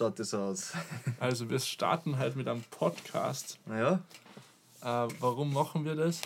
Schaut 0.00 0.18
das 0.18 0.32
aus. 0.32 0.72
Also 1.20 1.50
wir 1.50 1.58
starten 1.58 2.16
halt 2.16 2.34
mit 2.34 2.48
einem 2.48 2.62
Podcast. 2.70 3.58
Ja. 3.68 4.00
Äh, 4.80 5.08
warum 5.20 5.52
machen 5.52 5.84
wir 5.84 5.94
das? 5.94 6.22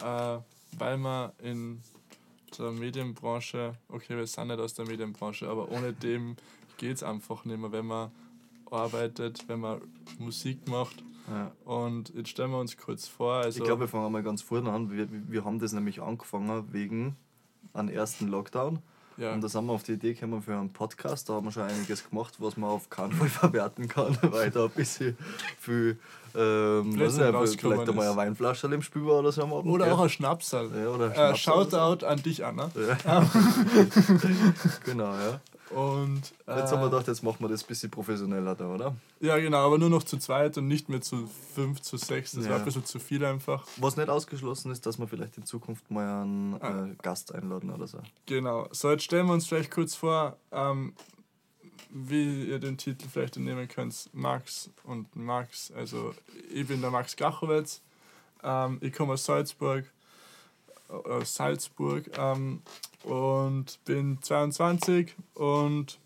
Äh, 0.00 0.38
weil 0.78 0.96
wir 0.96 1.34
in 1.42 1.82
der 2.56 2.70
Medienbranche, 2.70 3.74
okay, 3.90 4.16
wir 4.16 4.26
sind 4.26 4.48
nicht 4.48 4.60
aus 4.60 4.72
der 4.72 4.86
Medienbranche, 4.86 5.46
aber 5.46 5.70
ohne 5.72 5.92
dem 5.92 6.36
geht 6.78 6.96
es 6.96 7.02
einfach 7.02 7.44
nicht 7.44 7.58
mehr, 7.58 7.70
wenn 7.70 7.84
man 7.84 8.10
arbeitet, 8.70 9.46
wenn 9.46 9.60
man 9.60 9.82
Musik 10.18 10.66
macht. 10.66 11.04
Ja. 11.28 11.52
Und 11.66 12.14
jetzt 12.14 12.30
stellen 12.30 12.50
wir 12.50 12.60
uns 12.60 12.78
kurz 12.78 13.06
vor. 13.06 13.34
Also, 13.34 13.58
ich 13.58 13.64
glaube, 13.66 13.80
wir 13.80 13.88
fangen 13.88 14.10
mal 14.10 14.22
ganz 14.22 14.40
vorne 14.40 14.72
an. 14.72 14.90
Wir, 14.90 15.06
wir 15.10 15.44
haben 15.44 15.58
das 15.58 15.74
nämlich 15.74 16.00
angefangen 16.00 16.72
wegen 16.72 17.14
einem 17.74 17.90
ersten 17.90 18.28
Lockdown. 18.28 18.78
Ja. 19.16 19.32
Und 19.32 19.40
da 19.42 19.48
sind 19.48 19.64
wir 19.66 19.72
auf 19.72 19.82
die 19.82 19.92
Idee 19.92 20.14
gekommen 20.14 20.42
für 20.42 20.54
einen 20.54 20.72
Podcast. 20.72 21.28
Da 21.28 21.34
haben 21.34 21.46
wir 21.46 21.52
schon 21.52 21.62
einiges 21.62 22.08
gemacht, 22.08 22.34
was 22.38 22.56
man 22.56 22.70
auf 22.70 22.90
keinen 22.90 23.12
Fall 23.12 23.28
verwerten 23.30 23.88
kann, 23.88 24.16
weil 24.22 24.50
da 24.50 24.64
ein 24.64 24.70
bisschen 24.70 25.16
viel, 25.58 25.98
ähm, 26.34 26.92
Blödsinn 26.92 27.40
nicht, 27.40 27.60
vielleicht 27.60 27.88
einmal 27.88 28.06
eine 28.08 28.16
Weinflasche 28.16 28.66
im 28.66 28.82
Spiel 28.82 29.06
war 29.06 29.20
oder 29.20 29.32
so 29.32 29.42
am 29.42 29.54
Abend. 29.54 29.72
oder 29.72 29.86
gell? 29.86 29.94
auch 29.94 30.00
ein 30.00 30.08
Schnapsal. 30.10 30.68
Ja, 30.76 30.88
oder 30.88 31.10
Äh, 31.10 31.34
Schnaps 31.36 31.40
Shoutout 31.40 32.04
an 32.06 32.22
dich, 32.22 32.44
Anna. 32.44 32.70
Ja. 33.06 33.26
genau, 34.84 35.12
ja. 35.14 35.40
Und 35.70 36.22
äh, 36.46 36.58
Jetzt 36.60 36.70
haben 36.70 36.80
wir 36.80 36.90
gedacht, 36.90 37.08
jetzt 37.08 37.22
machen 37.24 37.38
wir 37.40 37.48
das 37.48 37.64
ein 37.64 37.66
bisschen 37.66 37.90
professioneller 37.90 38.54
da, 38.54 38.66
oder? 38.72 38.94
ja, 39.20 39.36
genau, 39.38 39.66
aber 39.66 39.78
nur 39.78 39.90
noch 39.90 40.04
zu 40.04 40.16
zweit 40.18 40.56
und 40.58 40.68
nicht 40.68 40.88
mehr 40.88 41.00
zu 41.00 41.28
fünf, 41.54 41.80
zu 41.82 41.96
sechs. 41.96 42.32
Das 42.32 42.44
war 42.44 42.52
Ja. 42.52 42.56
ein 42.58 42.64
bisschen 42.64 42.84
zu 42.84 43.00
viel 43.00 43.24
einfach. 43.24 43.66
Was 43.78 43.96
nicht 43.96 44.08
ausgeschlossen 44.08 44.70
ist, 44.70 44.86
dass 44.86 44.98
wir 44.98 45.08
vielleicht 45.08 45.36
in 45.38 45.44
Zukunft 45.44 45.90
mal 45.90 46.22
einen 46.22 46.54
Ah. 46.62 46.86
äh, 46.86 46.94
Gast 47.02 47.34
einladen 47.34 47.70
oder 47.70 47.86
so. 47.88 47.98
Genau. 48.26 48.68
So, 48.70 48.90
jetzt 48.92 49.02
stellen 49.04 49.26
wir 49.26 49.32
uns 49.32 49.46
vielleicht 49.48 49.72
kurz 49.72 49.96
vor, 49.96 50.36
ähm, 50.52 50.94
wie 51.90 52.44
ihr 52.44 52.58
den 52.58 52.76
Titel 52.78 53.06
vielleicht 53.08 53.36
entnehmen 53.36 53.66
könnt. 53.68 54.08
Max 54.12 54.70
und 54.84 55.14
Max. 55.16 55.72
Also, 55.72 56.14
ich 56.52 56.66
bin 56.68 56.80
der 56.80 56.90
Max 56.90 57.16
Gachowitz. 57.16 57.80
Ähm, 58.42 58.78
ich 58.80 58.92
komme 58.92 59.14
aus 59.14 59.24
Salzburg. 59.24 59.84
äh, 60.88 61.24
Salzburg. 61.24 62.04
Ähm, 62.16 62.62
und 63.06 63.78
bin 63.84 64.20
22 64.20 65.14
und 65.34 65.98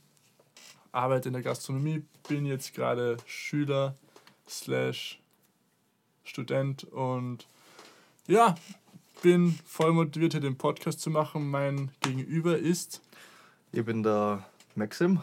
arbeite 0.92 1.30
in 1.30 1.32
der 1.32 1.42
Gastronomie. 1.42 2.04
Bin 2.28 2.44
jetzt 2.44 2.74
gerade 2.74 3.16
Schüler 3.26 3.94
slash 4.46 5.18
Student 6.24 6.84
und 6.84 7.46
ja, 8.26 8.54
bin 9.22 9.58
voll 9.64 9.92
motiviert, 9.92 10.32
hier 10.34 10.40
den 10.40 10.58
Podcast 10.58 11.00
zu 11.00 11.10
machen. 11.10 11.50
Mein 11.50 11.90
Gegenüber 12.00 12.58
ist. 12.58 13.00
Ich 13.72 13.84
bin 13.84 14.02
der 14.02 14.44
Maxim. 14.74 15.20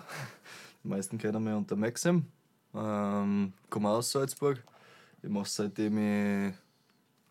Die 0.83 0.87
meisten 0.87 1.19
kennen 1.19 1.43
mich 1.43 1.53
unter 1.53 1.75
Maxim. 1.75 2.25
Ähm, 2.73 3.53
komme 3.69 3.89
aus 3.89 4.11
Salzburg. 4.11 4.63
Ich 5.21 5.29
mache 5.29 5.47
seitdem 5.47 5.97
ich, 5.97 6.53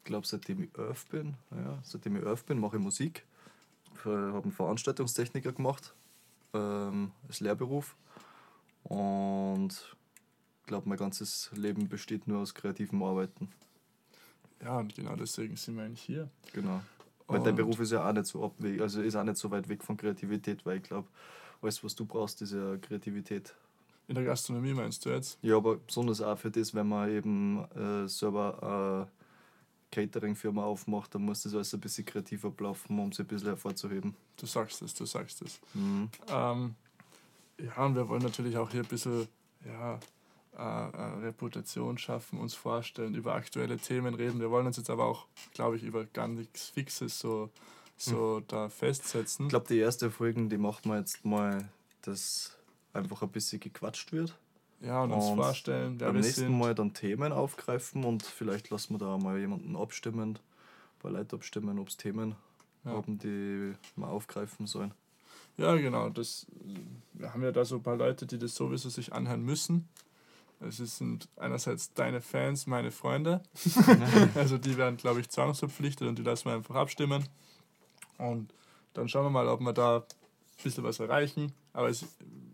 glaube 0.04 0.26
seitdem 0.26 0.64
ich 0.64 0.78
elf 0.78 1.06
bin, 1.06 1.34
ja, 1.50 1.78
seitdem 1.82 2.16
ich 2.16 2.24
elf 2.24 2.44
bin, 2.44 2.60
mache 2.60 2.76
ich 2.76 2.82
Musik. 2.82 3.25
Ich 3.98 4.04
habe 4.04 4.42
einen 4.42 4.52
Veranstaltungstechniker 4.52 5.52
gemacht 5.52 5.94
ähm, 6.54 7.12
als 7.28 7.40
Lehrberuf. 7.40 7.96
Und 8.84 9.96
ich 10.60 10.66
glaube, 10.66 10.88
mein 10.88 10.98
ganzes 10.98 11.50
Leben 11.54 11.88
besteht 11.88 12.26
nur 12.28 12.40
aus 12.40 12.54
kreativem 12.54 13.02
Arbeiten. 13.02 13.48
Ja, 14.62 14.78
und 14.78 14.94
genau 14.94 15.16
deswegen 15.16 15.56
sind 15.56 15.76
wir 15.76 15.84
eigentlich 15.84 16.02
hier. 16.02 16.28
Genau. 16.52 16.80
Weil 17.26 17.40
dein 17.40 17.50
Und- 17.50 17.56
Beruf 17.56 17.80
ist 17.80 17.92
ja 17.92 18.08
auch 18.08 18.12
nicht 18.12 18.26
so 18.26 18.44
abweg, 18.44 18.80
also 18.80 19.02
ist 19.02 19.16
auch 19.16 19.24
nicht 19.24 19.36
so 19.36 19.50
weit 19.50 19.68
weg 19.68 19.82
von 19.82 19.96
Kreativität, 19.96 20.64
weil 20.64 20.76
ich 20.78 20.84
glaube, 20.84 21.08
alles, 21.60 21.82
was 21.82 21.94
du 21.94 22.04
brauchst, 22.06 22.40
ist 22.42 22.52
ja 22.52 22.76
Kreativität. 22.76 23.54
In 24.08 24.14
der 24.14 24.24
Gastronomie 24.24 24.72
meinst 24.72 25.04
du 25.04 25.10
jetzt? 25.10 25.36
Ja, 25.42 25.56
aber 25.56 25.76
besonders 25.78 26.20
auch 26.20 26.38
für 26.38 26.50
das, 26.50 26.72
wenn 26.74 26.86
man 26.88 27.10
eben 27.10 27.64
äh, 27.74 28.06
selber 28.08 28.62
eine 28.62 29.08
Catering-Firma 29.92 30.64
aufmacht, 30.64 31.14
dann 31.14 31.22
muss 31.22 31.42
das 31.42 31.54
alles 31.54 31.72
ein 31.74 31.80
bisschen 31.80 32.04
kreativ 32.04 32.44
ablaufen, 32.44 32.98
um 32.98 33.08
es 33.08 33.20
ein 33.20 33.26
bisschen 33.26 33.48
hervorzuheben. 33.48 34.14
Du 34.36 34.46
sagst 34.46 34.82
es, 34.82 34.94
du 34.94 35.06
sagst 35.06 35.42
es. 35.42 35.60
Mhm. 35.74 36.10
Ähm, 36.28 36.74
ja, 37.58 37.84
und 37.84 37.94
wir 37.94 38.08
wollen 38.08 38.22
natürlich 38.22 38.56
auch 38.56 38.70
hier 38.70 38.82
ein 38.82 38.88
bisschen 38.88 39.28
ja, 39.64 39.98
äh, 40.56 40.60
äh, 40.60 41.18
Reputation 41.20 41.98
schaffen, 41.98 42.38
uns 42.38 42.54
vorstellen, 42.54 43.14
über 43.14 43.34
aktuelle 43.34 43.76
Themen 43.76 44.14
reden. 44.14 44.40
Wir 44.40 44.50
wollen 44.50 44.66
uns 44.66 44.78
jetzt 44.78 44.90
aber 44.90 45.04
auch, 45.04 45.26
glaube 45.52 45.76
ich, 45.76 45.82
über 45.82 46.04
gar 46.06 46.28
nichts 46.28 46.68
Fixes 46.68 47.18
so, 47.18 47.50
so 47.96 48.40
da 48.40 48.68
festsetzen. 48.68 49.46
Ich 49.46 49.50
glaube, 49.50 49.66
die 49.68 49.78
erste 49.78 50.10
Folge, 50.10 50.46
die 50.48 50.58
machen 50.58 50.90
wir 50.90 50.98
jetzt 50.98 51.24
mal, 51.24 51.68
dass 52.02 52.56
einfach 52.92 53.22
ein 53.22 53.30
bisschen 53.30 53.60
gequatscht 53.60 54.12
wird. 54.12 54.34
Ja, 54.80 55.02
und 55.02 55.12
uns 55.12 55.26
und 55.26 55.36
vorstellen, 55.36 56.00
wer 56.00 56.08
Beim 56.08 56.16
wir 56.16 56.22
nächsten 56.22 56.40
sind. 56.42 56.58
Mal 56.58 56.74
dann 56.74 56.92
Themen 56.92 57.32
aufgreifen 57.32 58.04
und 58.04 58.22
vielleicht 58.22 58.70
lassen 58.70 58.94
wir 58.94 58.98
da 58.98 59.16
mal 59.18 59.38
jemanden 59.38 59.76
abstimmen, 59.76 60.30
ein 60.30 61.00
paar 61.00 61.10
Leute 61.10 61.36
abstimmen, 61.36 61.78
ob 61.78 61.88
es 61.88 61.96
Themen 61.96 62.34
Ja. 62.84 62.92
haben, 62.92 63.18
die 63.18 63.74
wir 63.96 64.08
aufgreifen 64.08 64.66
sollen. 64.66 64.92
Ja, 65.56 65.74
genau. 65.76 66.10
Das, 66.10 66.46
wir 67.14 67.32
haben 67.32 67.42
ja 67.42 67.50
da 67.52 67.64
so 67.64 67.76
ein 67.76 67.82
paar 67.82 67.96
Leute, 67.96 68.26
die 68.26 68.38
das 68.38 68.54
sowieso 68.54 68.90
sich 68.90 69.12
anhören 69.12 69.42
müssen. 69.42 69.88
Es 70.60 70.76
sind 70.76 71.28
einerseits 71.36 71.92
deine 71.92 72.20
Fans, 72.20 72.66
meine 72.66 72.90
Freunde. 72.90 73.42
also 74.34 74.58
die 74.58 74.76
werden, 74.76 74.96
glaube 74.96 75.20
ich, 75.20 75.28
zwangsverpflichtet 75.28 76.08
und 76.08 76.18
die 76.18 76.22
lassen 76.22 76.46
wir 76.46 76.54
einfach 76.54 76.74
abstimmen. 76.74 77.26
Und 78.18 78.52
dann 78.94 79.08
schauen 79.08 79.24
wir 79.24 79.30
mal, 79.30 79.48
ob 79.48 79.60
wir 79.60 79.72
da 79.72 79.98
ein 79.98 80.62
bisschen 80.62 80.84
was 80.84 81.00
erreichen. 81.00 81.52
Aber 81.76 81.90
es, 81.90 82.06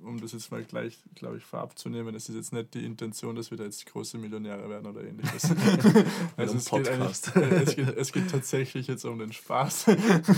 um 0.02 0.20
das 0.20 0.32
jetzt 0.32 0.50
mal 0.50 0.64
gleich, 0.64 0.98
glaube 1.14 1.36
ich, 1.36 1.44
vorab 1.44 1.78
zu 1.78 1.88
nehmen, 1.88 2.12
es 2.16 2.28
ist 2.28 2.34
jetzt 2.34 2.52
nicht 2.52 2.74
die 2.74 2.84
Intention, 2.84 3.36
dass 3.36 3.52
wir 3.52 3.56
da 3.56 3.62
jetzt 3.62 3.86
große 3.86 4.18
Millionäre 4.18 4.68
werden 4.68 4.84
oder 4.84 5.04
ähnliches. 5.04 5.44
also 6.36 6.56
es 6.56 6.68
geht, 6.68 6.88
es, 7.40 7.76
geht, 7.76 7.96
es 7.96 8.12
geht 8.12 8.28
tatsächlich 8.28 8.88
jetzt 8.88 9.04
um 9.04 9.20
den 9.20 9.32
Spaß. 9.32 9.86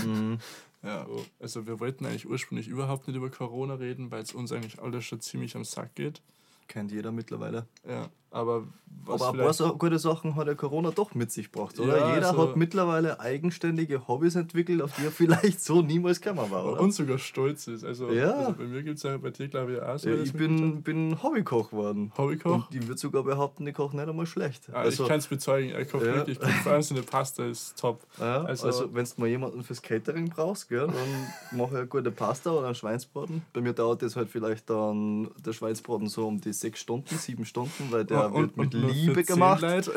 Mhm. 0.05 0.37
Ja, 0.83 1.07
also 1.39 1.65
wir 1.65 1.79
wollten 1.79 2.05
eigentlich 2.05 2.29
ursprünglich 2.29 2.67
überhaupt 2.67 3.07
nicht 3.07 3.17
über 3.17 3.31
Corona 3.31 3.73
reden, 3.73 4.11
weil 4.11 4.21
es 4.21 4.33
uns 4.33 4.51
eigentlich 4.51 4.79
alles 4.79 5.03
schon 5.03 5.19
ziemlich 5.19 5.55
am 5.55 5.65
Sack 5.65 5.95
geht. 5.95 6.21
Kennt 6.67 6.91
jeder 6.91 7.11
mittlerweile. 7.11 7.65
Ja, 7.89 8.09
aber 8.35 8.63
was 9.07 9.21
Aber 9.21 9.37
ein 9.37 9.43
paar 9.45 9.53
so 9.53 9.75
gute 9.77 9.99
Sachen 9.99 10.35
hat 10.35 10.47
ja 10.47 10.55
Corona 10.55 10.89
doch 10.89 11.13
mit 11.13 11.31
sich 11.31 11.51
gebracht, 11.51 11.79
oder? 11.79 11.95
Ja, 11.95 12.15
Jeder 12.15 12.29
also- 12.29 12.41
hat 12.49 12.55
mittlerweile 12.55 13.19
eigenständige 13.19 14.07
Hobbys 14.07 14.33
entwickelt, 14.35 14.81
auf 14.81 14.95
die 14.95 15.05
er 15.05 15.11
vielleicht 15.11 15.61
so 15.61 15.83
niemals 15.83 16.19
gekommen 16.21 16.49
war, 16.49 16.65
oder? 16.65 16.81
und 16.81 16.91
sogar 16.91 17.19
stolz 17.19 17.67
ist. 17.67 17.83
Also, 17.83 18.09
Ja. 18.11 18.31
also 18.31 18.53
bei 18.53 18.63
mir 18.63 18.81
gibt 18.81 18.97
es 18.97 19.03
ja, 19.03 19.15
bei 19.17 19.29
dir 19.29 19.47
glaube 19.47 19.73
ich 19.73 19.81
auch 19.81 19.99
so. 19.99 20.09
ja, 20.09 20.15
ich 20.15 20.33
bin, 20.33 20.81
bin 20.81 21.21
Hobbykoch 21.21 21.69
geworden. 21.69 22.11
Hobbykoch. 22.17 22.67
Und 22.71 22.75
ich 22.75 22.87
würde 22.87 22.99
sogar 22.99 23.21
behaupten, 23.23 23.67
ich 23.67 23.75
koche 23.75 23.95
nicht 23.95 24.07
einmal 24.09 24.25
schlecht. 24.25 24.69
Ah, 24.73 24.87
ich 24.87 24.97
kann 24.97 25.19
es 25.19 25.27
bezeugen, 25.27 25.79
ich 25.79 25.89
koche 25.89 26.07
Ja. 26.07 26.15
wirklich. 26.15 26.39
Vor 26.39 26.71
allem 26.71 26.81
so 26.81 26.95
eine 26.95 27.03
Pasta 27.03 27.45
ist 27.45 27.77
top. 27.79 28.01
Ja, 28.19 28.41
Also- 28.43 28.65
also, 28.65 28.93
wenn 28.95 29.05
du 29.05 29.11
mal 29.17 29.27
jemanden 29.27 29.63
fürs 29.63 29.83
Catering 29.83 30.29
brauchst, 30.29 30.67
gell, 30.67 30.87
dann 30.87 31.57
mache 31.59 31.69
ich 31.73 31.77
eine 31.77 31.87
gute 31.87 32.09
Pasta 32.11 32.49
oder 32.49 32.65
einen 32.67 32.75
Schweinsbraten. 32.75 33.43
Bei 33.53 33.61
mir 33.61 33.73
dauert 33.73 34.01
das 34.01 34.15
halt 34.15 34.29
vielleicht 34.31 34.67
dann 34.69 35.29
der 35.45 35.53
Schweinsbraten 35.53 36.07
so 36.07 36.27
um 36.27 36.41
die 36.41 36.53
sechs 36.53 36.79
Stunden, 36.79 37.15
sieben 37.17 37.45
Stunden, 37.45 37.91
weil 37.91 38.03
der 38.03 38.24
wird 38.33 38.57
mit 38.57 38.73
nur 38.73 38.89
für 38.89 38.95
Liebe 38.95 39.23
gemacht. 39.23 39.63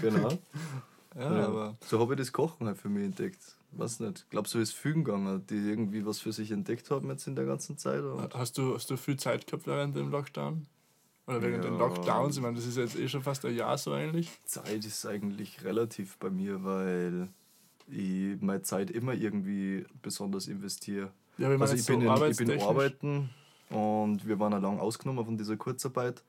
Genau. 0.00 0.28
ja, 1.16 1.38
Ja, 1.38 1.46
aber 1.46 1.76
so 1.86 1.98
habe 2.00 2.14
ich 2.14 2.18
das 2.18 2.32
Kochen 2.32 2.66
halt 2.66 2.78
für 2.78 2.88
mich 2.88 3.04
entdeckt. 3.04 3.56
Weiß 3.72 4.00
nicht. 4.00 4.20
Ich 4.24 4.30
glaube, 4.30 4.48
so 4.48 4.58
ist 4.58 4.72
vielen 4.74 5.04
gegangen, 5.04 5.44
die 5.48 5.54
irgendwie 5.56 6.04
was 6.04 6.18
für 6.20 6.32
sich 6.32 6.50
entdeckt 6.50 6.90
haben 6.90 7.08
jetzt 7.08 7.26
in 7.26 7.34
der 7.34 7.46
ganzen 7.46 7.78
Zeit. 7.78 8.02
Und 8.02 8.34
hast 8.34 8.58
du, 8.58 8.74
hast 8.74 8.90
du 8.90 8.96
viel 8.96 9.16
Zeit 9.16 9.46
gehabt 9.46 9.66
während 9.66 9.96
dem 9.96 10.10
Lockdown? 10.10 10.66
Oder 11.26 11.40
während 11.40 11.64
den 11.64 11.74
Ja. 11.74 11.78
Lockdowns? 11.78 12.36
Ich 12.36 12.42
meine, 12.42 12.56
das 12.56 12.66
ist 12.66 12.76
jetzt 12.76 12.98
eh 12.98 13.08
schon 13.08 13.22
fast 13.22 13.44
ein 13.46 13.54
Jahr 13.54 13.78
so 13.78 13.92
eigentlich. 13.92 14.30
Zeit 14.44 14.84
ist 14.84 15.06
eigentlich 15.06 15.64
relativ 15.64 16.18
bei 16.18 16.28
mir, 16.30 16.64
weil 16.64 17.28
ich 17.88 18.40
meine 18.40 18.62
Zeit 18.62 18.90
immer 18.90 19.14
irgendwie 19.14 19.86
besonders 20.02 20.48
investiere. 20.48 21.10
Ja, 21.38 21.48
Also 21.48 21.74
ich 21.74 21.86
bin, 21.86 22.02
so 22.02 22.24
in, 22.24 22.30
ich 22.30 22.36
bin 22.36 22.60
arbeiten 22.60 23.30
und 23.70 24.26
wir 24.26 24.38
waren 24.38 24.52
ja 24.52 24.58
lang 24.58 24.78
ausgenommen 24.80 25.24
von 25.24 25.38
dieser 25.38 25.56
Kurzarbeit. 25.56 26.22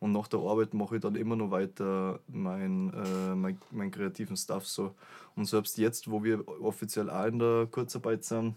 Und 0.00 0.12
nach 0.12 0.28
der 0.28 0.40
Arbeit 0.40 0.74
mache 0.74 0.96
ich 0.96 1.02
dann 1.02 1.14
immer 1.14 1.36
noch 1.36 1.50
weiter 1.50 2.20
mein, 2.28 2.92
äh, 2.92 3.34
mein, 3.34 3.58
mein 3.70 3.90
kreativen 3.90 4.36
Stuff 4.36 4.66
so. 4.66 4.94
Und 5.34 5.46
selbst 5.46 5.78
jetzt, 5.78 6.10
wo 6.10 6.22
wir 6.22 6.46
offiziell 6.62 7.10
auch 7.10 7.26
in 7.26 7.38
der 7.38 7.66
Kurzarbeit 7.70 8.24
sind, 8.24 8.54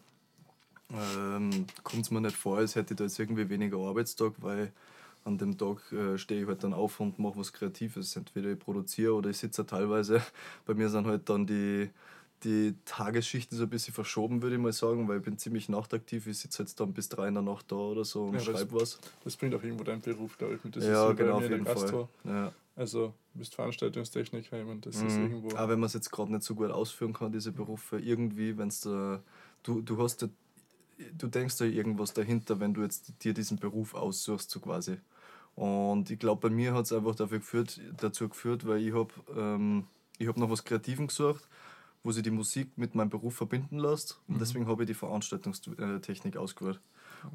ähm, 0.91 1.65
kommt 1.83 2.03
es 2.03 2.11
mir 2.11 2.21
nicht 2.21 2.35
vor, 2.35 2.57
als 2.57 2.75
hätte 2.75 2.93
ich 2.93 2.97
da 2.97 3.03
jetzt 3.03 3.19
irgendwie 3.19 3.49
weniger 3.49 3.77
Arbeitstag, 3.77 4.33
weil 4.39 4.71
an 5.25 5.37
dem 5.37 5.57
Tag 5.57 5.91
äh, 5.91 6.17
stehe 6.17 6.41
ich 6.41 6.47
halt 6.47 6.63
dann 6.63 6.73
auf 6.73 6.99
und 6.99 7.19
mache 7.19 7.37
was 7.37 7.53
Kreatives. 7.53 8.15
Entweder 8.15 8.51
ich 8.51 8.59
produziere 8.59 9.13
oder 9.13 9.29
ich 9.29 9.37
sitze 9.37 9.65
teilweise. 9.65 10.21
Bei 10.65 10.73
mir 10.73 10.89
sind 10.89 11.05
halt 11.07 11.29
dann 11.29 11.45
die, 11.45 11.89
die 12.43 12.75
Tagesschichten 12.85 13.57
so 13.57 13.63
ein 13.63 13.69
bisschen 13.69 13.93
verschoben, 13.93 14.41
würde 14.41 14.55
ich 14.55 14.61
mal 14.61 14.71
sagen, 14.71 15.07
weil 15.07 15.17
ich 15.17 15.23
bin 15.23 15.37
ziemlich 15.37 15.69
nachtaktiv. 15.69 16.27
Ich 16.27 16.39
sitze 16.39 16.63
jetzt 16.63 16.79
dann 16.79 16.93
bis 16.93 17.09
drei 17.09 17.27
in 17.27 17.33
der 17.33 17.43
Nacht 17.43 17.71
da 17.71 17.75
oder 17.75 18.05
so 18.05 18.25
und 18.25 18.35
Ja, 18.35 18.39
schreibe 18.39 18.73
was. 18.79 18.99
Das 19.23 19.35
bringt 19.35 19.53
auch 19.55 19.63
irgendwo 19.63 19.83
deinen 19.83 20.01
Beruf, 20.01 20.37
glaube 20.37 20.55
ich, 20.55 20.63
mit. 20.63 20.75
Das 20.75 20.83
ja, 20.85 20.91
ist 20.91 20.99
so 20.99 21.07
bei 21.07 21.13
genau, 21.15 21.39
mir 21.39 21.45
auf 21.45 21.51
jeden 21.51 21.65
Fall. 21.65 22.07
Ja. 22.23 22.51
Also, 22.75 23.13
du 23.33 23.39
bist 23.39 23.55
Veranstaltungstechniker, 23.55 24.59
ich 24.59 24.65
meine, 24.65 24.79
das 24.79 24.95
ist 24.95 25.17
Mhm. 25.17 25.23
irgendwo. 25.23 25.49
Auch 25.57 25.67
wenn 25.67 25.79
man 25.79 25.87
es 25.87 25.93
jetzt 25.93 26.11
gerade 26.11 26.31
nicht 26.31 26.43
so 26.43 26.55
gut 26.55 26.71
ausführen 26.71 27.11
kann, 27.11 27.31
diese 27.31 27.51
Berufe, 27.51 27.99
irgendwie, 27.99 28.57
wenn 28.57 28.69
es 28.69 28.81
da. 28.81 29.21
Du, 29.63 29.81
du 29.81 30.01
hast 30.01 30.21
ja 30.21 30.29
du 31.17 31.27
denkst 31.27 31.57
da 31.57 31.65
irgendwas 31.65 32.13
dahinter, 32.13 32.59
wenn 32.59 32.73
du 32.73 32.81
jetzt 32.81 33.13
dir 33.23 33.33
diesen 33.33 33.57
Beruf 33.57 33.93
aussuchst, 33.93 34.49
so 34.49 34.59
quasi. 34.59 34.97
Und 35.55 36.09
ich 36.09 36.19
glaube, 36.19 36.47
bei 36.49 36.53
mir 36.53 36.73
hat 36.73 36.85
es 36.85 36.93
einfach 36.93 37.15
dafür 37.15 37.39
geführt, 37.39 37.79
dazu 37.97 38.29
geführt, 38.29 38.65
weil 38.65 38.79
ich 38.85 38.93
habe 38.93 39.13
ähm, 39.35 39.87
hab 40.21 40.37
noch 40.37 40.49
was 40.49 40.63
Kreativen 40.63 41.07
gesucht, 41.07 41.47
wo 42.03 42.11
sie 42.11 42.21
die 42.21 42.31
Musik 42.31 42.77
mit 42.77 42.95
meinem 42.95 43.09
Beruf 43.09 43.35
verbinden 43.35 43.79
lässt. 43.79 44.19
Und 44.27 44.35
mhm. 44.35 44.39
deswegen 44.39 44.67
habe 44.67 44.83
ich 44.83 44.87
die 44.87 44.93
Veranstaltungstechnik 44.93 46.37
ausgewählt. 46.37 46.79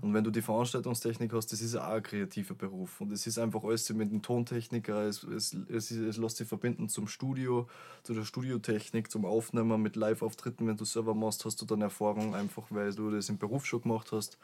Und 0.00 0.14
wenn 0.14 0.24
du 0.24 0.30
die 0.30 0.42
Veranstaltungstechnik 0.42 1.32
hast, 1.32 1.52
das 1.52 1.60
ist 1.60 1.76
auch 1.76 1.84
ein 1.84 2.02
kreativer 2.02 2.54
Beruf. 2.54 3.00
Und 3.00 3.12
es 3.12 3.26
ist 3.26 3.38
einfach 3.38 3.64
alles 3.64 3.92
mit 3.92 4.10
dem 4.10 4.22
Tontechniker, 4.22 5.02
es, 5.02 5.22
es, 5.24 5.54
es, 5.68 5.90
es 5.90 6.16
lässt 6.16 6.38
sich 6.38 6.48
verbinden 6.48 6.88
zum 6.88 7.06
Studio, 7.06 7.68
zu 8.02 8.14
der 8.14 8.24
Studiotechnik, 8.24 9.10
zum 9.10 9.24
Aufnehmen 9.24 9.82
mit 9.82 9.96
Live-Auftritten. 9.96 10.66
Wenn 10.66 10.76
du 10.76 10.84
selber 10.84 11.14
machst, 11.14 11.44
hast 11.44 11.60
du 11.60 11.66
dann 11.66 11.82
Erfahrung, 11.82 12.34
einfach 12.34 12.64
weil 12.70 12.94
du 12.94 13.10
das 13.10 13.28
im 13.28 13.38
Beruf 13.38 13.66
schon 13.66 13.82
gemacht 13.82 14.12
hast. 14.12 14.38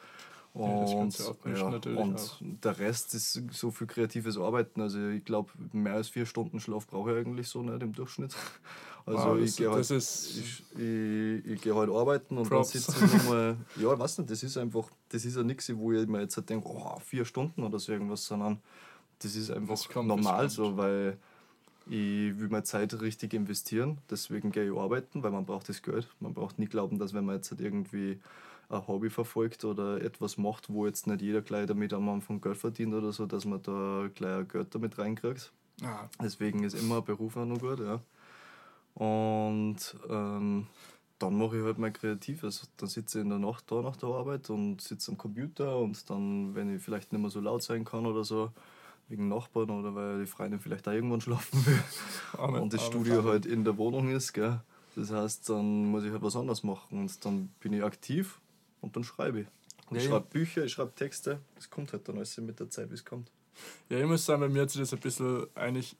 Und, 0.52 1.16
ja, 1.16 1.52
ja, 1.52 1.66
und 2.02 2.16
auch. 2.16 2.36
der 2.40 2.78
Rest 2.78 3.14
ist 3.14 3.40
so 3.52 3.70
viel 3.70 3.86
kreatives 3.86 4.36
Arbeiten. 4.36 4.80
Also 4.80 5.08
ich 5.08 5.24
glaube, 5.24 5.50
mehr 5.72 5.94
als 5.94 6.08
vier 6.08 6.26
Stunden 6.26 6.58
Schlaf 6.58 6.88
brauche 6.88 7.12
ich 7.12 7.18
eigentlich 7.18 7.48
so 7.48 7.62
nicht 7.62 7.82
im 7.82 7.92
Durchschnitt. 7.92 8.34
Also 9.06 9.30
wow, 9.30 9.38
ich 9.38 9.56
gehe 9.56 9.70
halt, 9.70 9.90
ich, 9.90 10.62
ich, 10.76 11.44
ich 11.46 11.60
geh 11.62 11.72
halt 11.72 11.90
arbeiten 11.90 12.36
und 12.36 12.48
Props. 12.48 12.72
dann 12.72 12.82
sitze 12.82 13.04
ich 13.04 13.14
nochmal. 13.14 13.56
Ja, 13.76 13.94
ich 13.94 13.98
weiß 13.98 14.18
nicht, 14.18 14.30
das 14.30 14.42
ist 14.42 14.58
einfach, 14.58 14.90
das 15.08 15.24
ist 15.24 15.36
ja 15.36 15.42
nichts, 15.42 15.74
wo 15.74 15.90
ich 15.92 16.06
mir 16.06 16.20
jetzt 16.20 16.36
halt 16.36 16.50
denke, 16.50 16.68
oh, 16.68 16.98
vier 17.02 17.24
Stunden 17.24 17.62
oder 17.62 17.78
so 17.78 17.92
irgendwas, 17.92 18.26
sondern 18.26 18.60
das 19.20 19.34
ist 19.36 19.50
einfach 19.50 19.82
das 19.82 20.04
normal 20.04 20.50
so, 20.50 20.76
weil 20.76 21.16
ich 21.86 22.38
will 22.38 22.48
meine 22.50 22.62
Zeit 22.62 23.00
richtig 23.00 23.32
investieren. 23.32 23.98
Deswegen 24.10 24.52
gehe 24.52 24.70
ich 24.70 24.78
arbeiten, 24.78 25.22
weil 25.22 25.30
man 25.30 25.46
braucht 25.46 25.70
das 25.70 25.82
Geld. 25.82 26.06
Man 26.20 26.34
braucht 26.34 26.58
nie 26.58 26.66
glauben, 26.66 26.98
dass 26.98 27.14
wenn 27.14 27.24
man 27.24 27.36
jetzt 27.36 27.50
halt 27.50 27.62
irgendwie 27.62 28.20
ein 28.70 28.86
Hobby 28.86 29.10
verfolgt 29.10 29.64
oder 29.64 30.00
etwas 30.00 30.38
macht, 30.38 30.70
wo 30.70 30.86
jetzt 30.86 31.06
nicht 31.06 31.22
jeder 31.22 31.42
gleich 31.42 31.66
damit 31.66 31.92
am 31.92 32.08
Anfang 32.08 32.40
Geld 32.40 32.56
verdient 32.56 32.94
oder 32.94 33.12
so, 33.12 33.26
dass 33.26 33.44
man 33.44 33.62
da 33.62 34.08
gleich 34.14 34.48
Geld 34.48 34.74
damit 34.74 34.98
reinkriegt. 34.98 35.52
Ah. 35.82 36.08
Deswegen 36.22 36.62
ist 36.62 36.74
immer 36.74 36.98
ein 36.98 37.04
Beruf 37.04 37.36
auch 37.36 37.44
noch 37.44 37.58
gut, 37.58 37.80
ja. 37.80 38.00
Und 38.94 39.96
ähm, 40.08 40.66
dann 41.18 41.38
mache 41.38 41.58
ich 41.58 41.64
halt 41.64 41.78
mein 41.78 41.92
Kreatives. 41.92 42.68
Dann 42.76 42.88
sitze 42.88 43.18
ich 43.18 43.24
in 43.24 43.30
der 43.30 43.38
Nacht 43.38 43.70
da 43.70 43.82
nach 43.82 43.96
der 43.96 44.08
Arbeit 44.10 44.50
und 44.50 44.80
sitze 44.80 45.10
am 45.10 45.18
Computer 45.18 45.78
und 45.78 46.08
dann, 46.08 46.54
wenn 46.54 46.74
ich 46.74 46.82
vielleicht 46.82 47.12
nicht 47.12 47.20
mehr 47.20 47.30
so 47.30 47.40
laut 47.40 47.62
sein 47.62 47.84
kann 47.84 48.06
oder 48.06 48.24
so, 48.24 48.52
wegen 49.08 49.28
Nachbarn 49.28 49.70
oder 49.70 49.94
weil 49.94 50.20
die 50.20 50.26
Freundin 50.26 50.60
vielleicht 50.60 50.86
auch 50.86 50.92
irgendwann 50.92 51.20
schlafen 51.20 51.66
will 51.66 51.82
Amen, 52.38 52.60
und 52.62 52.72
das 52.72 52.82
Amen, 52.82 52.90
Studio 52.92 53.20
Amen. 53.20 53.30
halt 53.30 53.46
in 53.46 53.64
der 53.64 53.76
Wohnung 53.76 54.10
ist, 54.10 54.32
gell. 54.32 54.60
Das 54.96 55.10
heißt, 55.10 55.48
dann 55.48 55.86
muss 55.86 56.04
ich 56.04 56.12
halt 56.12 56.22
was 56.22 56.36
anderes 56.36 56.62
machen 56.62 57.00
und 57.00 57.24
dann 57.24 57.48
bin 57.60 57.72
ich 57.72 57.82
aktiv 57.82 58.40
und 58.80 58.96
dann 58.96 59.04
schreibe 59.04 59.40
ich. 59.40 59.46
Ja, 59.90 59.96
ich 59.96 60.04
schreibe 60.04 60.26
Bücher, 60.30 60.64
ich 60.64 60.72
schreibe 60.72 60.94
Texte. 60.94 61.40
Das 61.56 61.68
kommt 61.68 61.92
halt 61.92 62.08
dann 62.08 62.16
alles 62.16 62.36
mit 62.38 62.60
der 62.60 62.70
Zeit, 62.70 62.90
wie 62.90 62.94
es 62.94 63.04
kommt. 63.04 63.30
Ja, 63.88 63.98
ich 63.98 64.06
muss 64.06 64.24
sagen, 64.24 64.40
bei 64.40 64.48
mir 64.48 64.62
hat 64.62 64.70
sich 64.70 64.80
das 64.80 64.92
ein 64.92 65.00
bisschen 65.00 65.46
eigentlich 65.54 65.96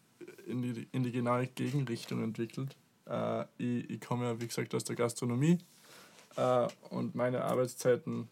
in 0.46 0.62
die, 0.62 0.88
in 0.92 1.02
die 1.02 1.12
genaue 1.12 1.46
Gegenrichtung 1.46 2.22
entwickelt. 2.22 2.76
Äh, 3.06 3.44
ich, 3.58 3.90
ich 3.90 4.00
komme 4.00 4.26
ja, 4.26 4.40
wie 4.40 4.46
gesagt, 4.46 4.74
aus 4.74 4.84
der 4.84 4.96
Gastronomie 4.96 5.58
äh, 6.36 6.68
und 6.90 7.14
meine 7.14 7.44
Arbeitszeiten 7.44 8.28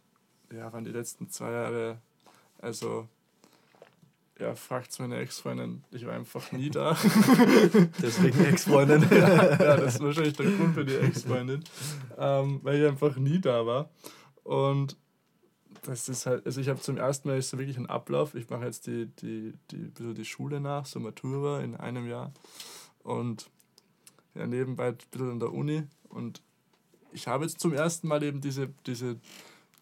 ja, 0.53 0.73
waren 0.73 0.85
die 0.85 0.93
letzten 0.93 1.29
zwei 1.31 1.50
Jahre, 1.50 1.99
also 2.61 3.09
ja, 4.39 4.55
fragt 4.55 4.99
meine 5.00 5.17
Ex-Freundin, 5.19 5.83
ich 5.91 6.06
war 6.06 6.15
einfach 6.15 6.53
nie 6.53 6.71
da. 6.71 6.93
Deswegen 8.00 8.45
Ex-Freundin. 8.45 9.05
ja, 9.11 9.59
ja, 9.59 9.77
das 9.77 9.97
ist 9.97 10.03
wahrscheinlich 10.03 10.37
der 10.37 10.47
Grund 10.47 10.75
für 10.75 10.85
die 10.85 10.95
Ex-Freundin, 10.95 11.65
ähm, 12.17 12.61
weil 12.62 12.81
ich 12.81 12.89
einfach 12.89 13.17
nie 13.17 13.41
da 13.41 13.67
war. 13.67 13.91
Und 14.49 14.97
das 15.83 16.09
ist 16.09 16.25
halt, 16.25 16.47
also 16.47 16.59
ich 16.59 16.71
habe 16.71 16.81
zum 16.81 16.97
ersten 16.97 17.29
Mal 17.29 17.41
so 17.43 17.59
wirklich 17.59 17.77
einen 17.77 17.85
Ablauf. 17.85 18.35
Ich 18.35 18.49
mache 18.49 18.65
jetzt 18.65 18.87
die, 18.87 19.06
die, 19.21 19.53
die, 19.71 20.15
die 20.15 20.25
Schule 20.25 20.59
nach, 20.59 20.87
so 20.87 20.99
Matura 21.00 21.61
in 21.61 21.77
einem 21.77 22.09
Jahr. 22.09 22.33
Und 23.03 23.50
ja, 24.35 24.47
nebenbei 24.47 24.89
ein 24.89 24.99
bisschen 25.11 25.33
in 25.33 25.39
der 25.39 25.53
Uni. 25.53 25.83
Und 26.09 26.41
ich 27.12 27.29
habe 27.29 27.45
jetzt 27.45 27.61
zum 27.61 27.75
ersten 27.75 28.09
Mal 28.09 28.23
eben 28.23 28.41
diese, 28.41 28.71
diese 28.87 29.17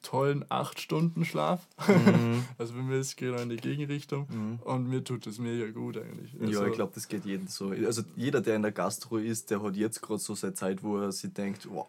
tollen 0.02 0.44
acht 0.48 0.80
Stunden 0.80 1.24
Schlaf. 1.24 1.68
Mhm. 1.86 2.44
Also 2.58 2.74
bei 2.74 2.82
mir 2.82 2.96
ist 2.96 3.08
es 3.08 3.16
genau 3.16 3.38
in 3.38 3.50
die 3.50 3.56
Gegenrichtung 3.56 4.26
mhm. 4.28 4.58
und 4.64 4.88
mir 4.88 5.04
tut 5.04 5.26
das 5.26 5.38
mega 5.38 5.70
gut 5.70 5.96
eigentlich. 5.96 6.32
Also 6.40 6.60
ja, 6.60 6.66
ich 6.66 6.74
glaube, 6.74 6.92
das 6.92 7.06
geht 7.06 7.24
jedem 7.24 7.46
so. 7.46 7.68
Also 7.68 8.02
jeder, 8.16 8.40
der 8.40 8.56
in 8.56 8.62
der 8.62 8.72
Gastro 8.72 9.18
ist, 9.18 9.50
der 9.50 9.62
hat 9.62 9.76
jetzt 9.76 10.02
gerade 10.02 10.18
so 10.18 10.34
seine 10.34 10.54
Zeit, 10.54 10.82
wo 10.82 10.98
er 10.98 11.12
sich 11.12 11.32
denkt, 11.32 11.68
wow, 11.70 11.86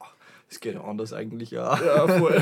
es 0.49 0.59
geht 0.59 0.77
anders 0.77 1.13
eigentlich 1.13 1.57
auch. 1.57 1.79
Ja, 1.81 2.07
voll. 2.07 2.41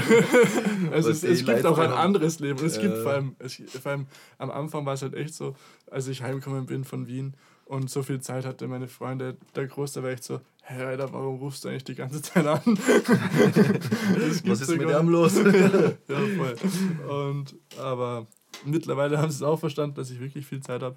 also 0.92 1.10
es, 1.12 1.24
es 1.24 1.46
gibt 1.46 1.66
auch 1.66 1.78
ein 1.78 1.92
anderes 1.92 2.40
Leben. 2.40 2.64
Es 2.64 2.80
gibt 2.80 2.98
vor 2.98 3.14
allem, 3.14 3.36
es, 3.40 3.62
vor 3.82 3.92
allem 3.92 4.08
am 4.38 4.52
Anfang 4.52 4.86
war 4.86 4.94
es 4.94 5.02
halt 5.02 5.16
echt 5.16 5.34
so, 5.34 5.56
als 5.90 6.08
ich 6.08 6.22
heimgekommen 6.22 6.66
bin 6.66 6.84
von 6.84 7.08
Wien 7.08 7.36
und 7.66 7.90
so 7.90 8.04
viel 8.04 8.22
Zeit 8.22 8.46
hatte 8.46 8.68
meine 8.68 8.88
Freunde, 8.88 9.38
der 9.56 9.66
Große 9.66 10.04
war 10.04 10.12
echt 10.12 10.24
so, 10.24 10.40
hey 10.62 10.84
Alter, 10.84 11.12
warum 11.12 11.40
rufst 11.40 11.64
du 11.64 11.70
eigentlich 11.70 11.84
die 11.84 11.96
ganze 11.96 12.22
Zeit 12.22 12.46
an? 12.46 12.62
Was 14.46 14.62
ist 14.62 14.70
mit 14.70 14.82
dem 14.82 15.10
los? 15.10 15.36
ja, 16.08 16.18
voll. 16.38 16.56
Und, 17.10 17.56
aber 17.80 18.28
mittlerweile 18.66 19.18
haben 19.18 19.32
sie 19.32 19.38
es 19.38 19.44
auch 19.44 19.60
verstanden, 19.60 19.96
dass 19.96 20.12
ich 20.12 20.20
wirklich 20.20 20.46
viel 20.46 20.62
Zeit 20.62 20.84
habe 20.84 20.96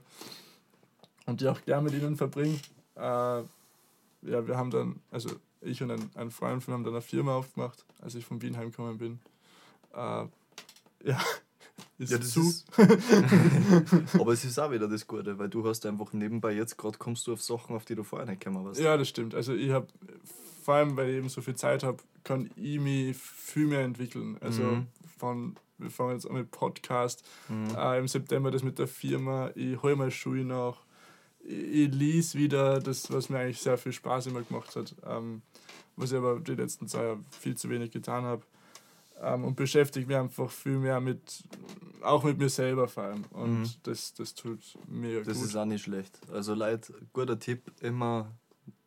und 1.24 1.40
die 1.40 1.48
auch 1.48 1.60
gern 1.64 1.84
mit 1.84 1.94
ihnen 1.94 2.16
verbringe. 2.16 2.58
Äh, 2.96 3.00
ja, 3.00 4.46
wir 4.46 4.56
haben 4.56 4.70
dann, 4.70 5.00
also 5.10 5.30
ich 5.60 5.82
und 5.82 5.90
ein, 5.90 6.10
ein 6.14 6.30
Freund 6.30 6.62
von 6.62 6.72
mir 6.72 6.78
haben 6.78 6.84
dann 6.84 6.94
eine 6.94 7.02
Firma 7.02 7.36
aufgemacht, 7.36 7.84
als 8.00 8.14
ich 8.14 8.24
von 8.24 8.40
Wien 8.42 8.56
heimgekommen 8.56 8.98
bin. 8.98 9.20
Äh, 9.92 10.26
ja, 11.04 11.20
ist 11.98 12.12
ja, 12.12 12.18
das 12.18 12.30
zu. 12.30 12.40
Ist 12.40 12.66
aber 14.14 14.32
es 14.32 14.44
ist 14.44 14.58
auch 14.58 14.70
wieder 14.70 14.88
das 14.88 15.06
Gute, 15.06 15.38
weil 15.38 15.48
du 15.48 15.66
hast 15.66 15.84
einfach 15.86 16.12
nebenbei 16.12 16.52
jetzt 16.52 16.76
gerade 16.76 16.98
kommst 16.98 17.26
du 17.26 17.32
auf 17.32 17.42
Sachen, 17.42 17.74
auf 17.74 17.84
die 17.84 17.94
du 17.94 18.04
vorher 18.04 18.26
nicht 18.26 18.40
gekommen 18.40 18.64
warst. 18.64 18.80
Ja, 18.80 18.96
das 18.96 19.08
stimmt. 19.08 19.34
Also 19.34 19.54
ich 19.54 19.70
habe, 19.70 19.86
vor 20.62 20.74
allem 20.74 20.96
weil 20.96 21.10
ich 21.10 21.16
eben 21.16 21.28
so 21.28 21.40
viel 21.40 21.56
Zeit 21.56 21.82
habe, 21.82 21.98
kann 22.24 22.50
ich 22.56 22.78
mich 22.78 23.16
viel 23.16 23.66
mehr 23.66 23.82
entwickeln. 23.82 24.36
Also 24.40 24.62
mhm. 24.62 24.86
von, 25.18 25.56
wir 25.78 25.90
fangen 25.90 26.12
jetzt 26.12 26.26
an 26.26 26.34
mit 26.34 26.50
Podcast, 26.50 27.24
mhm. 27.48 27.74
äh, 27.76 27.98
im 27.98 28.08
September 28.08 28.50
das 28.50 28.62
mit 28.62 28.78
der 28.78 28.88
Firma, 28.88 29.50
ich 29.54 29.80
hole 29.82 29.96
mal 29.96 30.10
Schuhe 30.10 30.44
nach 30.44 30.87
ich 31.48 31.92
lese 31.94 32.38
wieder 32.38 32.78
das, 32.80 33.10
was 33.10 33.28
mir 33.30 33.38
eigentlich 33.38 33.60
sehr 33.60 33.78
viel 33.78 33.92
Spaß 33.92 34.26
immer 34.26 34.42
gemacht 34.42 34.76
hat, 34.76 34.94
ähm, 35.06 35.42
was 35.96 36.12
ich 36.12 36.18
aber 36.18 36.40
die 36.40 36.54
letzten 36.54 36.86
zwei 36.88 37.04
Jahre 37.04 37.20
viel 37.30 37.56
zu 37.56 37.70
wenig 37.70 37.90
getan 37.90 38.24
habe. 38.24 38.42
Ähm, 39.20 39.44
und 39.44 39.56
beschäftige 39.56 40.06
mich 40.06 40.16
einfach 40.16 40.50
viel 40.50 40.78
mehr 40.78 41.00
mit, 41.00 41.42
auch 42.02 42.22
mit 42.22 42.38
mir 42.38 42.48
selber 42.48 42.86
vor 42.86 43.04
allem. 43.04 43.24
Und 43.30 43.60
mhm. 43.62 43.70
das, 43.82 44.14
das 44.14 44.34
tut 44.34 44.60
mir 44.86 45.24
Das 45.24 45.38
gut. 45.38 45.46
ist 45.46 45.56
auch 45.56 45.64
nicht 45.64 45.82
schlecht. 45.82 46.20
Also 46.32 46.54
Leute, 46.54 46.94
guter 47.12 47.38
Tipp, 47.38 47.72
immer 47.80 48.30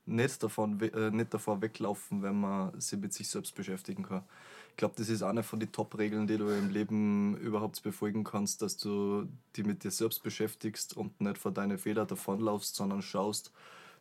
nicht, 0.05 0.41
davon, 0.41 0.79
äh, 0.79 1.09
nicht 1.09 1.33
davor 1.33 1.61
weglaufen, 1.61 2.21
wenn 2.21 2.39
man 2.39 2.79
sich 2.79 2.99
mit 2.99 3.11
sich 3.11 3.27
selbst 3.27 3.55
beschäftigen 3.55 4.03
kann 4.03 4.23
ich 4.71 4.77
glaube, 4.77 4.95
das 4.97 5.09
ist 5.09 5.21
eine 5.21 5.43
von 5.43 5.59
den 5.59 5.71
Top-Regeln, 5.71 6.25
die 6.27 6.37
du 6.37 6.47
im 6.49 6.69
Leben 6.69 7.37
überhaupt 7.37 7.83
befolgen 7.83 8.23
kannst, 8.23 8.61
dass 8.61 8.77
du 8.77 9.27
dich 9.55 9.65
mit 9.65 9.83
dir 9.83 9.91
selbst 9.91 10.23
beschäftigst 10.23 10.97
und 10.97 11.21
nicht 11.21 11.37
vor 11.37 11.51
deine 11.51 11.77
Fehler 11.77 12.05
davonlaufst, 12.05 12.75
sondern 12.75 13.01
schaust, 13.01 13.51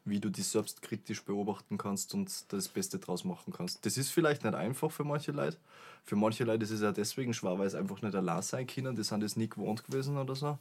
wie 0.04 0.20
du 0.20 0.30
dich 0.30 0.46
selbst 0.46 0.80
kritisch 0.80 1.22
beobachten 1.24 1.76
kannst 1.76 2.14
und 2.14 2.30
das 2.52 2.68
Beste 2.68 2.98
draus 2.98 3.24
machen 3.24 3.52
kannst. 3.52 3.84
Das 3.84 3.98
ist 3.98 4.10
vielleicht 4.10 4.44
nicht 4.44 4.54
einfach 4.54 4.90
für 4.90 5.04
manche 5.04 5.32
Leute. 5.32 5.58
Für 6.04 6.16
manche 6.16 6.44
Leute 6.44 6.64
ist 6.64 6.70
es 6.70 6.80
ja 6.80 6.92
deswegen 6.92 7.34
schwer, 7.34 7.58
weil 7.58 7.66
es 7.66 7.74
einfach 7.74 8.00
nicht 8.00 8.14
allein 8.14 8.42
sein 8.42 8.66
können. 8.66 8.96
Die 8.96 9.02
sind 9.04 9.22
das 9.22 9.36
nie 9.36 9.48
gewohnt 9.48 9.84
gewesen 9.84 10.16
oder 10.16 10.34
so. 10.34 10.58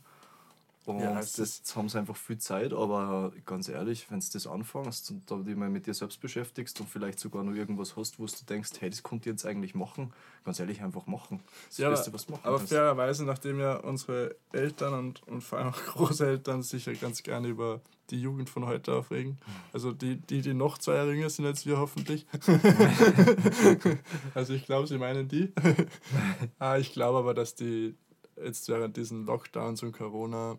Und 0.89 1.01
ja, 1.01 1.13
das, 1.13 1.37
jetzt 1.37 1.75
haben 1.75 1.87
sie 1.87 1.99
einfach 1.99 2.15
viel 2.15 2.39
Zeit, 2.39 2.73
aber 2.73 3.31
ganz 3.45 3.69
ehrlich, 3.69 4.09
wenn 4.09 4.19
du 4.19 4.25
das 4.33 4.47
anfängst 4.47 5.11
und 5.11 5.29
da 5.29 5.37
dich 5.37 5.55
mal 5.55 5.69
mit 5.69 5.85
dir 5.85 5.93
selbst 5.93 6.19
beschäftigst 6.19 6.81
und 6.81 6.89
vielleicht 6.89 7.19
sogar 7.19 7.43
noch 7.43 7.53
irgendwas 7.53 7.95
hast, 7.95 8.17
wo 8.17 8.25
du 8.25 8.45
denkst, 8.49 8.71
hey, 8.79 8.89
das 8.89 9.03
konnte 9.03 9.29
ich 9.29 9.33
jetzt 9.33 9.45
eigentlich 9.45 9.75
machen, 9.75 10.11
ganz 10.45 10.59
ehrlich, 10.59 10.81
einfach 10.81 11.05
machen. 11.05 11.41
Das 11.67 11.77
ja, 11.77 11.91
Beste, 11.91 12.11
was 12.11 12.27
machen 12.27 12.41
Aber 12.43 12.57
kannst. 12.57 12.73
fairerweise, 12.73 13.23
nachdem 13.23 13.59
ja 13.59 13.75
unsere 13.75 14.35
Eltern 14.51 14.95
und, 14.95 15.27
und 15.27 15.41
vor 15.41 15.59
allem 15.59 15.67
auch 15.67 15.77
Großeltern 15.85 16.63
sich 16.63 16.87
ja 16.87 16.93
ganz 16.93 17.21
gerne 17.21 17.49
über 17.49 17.81
die 18.09 18.19
Jugend 18.19 18.49
von 18.49 18.65
heute 18.65 18.95
aufregen, 18.95 19.37
also 19.71 19.91
die, 19.91 20.15
die, 20.15 20.41
die 20.41 20.55
noch 20.55 20.79
zwei 20.79 21.05
jünger 21.05 21.29
sind 21.29 21.45
als 21.45 21.67
wir 21.67 21.77
hoffentlich. 21.77 22.25
also 24.33 24.53
ich 24.53 24.65
glaube, 24.65 24.87
sie 24.87 24.97
meinen 24.97 25.27
die. 25.27 25.53
Ah, 26.57 26.77
ich 26.77 26.93
glaube 26.93 27.19
aber, 27.19 27.35
dass 27.35 27.53
die 27.53 27.95
jetzt 28.43 28.67
während 28.69 28.97
diesen 28.97 29.25
Lockdowns 29.25 29.83
und 29.83 29.91
Corona 29.91 30.57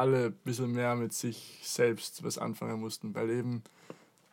alle 0.00 0.26
ein 0.26 0.32
bisschen 0.44 0.72
mehr 0.72 0.96
mit 0.96 1.12
sich 1.12 1.60
selbst 1.62 2.24
was 2.24 2.38
anfangen 2.38 2.80
mussten, 2.80 3.14
weil 3.14 3.30
eben 3.30 3.62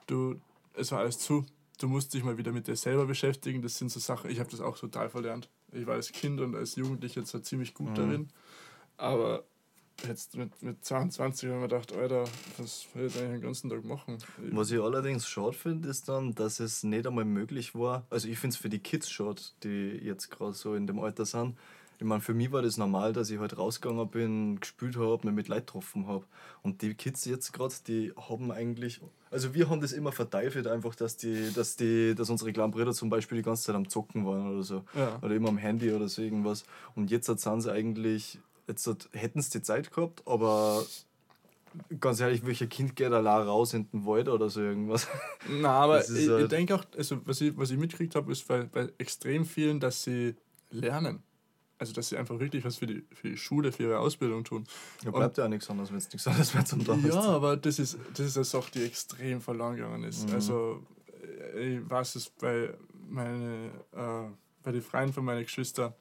du, 0.08 0.40
es 0.74 0.92
war 0.92 1.00
alles 1.00 1.20
zu, 1.20 1.46
du 1.80 1.88
musst 1.90 2.14
dich 2.14 2.24
mal 2.24 2.38
wieder 2.38 2.54
mit 2.54 2.68
dir 2.68 2.76
selber 2.76 3.06
beschäftigen. 3.06 3.62
Das 3.62 3.78
sind 3.78 3.92
so 3.92 4.00
Sachen, 4.00 4.30
ich 4.30 4.40
habe 4.40 4.50
das 4.50 4.62
auch 4.62 4.78
total 4.78 5.10
verlernt. 5.10 5.50
Ich 5.74 5.86
war 5.86 5.96
als 5.96 6.12
Kind 6.12 6.40
und 6.40 6.56
als 6.56 6.76
Jugendlicher 6.76 7.26
zwar 7.26 7.44
ziemlich 7.44 7.74
gut 7.74 7.90
mhm. 7.90 7.96
darin, 7.96 8.30
aber 8.96 9.44
jetzt 10.08 10.38
mit, 10.38 10.62
mit 10.62 10.86
22 10.86 11.50
haben 11.50 11.62
wir 11.62 11.68
gedacht, 11.68 11.92
Alter, 11.94 12.24
was 12.58 12.88
soll 12.94 13.08
ich 13.08 13.18
eigentlich 13.18 13.32
den 13.32 13.42
ganzen 13.42 13.70
Tag 13.70 13.84
machen? 13.84 14.20
Was 14.52 14.72
ich 14.72 14.80
allerdings 14.80 15.28
schade 15.28 15.54
finde, 15.54 15.90
ist 15.90 16.08
dann, 16.08 16.34
dass 16.34 16.60
es 16.60 16.84
nicht 16.84 17.06
einmal 17.08 17.26
möglich 17.26 17.76
war. 17.76 18.06
Also 18.10 18.30
ich 18.30 18.40
finde 18.40 18.54
es 18.54 18.58
für 18.58 18.70
die 18.70 18.80
Kids 18.80 19.10
schade, 19.10 19.42
die 19.64 20.00
jetzt 20.04 20.30
gerade 20.30 20.54
so 20.54 20.76
in 20.76 20.88
dem 20.88 21.00
Alter 21.00 21.26
sind. 21.26 21.58
Ich 22.00 22.06
meine, 22.06 22.22
für 22.22 22.36
mich 22.36 22.52
war 22.52 22.62
das 22.62 22.78
normal, 22.78 23.12
dass 23.12 23.32
ich 23.32 23.40
halt 23.40 23.58
rausgegangen 23.58 24.08
bin, 24.10 24.60
gespielt 24.60 24.98
habe, 24.98 25.26
mich 25.26 25.36
mit 25.36 25.48
Leuten 25.48 25.66
getroffen 25.66 26.08
habe. 26.08 26.26
Und 26.62 26.82
die 26.84 26.94
Kids 26.94 27.26
jetzt 27.26 27.54
gerade, 27.54 27.74
die 27.88 28.14
haben 28.30 28.52
eigentlich. 28.52 29.02
Also 29.32 29.54
wir 29.56 29.68
haben 29.70 29.82
das 29.82 29.94
immer 29.94 30.12
verteufelt, 30.12 30.68
einfach, 30.68 30.94
dass 30.94 31.18
die, 31.18 31.52
dass 31.54 31.76
die, 31.76 32.14
dass 32.14 32.30
unsere 32.30 32.54
kleinen 32.54 32.72
Brüder 32.72 32.94
zum 32.94 33.10
Beispiel 33.10 33.40
die 33.40 33.44
ganze 33.44 33.64
Zeit 33.64 33.76
am 33.76 33.90
Zocken 33.90 34.26
waren 34.26 34.48
oder 34.54 34.64
so. 34.64 34.84
Ja. 34.94 35.18
Oder 35.24 35.36
immer 35.36 35.50
am 35.50 35.58
Handy 35.58 35.92
oder 35.92 36.08
so 36.08 36.22
irgendwas. 36.22 36.66
Und 36.96 37.10
jetzt 37.10 37.26
sind 37.26 37.62
sie 37.62 37.72
eigentlich, 37.72 38.38
jetzt 38.68 38.88
hätten 39.14 39.42
sie 39.42 39.50
die 39.58 39.62
Zeit 39.64 39.92
gehabt, 39.92 40.22
aber 40.28 40.86
ganz 42.00 42.20
ehrlich, 42.20 42.46
welcher 42.46 42.68
Kind 42.68 42.96
geht 42.96 43.12
allein 43.12 43.48
raus 43.48 43.74
in 43.74 43.90
den 43.92 44.06
Wald 44.06 44.30
oder 44.30 44.50
so 44.50 44.62
irgendwas? 44.62 45.08
Na, 45.50 45.72
aber 45.72 46.04
ich, 46.04 46.16
ich 46.16 46.30
halt- 46.30 46.52
denke 46.52 46.76
auch, 46.76 46.84
also 46.96 47.18
was 47.26 47.42
ich, 47.42 47.58
was 47.58 47.72
ich 47.72 47.78
mitgekriegt 47.78 48.16
habe, 48.16 48.32
ist 48.32 48.48
bei, 48.48 48.64
bei 48.64 48.90
extrem 49.00 49.46
vielen, 49.46 49.80
dass 49.80 50.04
sie 50.04 50.36
lernen. 50.70 51.24
Also 51.80 51.94
dass 51.94 52.10
sie 52.10 52.18
einfach 52.18 52.40
wirklich 52.40 52.66
was 52.66 52.78
für 52.78 52.88
die, 52.88 53.04
für 53.14 53.30
die 53.30 53.38
Schule, 53.38 53.72
für 53.72 53.84
ihre 53.84 54.00
Ausbildung 54.00 54.44
tun. 54.44 54.66
Da 55.04 55.12
bleibt 55.12 55.38
ja 55.38 55.46
auch 55.46 55.50
nichts 55.50 55.70
anderes, 55.70 55.92
wenn 55.92 55.98
es 55.98 56.12
nichts 56.12 56.28
anderes 56.28 56.54
mehr 56.54 56.66
zum 56.66 56.84
Tag 56.84 57.04
Ja, 57.04 57.22
aber 57.22 57.56
das 57.56 57.78
ist, 57.78 57.98
das 58.14 58.26
ist 58.28 58.38
eine 58.38 58.46
Sache, 58.46 58.72
die 58.74 58.84
extrem 58.84 59.42
verloren 59.42 59.76
gegangen 59.76 60.04
ist. 60.04 60.28
Mhm. 60.28 60.36
Also, 60.36 60.84
äh, 61.54 61.76
ich 61.76 61.90
weiß 61.90 62.16
es 62.16 62.30
bei, 62.30 62.74
meine, 63.08 63.72
äh, 63.94 64.32
bei 64.64 64.72
den 64.72 64.82
Freien 64.82 65.14
von 65.14 65.24
meinen 65.24 65.44
Geschwistern, 65.44 65.94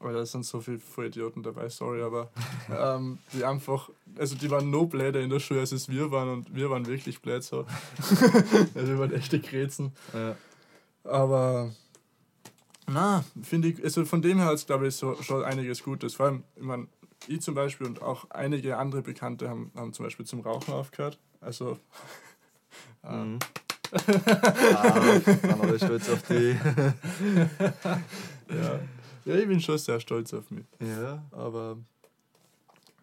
weil 0.00 0.12
da 0.12 0.26
sind 0.26 0.44
so 0.44 0.60
viele 0.60 0.78
Vollidioten 0.78 1.42
dabei, 1.42 1.70
sorry, 1.70 2.02
aber 2.02 2.30
ähm, 2.70 3.18
die 3.32 3.44
einfach, 3.44 3.88
also 4.18 4.36
die 4.36 4.50
waren 4.50 4.70
no 4.70 4.84
bläder 4.84 5.20
in 5.20 5.30
der 5.30 5.40
Schule, 5.40 5.60
als 5.60 5.72
es 5.72 5.88
wir 5.88 6.10
waren 6.10 6.28
und 6.28 6.54
wir 6.54 6.68
waren 6.68 6.86
wirklich 6.86 7.22
blöd 7.22 7.42
so. 7.42 7.64
also 8.74 8.88
wir 8.88 8.98
waren 8.98 9.12
echte 9.12 9.40
Kräzen. 9.40 9.92
Ja. 10.12 10.36
Aber 11.04 11.72
na, 12.92 13.24
finde 13.42 13.68
ich, 13.68 13.82
also 13.82 14.04
von 14.04 14.22
dem 14.22 14.38
her 14.38 14.52
es, 14.52 14.66
glaube 14.66 14.88
ich, 14.88 14.96
so, 14.96 15.20
schon 15.22 15.44
einiges 15.44 15.82
Gutes. 15.82 16.14
Vor 16.14 16.26
allem, 16.26 16.44
ich 16.56 16.62
meine, 16.62 16.86
ich 17.26 17.40
zum 17.40 17.54
Beispiel 17.54 17.86
und 17.86 18.02
auch 18.02 18.30
einige 18.30 18.76
andere 18.76 19.02
Bekannte 19.02 19.48
haben, 19.48 19.70
haben 19.74 19.92
zum 19.92 20.04
Beispiel 20.04 20.26
zum 20.26 20.40
Rauchen 20.40 20.74
aufgehört. 20.74 21.18
Also, 21.40 21.78
äh, 23.02 23.12
Mhm. 23.24 23.38
ah, 23.92 25.20
dann 25.42 25.60
alle 25.60 25.78
stolz 25.78 26.08
auf 26.08 26.22
die. 26.22 26.56
ja. 28.48 28.80
ja, 29.26 29.34
ich 29.34 29.46
bin 29.46 29.60
schon 29.60 29.76
sehr 29.76 30.00
stolz 30.00 30.32
auf 30.32 30.50
mich. 30.50 30.64
Ja. 30.80 31.22
Aber 31.30 31.76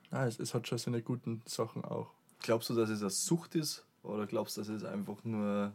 na, 0.10 0.25
es, 0.25 0.39
es 0.39 0.55
hat 0.55 0.67
schon 0.67 0.79
seine 0.79 1.03
guten 1.03 1.43
Sachen 1.46 1.86
auch. 1.86 2.10
Glaubst 2.41 2.72
du, 2.72 2.74
dass 2.74 2.89
es 2.89 3.01
eine 3.01 3.12
Sucht 3.12 3.53
ist? 3.53 3.86
Oder 4.01 4.25
glaubst 4.25 4.58
du, 4.58 4.62
dass 4.62 4.69
es 4.69 4.84
einfach 4.84 5.24
nur 5.24 5.74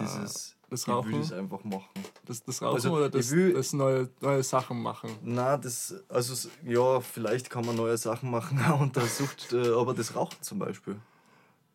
dieses. 0.00 0.56
das 0.70 0.82
Ich 0.82 0.86
will 0.88 0.94
Rauchen? 0.94 1.20
das 1.20 1.32
einfach 1.32 1.64
machen. 1.64 2.04
Das, 2.26 2.42
das 2.44 2.62
Rauchen 2.62 2.74
Also, 2.74 2.92
oder 2.92 3.08
das, 3.10 3.30
will- 3.30 3.52
das 3.54 3.72
neue, 3.72 4.08
neue 4.20 4.42
Sachen 4.42 4.80
machen? 4.82 5.10
Na, 5.22 5.56
das. 5.56 5.94
Also, 6.08 6.48
ja, 6.64 7.00
vielleicht 7.00 7.50
kann 7.50 7.64
man 7.66 7.76
neue 7.76 7.96
Sachen 7.98 8.30
machen 8.30 8.58
auch 8.68 8.80
unter 8.80 9.02
Sucht, 9.06 9.52
äh, 9.52 9.72
aber 9.72 9.94
das 9.94 10.14
Rauchen 10.14 10.40
zum 10.42 10.58
Beispiel. 10.58 10.96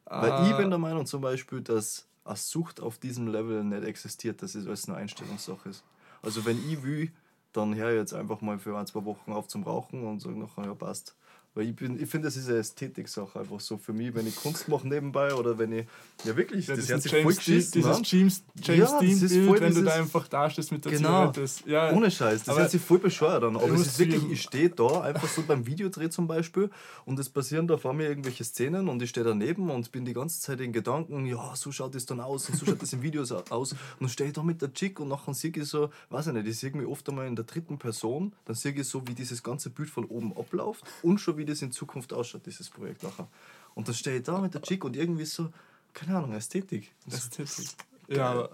Weil 0.06 0.32
Ah, 0.32 0.50
ich 0.50 0.58
bin 0.58 0.70
der 0.70 0.80
Meinung 0.80 1.06
zum 1.06 1.22
Beispiel, 1.22 1.62
dass 1.62 2.08
eine 2.26 2.36
Sucht 2.36 2.82
auf 2.82 2.98
diesem 2.98 3.28
Level 3.28 3.64
nicht 3.64 3.84
existiert, 3.84 4.42
dass 4.42 4.56
es 4.56 4.66
alles 4.66 4.88
eine 4.90 4.98
Einstellungssache 4.98 5.70
ist. 5.70 5.84
Also 6.22 6.46
wenn 6.46 6.58
ich 6.70 6.82
will, 6.84 7.12
dann 7.54 7.76
höre 7.76 7.92
ich 7.92 7.98
jetzt 7.98 8.14
einfach 8.14 8.42
mal 8.42 8.58
für 8.60 8.78
ein, 8.78 8.88
zwei 8.88 9.06
Wochen 9.06 9.32
auf 9.32 9.48
zum 9.48 9.64
Rauchen 9.64 10.06
und 10.06 10.20
sage 10.20 10.38
nachher, 10.38 10.66
ja 10.66 10.74
passt. 10.74 11.16
Weil 11.60 11.68
ich, 11.72 11.76
bin, 11.76 12.02
ich 12.02 12.10
finde, 12.10 12.30
das 12.30 12.38
ist 12.38 12.48
eine 12.48 12.60
Ästhetik-Sache 12.60 13.38
einfach 13.38 13.60
so 13.60 13.78
für 13.78 13.92
mich, 13.92 14.16
wenn 14.16 14.26
ich 14.26 14.36
Kunst 14.38 14.70
mache 14.70 14.88
nebenbei 14.88 15.34
oder 15.34 15.58
wenn 15.58 15.74
ich, 15.74 15.86
ja 16.24 16.38
wirklich, 16.38 16.68
ja, 16.68 16.76
das 16.78 16.86
sich 16.86 17.12
voll 17.12 17.20
James, 17.22 17.38
geschissen 17.38 17.72
dieses. 17.74 18.12
James, 18.12 18.44
James 18.62 18.80
Ja, 18.92 19.00
das 19.02 19.22
ist 19.24 19.46
voll 19.46 19.60
wenn 19.60 19.74
du 19.76 19.82
da 19.84 19.94
einfach 19.96 20.28
dastehst 20.30 20.72
mit 20.72 20.86
der 20.86 20.94
Genau. 20.94 21.32
Zigarette. 21.34 21.42
Das- 21.42 21.64
Ja, 21.66 21.92
Ohne 21.92 22.10
Scheiß, 22.10 22.44
das 22.46 22.58
hört 22.58 22.72
sich 22.72 22.82
voll 22.82 23.00
bescheuert 23.00 23.44
an. 23.44 23.58
Aber 23.58 23.70
es 23.74 23.82
ist 23.82 24.00
wirklich, 24.00 24.24
ich 24.32 24.42
stehe 24.44 24.70
da, 24.70 25.02
einfach 25.02 25.28
so 25.28 25.42
beim 25.44 25.66
Videodreh 25.68 26.10
zum 26.10 26.28
Beispiel, 26.28 26.70
und 27.04 27.20
es 27.20 27.30
passieren 27.30 27.68
da 27.68 27.76
vor 27.76 27.94
mir 27.94 28.08
irgendwelche 28.08 28.46
Szenen 28.46 28.88
und 28.88 29.02
ich 29.02 29.10
stehe 29.10 29.26
daneben 29.26 29.70
und 29.70 29.92
bin 29.92 30.06
die 30.06 30.14
ganze 30.14 30.40
Zeit 30.40 30.62
in 30.62 30.72
Gedanken, 30.72 31.26
ja, 31.26 31.54
so 31.58 31.74
schaut 31.74 31.94
es 31.96 32.06
dann 32.06 32.22
aus 32.22 32.50
und 32.50 32.58
so 32.58 32.66
schaut 32.66 32.82
das 32.82 32.94
in 32.94 33.02
Videos 33.02 33.34
aus. 33.34 33.74
Und 33.74 33.80
dann 34.00 34.10
stehe 34.10 34.30
ich 34.30 34.34
da 34.36 34.44
mit 34.44 34.62
der 34.62 34.74
Chick 34.74 35.02
und 35.02 35.10
nachher 35.10 35.34
sehe 35.34 35.52
ich 35.54 35.66
so, 35.66 35.90
weiß 36.10 36.28
ich 36.28 36.34
nicht, 36.34 36.48
ich 36.48 36.58
sehe 36.58 36.72
mich 36.72 36.88
oft 36.88 37.08
einmal 37.10 37.28
in 37.28 37.36
der 37.36 37.44
dritten 37.44 37.78
Person, 37.78 38.32
dann 38.46 38.56
sehe 38.56 38.72
ich 38.72 38.88
so, 38.88 39.06
wie 39.08 39.14
dieses 39.14 39.44
ganze 39.44 39.70
Bild 39.70 39.90
von 39.90 40.06
oben 40.06 40.32
abläuft 40.38 40.86
und 41.02 41.20
schon 41.20 41.36
wie 41.38 41.49
das 41.50 41.62
in 41.62 41.72
Zukunft 41.72 42.14
ausschaut, 42.14 42.46
dieses 42.46 42.70
Projekt 42.70 43.04
nachher. 43.04 43.28
Und 43.76 43.88
dann 43.88 43.96
stehe 43.96 44.18
ich 44.18 44.24
da 44.24 44.40
mit 44.40 44.54
der 44.54 44.62
Chick 44.62 44.84
und 44.84 44.96
irgendwie 44.96 45.26
so, 45.26 45.50
keine 45.94 46.18
Ahnung, 46.18 46.34
Ästhetik. 46.34 46.92
Das 47.06 47.26
Ästhetik. 47.28 47.70
Ja, 48.12 48.32
aber 48.32 48.50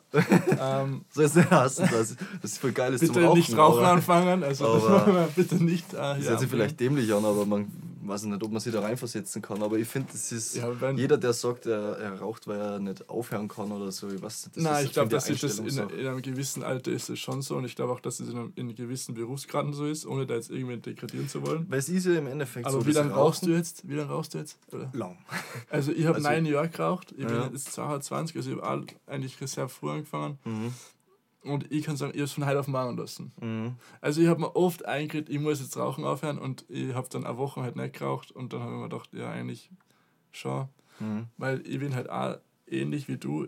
ähm, 0.60 1.06
jetzt 1.16 1.36
nicht 1.38 1.50
hassen, 1.50 1.88
dass 1.90 2.16
das 2.42 2.52
ist 2.52 2.58
voll 2.58 2.74
geil 2.74 2.94
ist 2.94 3.00
bitte 3.00 3.14
zum 3.14 3.24
Rauchen. 3.24 3.38
nicht 3.38 3.56
rauchen 3.58 3.80
aber- 3.80 3.92
anfangen. 3.94 4.44
Also 4.44 4.74
das 4.74 4.84
aber- 4.84 5.30
bitte 5.36 5.56
nicht. 5.64 5.94
Äh, 5.94 5.98
Das 5.98 6.18
hier 6.20 6.30
hört 6.32 6.40
sich 6.42 6.50
vielleicht 6.50 6.80
dämlich 6.80 7.14
an, 7.14 7.24
aber 7.24 7.46
man 7.46 7.72
weiß 8.07 8.24
nicht, 8.24 8.41
ob 8.43 8.51
man 8.51 8.59
sich 8.59 8.71
da 8.74 8.81
reinversetzen 8.81 9.41
kann. 9.41 9.62
Aber 9.63 9.77
ich 9.77 9.88
finde, 9.88 10.09
das 10.12 10.31
ist 10.31 10.55
Ja, 10.55 10.71
jeder, 10.91 11.17
der 11.17 11.33
sagt, 11.33 11.65
er, 11.65 11.97
er 11.97 12.19
raucht, 12.19 12.47
weil 12.47 12.59
er 12.59 12.79
nicht 12.79 13.09
aufhören 13.09 13.47
kann 13.47 13.71
oder 13.71 13.91
so. 13.91 14.09
Ich 14.09 14.21
weiß 14.21 14.45
nicht, 14.45 14.57
das 14.57 14.63
Nein, 14.63 14.83
ist, 14.83 14.85
ich 14.88 14.93
glaube, 14.93 15.09
dass 15.09 15.29
ist 15.29 15.43
das 15.43 15.59
in, 15.59 15.67
in 15.67 16.07
einem 16.07 16.21
gewissen 16.21 16.63
Alter 16.63 16.91
ist 16.91 17.09
es 17.09 17.19
schon 17.19 17.41
so 17.41 17.55
und 17.57 17.65
ich 17.65 17.75
glaube 17.75 17.93
auch, 17.93 18.00
dass 18.00 18.19
es 18.19 18.29
in, 18.29 18.38
einem, 18.38 18.53
in 18.55 18.75
gewissen 18.75 19.13
Berufsgraden 19.15 19.74
so 19.74 19.85
ist, 19.85 20.05
ohne 20.05 20.25
da 20.25 20.35
jetzt 20.35 20.50
irgendwie 20.51 20.77
degradieren 20.77 21.27
zu 21.29 21.45
wollen. 21.45 21.65
Weil 21.69 21.79
es 21.79 21.89
ist 21.89 22.05
ja 22.05 22.15
im 22.17 22.27
Endeffekt 22.27 22.65
Aber 22.65 22.79
so, 22.79 22.85
wie 22.85 22.93
das 22.93 23.03
lange 23.03 23.13
rauchst 23.15 23.45
du 23.45 23.51
jetzt? 23.51 23.88
Wie 23.88 23.95
lange 23.95 24.09
rauchst 24.09 24.33
du 24.33 24.38
jetzt? 24.38 24.57
Oder? 24.71 24.89
Lang. 24.93 25.17
Also 25.69 25.91
ich 25.91 26.05
habe 26.05 26.15
Also- 26.15 26.29
neun 26.29 26.45
Jahre 26.45 26.69
geraucht, 26.69 27.12
ich 27.17 27.25
bin 27.25 27.35
Ja. 27.35 27.47
jetzt 27.51 27.71
22, 27.74 28.35
also 28.38 28.51
ich 28.51 28.62
habe 28.62 28.85
eigentlich 29.07 29.35
sehr 29.50 29.67
früh 29.69 29.89
angefangen 29.89 30.38
Mhm. 30.45 30.74
Und 31.50 31.72
ich 31.72 31.86
kann 31.86 31.96
sagen, 31.98 32.12
ich 32.14 32.20
habe 32.20 32.25
es 32.25 32.34
von 32.34 32.46
heute 32.46 32.60
auf 32.60 32.68
morgen 32.68 32.98
lassen. 32.98 33.32
Mhm. 33.42 33.75
Also 34.02 34.22
ich 34.22 34.28
habe 34.28 34.42
mir 34.42 34.56
oft 34.56 34.86
eingeredet, 34.86 35.30
ich 35.30 35.40
muss 35.40 35.60
jetzt 35.62 35.78
rauchen 35.78 36.04
aufhören 36.04 36.38
und 36.40 36.66
ich 36.70 36.94
habe 36.94 37.08
dann 37.10 37.25
eine 37.25 37.38
Woche 37.38 37.62
halt 37.62 37.75
nicht 37.75 37.98
geraucht 37.98 38.32
und 38.32 38.54
dann 38.54 38.62
habe 38.62 38.72
ich 38.74 38.78
mir 38.78 38.90
gedacht, 38.90 39.10
ja 39.14 39.30
eigentlich 39.32 39.70
schon, 40.32 40.68
Mhm. 41.00 41.28
weil 41.38 41.62
ich 41.68 41.80
bin 41.80 41.94
halt 41.96 42.10
auch 42.10 42.38
ähnlich 42.68 43.08
wie 43.08 43.18
du. 43.18 43.48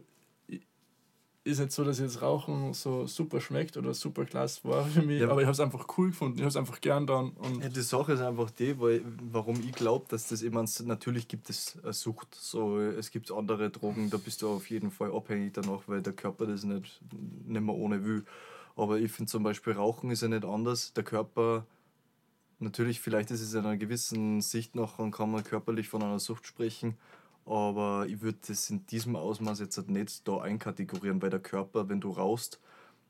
Ist 1.48 1.60
nicht 1.60 1.72
so, 1.72 1.86
dass 1.86 1.98
jetzt 2.00 2.22
Rauchen 2.22 2.74
so 2.74 3.08
super 3.08 3.39
schmeckt 3.39 3.77
oder 3.77 3.94
super 3.94 4.25
klasse 4.25 4.60
war 4.66 4.84
für 4.84 5.01
mich, 5.01 5.22
Ja. 5.22 5.30
aber 5.30 5.39
ich 5.42 5.46
habe 5.46 5.54
es 5.54 5.62
einfach 5.62 5.88
cool 5.98 6.10
gefunden, 6.10 6.36
ich 6.36 6.42
habe 6.42 6.50
es 6.50 6.58
einfach 6.58 6.82
gern 6.82 7.08
dann 7.08 7.30
und 7.32 7.63
Ja, 7.63 7.70
die 7.70 7.82
Sache 7.82 8.12
ist 8.12 8.20
einfach 8.20 8.51
die, 8.51 8.77
weil, 8.82 9.01
warum 9.32 9.56
ich 9.62 9.72
glaube, 9.72 10.06
dass 10.10 10.27
das 10.27 10.42
immer, 10.42 10.66
natürlich 10.84 11.30
gibt 11.30 11.50
es 11.50 11.77
eine 11.82 11.94
Sucht. 11.94 12.36
So, 12.36 12.80
es 12.82 13.12
gibt 13.12 13.32
andere 13.32 13.70
Drogen, 13.70 14.10
da 14.10 14.18
bist 14.18 14.42
du 14.42 14.50
auf 14.50 14.70
jeden 14.70 14.92
Fall 14.92 15.12
abhängig 15.16 15.54
danach, 15.54 15.84
weil 15.88 16.01
der 16.01 16.12
Körper 16.13 16.48
das 16.48 16.66
nicht, 16.66 17.00
nicht 17.46 17.62
mehr 17.62 17.75
ohne 17.75 18.04
will. 18.04 18.25
Aber 18.75 19.00
ich 19.00 19.12
finde 19.13 19.32
zum 19.32 19.44
Beispiel, 19.44 19.72
Rauchen 19.74 20.12
ist 20.12 20.22
ja 20.22 20.27
nicht 20.27 20.44
anders. 20.44 20.92
Der 20.94 21.04
Körper, 21.04 21.66
natürlich, 22.60 23.00
vielleicht 23.00 23.32
ist 23.32 23.42
es 23.42 23.54
in 23.54 23.62
einer 23.62 23.77
gewissen 23.77 24.42
Sicht 24.42 24.75
noch, 24.75 25.00
und 25.00 25.12
kann 25.12 25.32
man 25.32 25.44
körperlich 25.46 25.88
von 25.88 26.04
einer 26.04 26.20
Sucht 26.20 26.46
sprechen. 26.46 26.98
Aber 27.48 28.06
ich 28.08 28.22
würde 28.22 28.38
das 28.48 28.70
in 28.70 28.86
diesem 28.88 29.16
Ausmaß 29.16 29.60
jetzt 29.62 29.77
halt 29.77 29.89
nicht 29.89 30.27
da 30.27 30.39
einkategorieren, 30.42 31.22
weil 31.22 31.30
der 31.30 31.39
Körper, 31.39 31.88
wenn 31.88 32.01
du 32.01 32.12
rauchst, 32.12 32.60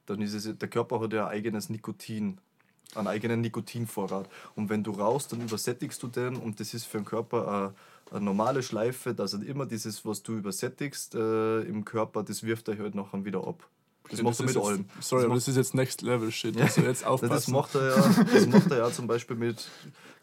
dann 0.06 0.22
ist 0.22 0.34
es, 0.34 0.58
der 0.58 0.70
Körper 0.70 1.00
hat 1.00 1.12
ja 1.14 1.26
ein 1.26 1.32
eigenes 1.32 1.70
Nikotin, 1.70 2.38
einen 2.96 3.08
eigenen 3.08 3.42
Nikotinvorrat. 3.42 4.30
Und 4.56 4.70
wenn 4.70 4.84
du 4.84 4.92
rauchst, 4.92 5.34
dann 5.34 5.42
übersättigst 5.42 6.02
du 6.04 6.08
den 6.08 6.36
und 6.36 6.60
das 6.60 6.74
ist 6.76 6.86
für 6.86 7.00
den 7.00 7.06
Körper 7.06 7.48
eine, 7.48 8.16
eine 8.16 8.26
normale 8.26 8.62
Schleife, 8.62 9.16
dass 9.16 9.34
er 9.34 9.42
immer 9.42 9.66
dieses, 9.66 10.06
was 10.06 10.22
du 10.22 10.34
übersättigst 10.38 11.16
äh, 11.16 11.62
im 11.62 11.84
Körper, 11.84 12.24
das 12.24 12.44
wirft 12.44 12.68
er 12.70 12.78
halt 12.78 12.94
nachher 12.94 13.26
wieder 13.26 13.46
ab. 13.46 13.68
Das 14.10 14.22
macht 14.22 14.40
er 14.40 14.46
mit 14.46 14.58
allem. 14.58 14.86
Sorry, 15.00 15.22
das 15.22 15.26
aber 15.26 15.36
das 15.36 15.48
ist 15.48 15.56
jetzt 15.58 15.74
Next 15.76 16.02
Level 16.02 16.32
Shit, 16.32 16.60
also 16.60 16.82
jetzt 16.82 17.02
Ja, 17.02 17.08
aufpassen. 17.08 17.34
das 17.34 17.48
macht 17.48 17.76
er 17.76 17.88
ja, 17.98 18.26
das 18.34 18.48
macht 18.48 18.72
er 18.72 18.78
ja 18.78 18.92
zum 18.92 19.08
Beispiel 19.08 19.36
mit, 19.36 19.68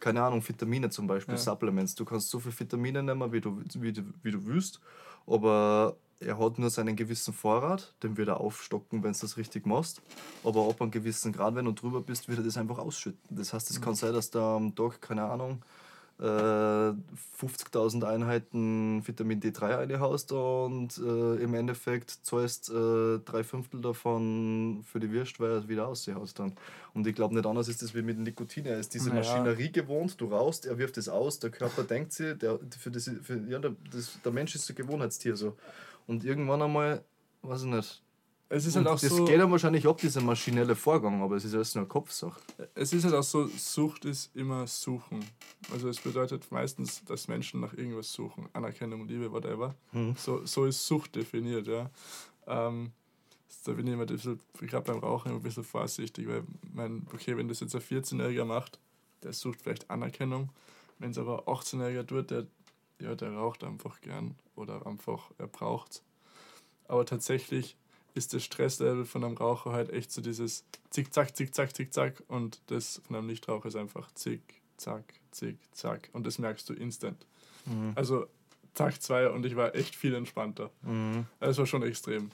keine 0.01 0.23
Ahnung, 0.23 0.47
Vitamine 0.47 0.89
zum 0.91 1.07
Beispiel, 1.07 1.35
Ja. 1.35 1.41
Supplements. 1.41 1.95
Du 1.95 2.05
kannst 2.05 2.31
so 2.31 2.39
viel 2.41 2.59
Vitamine 2.59 3.03
nehmen, 3.03 3.33
wie 3.33 3.41
du, 3.41 3.61
wie, 3.75 3.93
du, 3.93 4.03
wie 4.23 4.31
du 4.31 4.45
willst, 4.47 4.81
aber 5.27 5.97
er 6.21 6.39
hat 6.39 6.59
nur 6.59 6.71
seinen 6.71 6.97
gewissen 6.97 7.35
Vorrat, 7.35 7.93
den 8.03 8.17
wird 8.17 8.29
er 8.29 8.41
aufstocken, 8.41 9.03
wenn 9.03 9.13
du 9.13 9.19
das 9.19 9.37
richtig 9.37 9.67
machst. 9.67 10.01
Aber 10.43 10.69
ab 10.69 10.81
einem 10.81 10.91
gewissen 10.91 11.33
Grad, 11.33 11.55
wenn 11.55 11.65
du 11.67 11.73
drüber 11.73 12.01
bist, 12.01 12.29
wird 12.29 12.39
er 12.39 12.45
das 12.45 12.57
einfach 12.57 12.79
ausschütten. 12.79 13.21
Das 13.37 13.53
heißt, 13.53 13.69
es 13.71 13.79
Mhm. 13.81 13.85
kann 13.85 13.95
sein, 13.95 14.13
dass 14.15 14.31
du 14.31 14.39
am 14.41 14.75
Tag, 14.75 15.03
keine 15.03 15.25
Ahnung, 15.25 15.63
äh, 16.21 16.25
50.000 16.25 18.05
Einheiten 18.05 19.07
Vitamin 19.07 19.41
D3 19.41 19.79
reinhaust 19.79 20.31
und 20.33 20.97
äh, 20.99 21.43
im 21.43 21.55
Endeffekt 21.55 22.11
zahlst 22.23 22.71
äh, 22.71 23.19
drei 23.25 23.43
Fünftel 23.43 23.81
davon 23.81 24.85
für 24.85 25.01
die 25.01 25.11
Würst, 25.11 25.41
weil 25.41 25.51
er 25.51 25.57
es 25.59 25.69
wieder 25.69 25.89
aushaust 25.89 26.39
dann. 26.39 26.53
Und 26.93 27.07
ich 27.07 27.15
glaube, 27.17 27.35
nicht 27.35 27.47
anders 27.47 27.67
ist 27.67 27.83
das 27.83 27.95
wie 27.95 28.03
mit 28.03 28.19
Nikotin. 28.19 28.67
Er 28.67 28.79
ist 28.79 28.95
diese 28.95 29.09
Naja. 29.09 29.23
Maschinerie 29.23 29.73
gewohnt, 29.73 30.21
du 30.21 30.27
rauchst, 30.27 30.67
er 30.67 30.79
wirft 30.79 30.99
es 30.99 31.09
aus, 31.09 31.41
der 31.41 31.51
Körper 31.51 31.83
denkt 31.83 32.13
sich, 32.13 32.39
der, 32.39 32.61
für 32.79 32.93
das, 32.93 33.11
für, 33.23 33.41
ja, 33.49 33.59
der, 33.59 33.75
das, 33.91 34.19
der 34.25 34.33
Mensch 34.33 34.55
ist 34.55 34.71
ein 34.71 34.77
Gewohnheitstier 34.77 35.37
so. 35.37 35.57
Und 36.07 36.25
irgendwann 36.25 36.63
einmal, 36.63 37.03
weiß 37.43 37.63
ich 37.63 37.69
nicht, 37.69 38.04
es 38.49 38.67
ist 38.67 38.77
halt 38.77 38.87
auch 38.87 39.01
das 39.01 39.11
so. 39.11 39.25
geht 39.25 39.41
dann 39.41 39.51
wahrscheinlich 39.51 39.87
ab, 39.87 39.99
dieser 39.99 40.21
maschinelle 40.21 40.77
Vorgang, 40.77 41.23
aber 41.23 41.37
es 41.37 41.45
ist 41.45 41.55
alles 41.55 41.75
nur 41.75 41.83
eine 41.83 41.89
Kopfsache. 41.89 42.41
Es 42.75 42.93
ist 42.93 43.05
halt 43.05 43.15
auch 43.15 43.23
so, 43.23 43.47
Sucht 43.47 44.05
ist 44.05 44.35
immer 44.37 44.67
Suchen. 44.67 45.25
Also 45.73 45.89
es 45.89 46.01
bedeutet 46.01 46.51
meistens, 46.51 47.05
dass 47.05 47.27
Menschen 47.27 47.61
nach 47.61 47.73
irgendwas 47.73 48.13
suchen. 48.13 48.49
Anerkennung, 48.53 49.09
Liebe, 49.09 49.33
whatever. 49.33 49.75
Mhm. 49.93 50.15
So, 50.17 50.45
so 50.45 50.67
ist 50.67 50.87
Sucht 50.87 51.17
definiert, 51.17 51.67
ja. 51.67 51.91
Ähm, 52.47 52.93
da 53.65 53.73
bin 53.73 53.87
ich 53.87 53.95
immer 53.95 54.03
ein 54.03 54.09
bisschen, 54.09 54.39
gerade 54.61 54.93
beim 54.93 55.01
Rauchen 55.01 55.33
ein 55.33 55.43
bisschen 55.43 55.65
vorsichtig, 55.65 56.29
weil, 56.29 56.45
mein, 56.73 57.07
okay, 57.13 57.37
wenn 57.37 57.49
das 57.49 57.61
jetzt 57.61 57.75
ein 57.75 57.81
14-Jähriger 57.81 58.45
macht, 58.45 58.79
der 59.23 59.33
sucht 59.33 59.63
vielleicht 59.63 59.91
Anerkennung. 59.91 60.51
Wenn 60.99 61.13
es 61.13 61.19
aber 61.19 61.49
ein 61.49 61.55
18-Jähriger 61.55 62.07
tut, 62.07 62.31
der, 62.31 62.47
ja, 63.01 63.15
der 63.15 63.33
raucht 63.33 63.65
einfach 63.65 64.01
gern 64.03 64.35
oder 64.55 64.87
einfach, 64.87 65.31
er 65.39 65.47
braucht 65.47 66.03
Aber 66.87 67.07
tatsächlich 67.07 67.77
ist 68.15 68.33
das 68.33 68.45
Stresslevel 68.45 69.05
von 69.05 69.25
einem 69.25 69.37
Raucher 69.37 69.73
halt 69.73 69.91
echt 69.91 70.13
so 70.13 70.23
dieses 70.23 70.65
Zick-Zack, 70.91 71.37
Zick-Zack, 71.37 71.75
Zick-Zack 71.75 72.23
und 72.29 72.61
das 72.67 73.03
von 73.07 73.17
einem 73.17 73.27
Nichtraucher 73.27 73.69
ist 73.69 73.77
einfach 73.77 74.13
Zick-Zack, 74.13 75.15
Zick-Zack 75.33 76.11
und 76.13 76.27
das 76.27 76.39
merkst 76.39 76.69
du 76.69 76.75
instant. 76.75 77.27
Mhm. 77.67 77.93
Also 77.95 78.27
Tag 78.75 79.01
zwei 79.01 79.29
und 79.31 79.47
ich 79.47 79.57
war 79.57 79.75
echt 79.75 79.95
viel 79.95 80.15
entspannter. 80.15 80.71
Mhm. 80.83 81.27
Das 81.41 81.59
war 81.59 81.67
schon 81.67 81.83
extrem. 81.83 82.31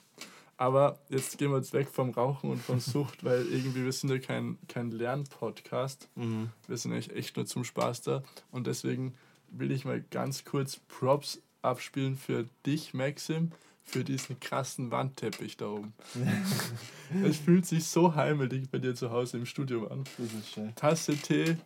Aber 0.57 0.99
jetzt 1.09 1.39
gehen 1.39 1.51
wir 1.51 1.57
jetzt 1.57 1.73
weg 1.73 1.89
vom 1.89 2.11
Rauchen 2.11 2.51
und 2.51 2.61
von 2.61 2.81
Sucht, 2.81 3.25
weil 3.25 3.47
irgendwie 3.47 3.85
wir 3.85 3.93
sind 3.93 4.11
ja 4.11 4.19
kein, 4.19 4.59
kein 4.69 4.91
Lernpodcast. 4.91 6.09
Mhm. 6.17 6.51
Wir 6.67 6.77
sind 6.77 6.93
eigentlich 6.93 7.15
echt 7.15 7.37
nur 7.37 7.47
zum 7.47 7.65
Spaß 7.65 8.03
da. 8.03 8.23
Und 8.51 8.67
deswegen 8.67 9.15
will 9.49 9.71
ich 9.71 9.85
mal 9.85 10.03
ganz 10.11 10.45
kurz 10.45 10.77
Props 10.77 11.41
abspielen 11.63 12.17
für 12.17 12.47
dich, 12.67 12.95
Maxim, 12.95 13.53
für 13.85 14.05
diesen 14.05 14.39
krassen 14.39 14.91
Wandteppich 14.91 15.57
da 15.57 15.69
oben. 15.69 15.93
es 17.25 17.39
fühlt 17.39 17.67
sich 17.67 17.85
so 17.87 18.15
heimelig 18.15 18.71
bei 18.71 18.79
dir 18.79 18.95
zu 18.95 19.11
Hause 19.11 19.39
im 19.39 19.47
Studio 19.47 19.87
an. 19.89 20.05
Das 20.17 20.33
ist 20.33 20.51
schön. 20.53 20.75
Tasse 20.77 21.17
Tee, 21.17 21.57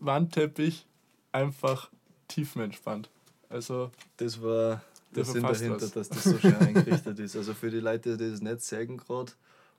Wandteppich, 0.00 0.86
einfach 1.32 1.90
tiefenentspannt. 2.28 3.08
Also, 3.48 3.90
Das 4.16 4.42
war 4.42 4.82
der 5.14 5.24
Sinn 5.24 5.42
dahinter, 5.42 5.80
was. 5.80 5.92
dass 5.92 6.08
das 6.08 6.24
so 6.24 6.38
schön 6.38 6.56
eingerichtet 6.56 7.18
ist. 7.18 7.36
Also 7.36 7.54
für 7.54 7.70
die 7.70 7.80
Leute, 7.80 8.16
die 8.16 8.30
das 8.30 8.40
nicht 8.40 8.60
sagen 8.62 8.96
gerade. 8.96 9.32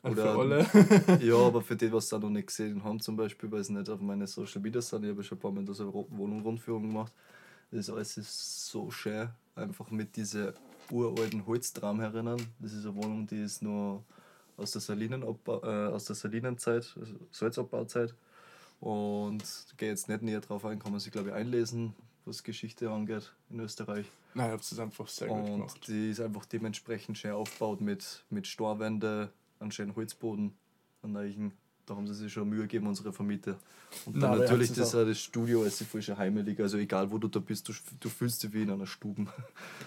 Oder 0.04 0.38
alle. 0.38 0.66
ja, 1.22 1.36
aber 1.36 1.62
für 1.62 1.76
die, 1.76 1.92
was 1.92 2.10
da 2.10 2.20
noch 2.20 2.30
nicht 2.30 2.48
gesehen 2.48 2.84
haben, 2.84 3.00
zum 3.00 3.18
Beispiel, 3.18 3.52
weil 3.52 3.64
sie 3.64 3.74
nicht 3.74 3.90
auf 3.90 4.00
meine 4.00 4.28
Social 4.28 4.62
Media 4.62 4.82
sind, 4.82 5.04
ich 5.04 5.10
habe 5.10 5.24
schon 5.24 5.38
ein 5.38 5.42
paar 5.42 5.52
Mal 5.52 5.66
so 5.74 5.84
eine 5.84 5.94
Wohnung-Rundführung 5.94 6.84
gemacht. 6.84 7.12
Das 7.72 7.90
alles 7.90 8.18
ist 8.18 8.68
so 8.68 8.90
schön, 8.90 9.30
einfach 9.56 9.92
mit 9.92 10.16
diesen 10.16 10.54
uralten 10.92 11.46
Holztraum 11.46 12.00
herinnen. 12.00 12.38
Das 12.60 12.74
ist 12.74 12.86
eine 12.86 12.96
Wohnung, 12.96 13.28
die 13.28 13.42
ist 13.42 13.62
nur 13.62 14.04
aus 14.58 14.72
der, 14.72 14.82
Salinenabbau, 14.82 15.62
äh, 15.64 15.88
aus 15.94 16.06
der 16.06 16.16
Salinenzeit, 16.16 16.96
also 17.00 17.14
Salzabbauzeit. 17.32 18.16
Und 18.80 19.44
ich 19.44 19.78
gehe 19.78 19.90
jetzt 19.90 20.08
nicht 20.10 20.22
näher 20.22 20.42
drauf 20.42 20.66
ein, 20.66 20.80
kann 20.80 20.92
man 20.92 21.00
sich 21.00 21.12
glaube 21.12 21.30
ich 21.30 21.36
einlesen, 21.36 21.94
was 22.26 22.44
Geschichte 22.44 22.90
angeht 22.90 23.34
in 23.50 23.60
Österreich. 23.60 24.06
Nein, 24.34 24.50
ihr 24.50 24.52
habt 24.54 24.64
es 24.64 24.78
einfach 24.80 25.08
sehr 25.08 25.28
gut 25.30 25.38
Und 25.38 25.46
gemacht. 25.46 25.88
die 25.88 26.12
ist 26.12 26.20
einfach 26.20 26.46
dementsprechend 26.46 27.18
schön 27.18 27.32
aufgebaut 27.32 27.82
mit, 27.82 28.24
mit 28.30 28.46
Storwände, 28.46 29.32
einen 29.60 29.72
schönen 29.72 29.96
Holzboden, 29.96 30.56
an 31.02 31.18
Eichen. 31.18 31.54
Da 31.88 31.96
haben 31.96 32.06
sie 32.06 32.14
sich 32.14 32.32
schon 32.34 32.50
Mühe 32.50 32.64
gegeben, 32.64 32.86
unsere 32.86 33.14
Vermieter. 33.14 33.58
Und 34.06 34.20
dann 34.22 34.34
ihr 34.34 34.40
natürlich 34.40 34.74
das, 34.74 34.94
auch 34.94 35.06
das 35.06 35.18
Studio, 35.20 35.64
es 35.64 35.80
ist 35.80 35.90
voll 35.90 36.02
schon 36.02 36.18
heimelig. 36.18 36.60
Also 36.60 36.78
egal 36.78 37.10
wo 37.10 37.18
du 37.18 37.30
da 37.30 37.40
bist, 37.40 37.68
du, 37.70 37.74
du 38.02 38.10
fühlst 38.10 38.44
dich 38.44 38.52
wie 38.54 38.64
in 38.64 38.70
einer 38.72 38.86
Stube. 38.86 39.26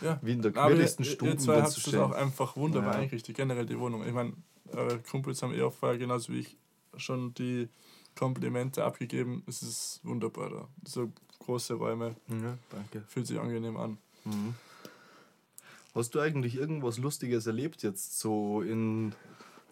Ja. 0.00 0.18
Wie 0.22 0.32
in 0.32 0.40
der 0.40 0.52
ihr 0.54 0.88
Stube. 1.04 1.32
ihr 1.32 1.38
zwei 1.38 1.60
habt 1.60 1.76
das 1.76 1.94
auch 1.94 2.12
einfach 2.12 2.56
wunderbar 2.56 2.94
Ja. 2.94 3.00
eingerichtet, 3.00 3.36
generell 3.36 3.66
die 3.66 3.78
Wohnung. 3.78 4.04
Ich 4.06 4.14
meine, 4.14 4.32
eure 4.72 4.98
Kumpels 5.00 5.42
haben 5.42 5.52
eh 5.52 5.60
auch 5.62 5.74
vorher 5.74 5.98
genauso 5.98 6.32
wie 6.32 6.38
ich 6.40 6.56
schon 6.96 7.34
die 7.34 7.68
Komplimente 8.16 8.82
abgegeben. 8.82 9.42
Es 9.46 9.62
ist 9.62 10.00
wunderbar 10.02 10.48
da. 10.50 10.68
So 10.86 11.12
große 11.40 11.74
Räume, 11.74 12.16
Ja, 12.28 12.56
danke. 12.70 13.04
fühlt 13.08 13.26
sich 13.26 13.38
angenehm 13.38 13.76
an. 13.76 13.98
Mhm. 14.24 14.54
Hast 15.94 16.14
du 16.14 16.20
eigentlich 16.20 16.54
irgendwas 16.56 16.98
Lustiges 16.98 17.46
erlebt 17.46 17.82
jetzt 17.82 18.18
so 18.18 18.62
in, 18.62 19.12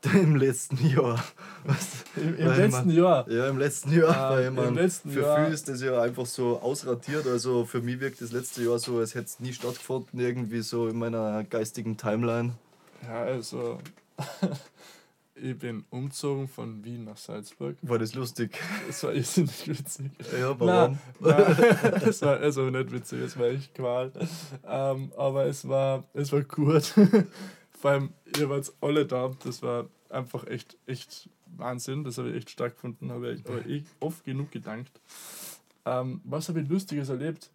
im 0.14 0.37
letzten 0.37 0.87
Jahr? 0.88 1.22
Was, 1.64 2.04
Im, 2.16 2.38
Weil 2.46 2.68
man- 2.68 2.90
Jahr. 2.90 3.28
Ja, 3.30 3.48
im 3.48 3.58
letzten 3.58 3.92
Jahr, 3.92 4.16
Ah, 4.16 4.30
weil 4.37 4.44
im 4.46 4.54
man 4.54 4.74
letzten 4.74 5.11
für 5.11 5.20
Jahr- 5.22 5.44
viele 5.44 5.54
ist 5.54 5.68
das 5.68 5.82
ja 5.82 6.00
einfach 6.00 6.26
so 6.26 6.58
ausratiert. 6.61 7.26
Also 7.26 7.64
für 7.64 7.80
mich 7.80 7.98
wirkt 8.00 8.20
das 8.20 8.32
letzte 8.32 8.62
Jahr 8.64 8.78
so, 8.78 8.98
als 8.98 9.14
hätte 9.14 9.26
es 9.26 9.40
nie 9.40 9.52
stattgefunden, 9.52 10.18
irgendwie 10.20 10.61
so 10.61 10.88
in 10.88 10.98
meiner 10.98 11.42
geistigen 11.44 11.96
Timeline. 11.96 12.52
Ja, 13.06 13.22
also 13.22 13.78
ich 15.34 15.56
bin 15.58 15.84
umgezogen 15.90 16.48
von 16.48 16.84
Wien 16.84 17.04
nach 17.04 17.16
Salzburg. 17.16 17.76
War 17.82 17.98
das 17.98 18.14
lustig? 18.14 18.58
Es 18.88 19.02
war 19.04 19.12
irrsinnig 19.12 19.68
witzig. 19.68 20.11
Ja, 20.38 20.58
warum? 20.58 20.98
Nein, 21.20 21.56
nein, 21.58 22.02
es 22.08 22.22
war 22.22 22.38
also 22.38 22.62
nicht 22.70 22.90
witzig, 22.92 23.20
es 23.22 23.38
war 23.38 23.46
echt 23.46 23.74
Qual. 23.74 24.11
Ähm, 24.66 25.12
aber 25.16 25.46
es 25.46 25.66
war, 25.68 26.04
es 26.14 26.32
war 26.32 26.42
gut. 26.42 26.92
Vor 27.81 27.93
allem, 27.93 28.12
ihr 28.37 28.49
wart 28.51 28.73
alle 28.81 29.07
da. 29.07 29.31
Das 29.45 29.62
war 29.62 29.87
einfach 30.11 30.47
echt, 30.47 30.77
echt 30.87 31.29
Wahnsinn. 31.57 32.05
Das 32.05 32.19
habe 32.19 32.31
ich 32.31 32.37
echt 32.37 32.51
stark 32.51 32.75
gefunden. 32.75 33.11
Habe 33.11 33.33
ich 33.33 33.47
aber 33.47 33.64
ich 33.67 33.85
oft 34.01 34.25
genug 34.25 34.51
gedankt. 34.51 35.01
Ähm, 35.85 36.21
was 36.25 36.49
habe 36.49 36.61
ich 36.61 36.69
Lustiges 36.69 37.09
erlebt? 37.09 37.51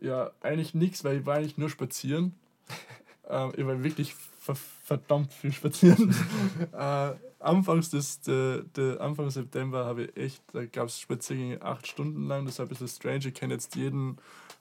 Ja, 0.00 0.30
eigentlich 0.40 0.74
nichts, 0.74 1.04
weil 1.04 1.18
ich 1.18 1.26
war 1.26 1.36
eigentlich 1.36 1.58
nur 1.58 1.70
spazieren. 1.70 2.34
ähm, 3.28 3.52
ich 3.56 3.64
war 3.64 3.82
wirklich 3.82 4.14
ver 4.14 4.54
verdammt 4.54 5.32
viel 5.32 5.52
spazieren. 5.52 6.14
äh, 6.72 7.12
anfangs, 7.40 7.90
des, 7.90 8.20
de, 8.20 8.64
de, 8.76 8.98
Anfang 8.98 9.30
September 9.30 9.84
habe 9.84 10.04
ich 10.04 10.16
echt, 10.16 10.42
da 10.52 10.64
gab 10.66 10.88
es 10.88 11.00
Spaziergänge 11.00 11.60
acht 11.62 11.86
Stunden 11.86 12.26
lang. 12.26 12.46
War 12.46 12.64
ein 12.64 12.68
bisschen 12.68 12.88
strange. 12.88 13.28
Ich 13.28 13.34
kenne 13.34 13.54
jetzt 13.54 13.74
jeden 13.76 14.18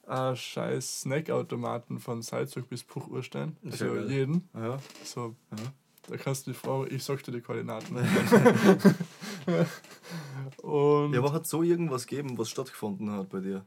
äh, 0.07 0.35
scheiß 0.35 1.01
Snackautomaten 1.01 1.99
von 1.99 2.21
Salzburg 2.21 2.67
bis 2.69 2.83
Puchurstein. 2.83 3.55
Ist 3.63 3.81
ja 3.81 3.87
Also 3.87 3.99
geil. 4.01 4.11
jeden. 4.11 4.49
Ja. 4.55 4.79
So, 5.03 5.35
Ja. 5.51 5.57
da 6.09 6.17
kannst 6.17 6.47
du 6.47 6.51
die 6.51 6.57
Frau, 6.57 6.85
ich 6.85 7.03
sag 7.03 7.23
dir 7.23 7.31
die 7.31 7.41
Koordinaten. 7.41 7.95
Und 10.61 11.13
ja, 11.13 11.19
aber 11.19 11.33
hat 11.33 11.47
so 11.47 11.63
irgendwas 11.63 12.07
gegeben, 12.07 12.37
was 12.37 12.49
stattgefunden 12.49 13.11
hat 13.11 13.29
bei 13.29 13.39
dir? 13.39 13.65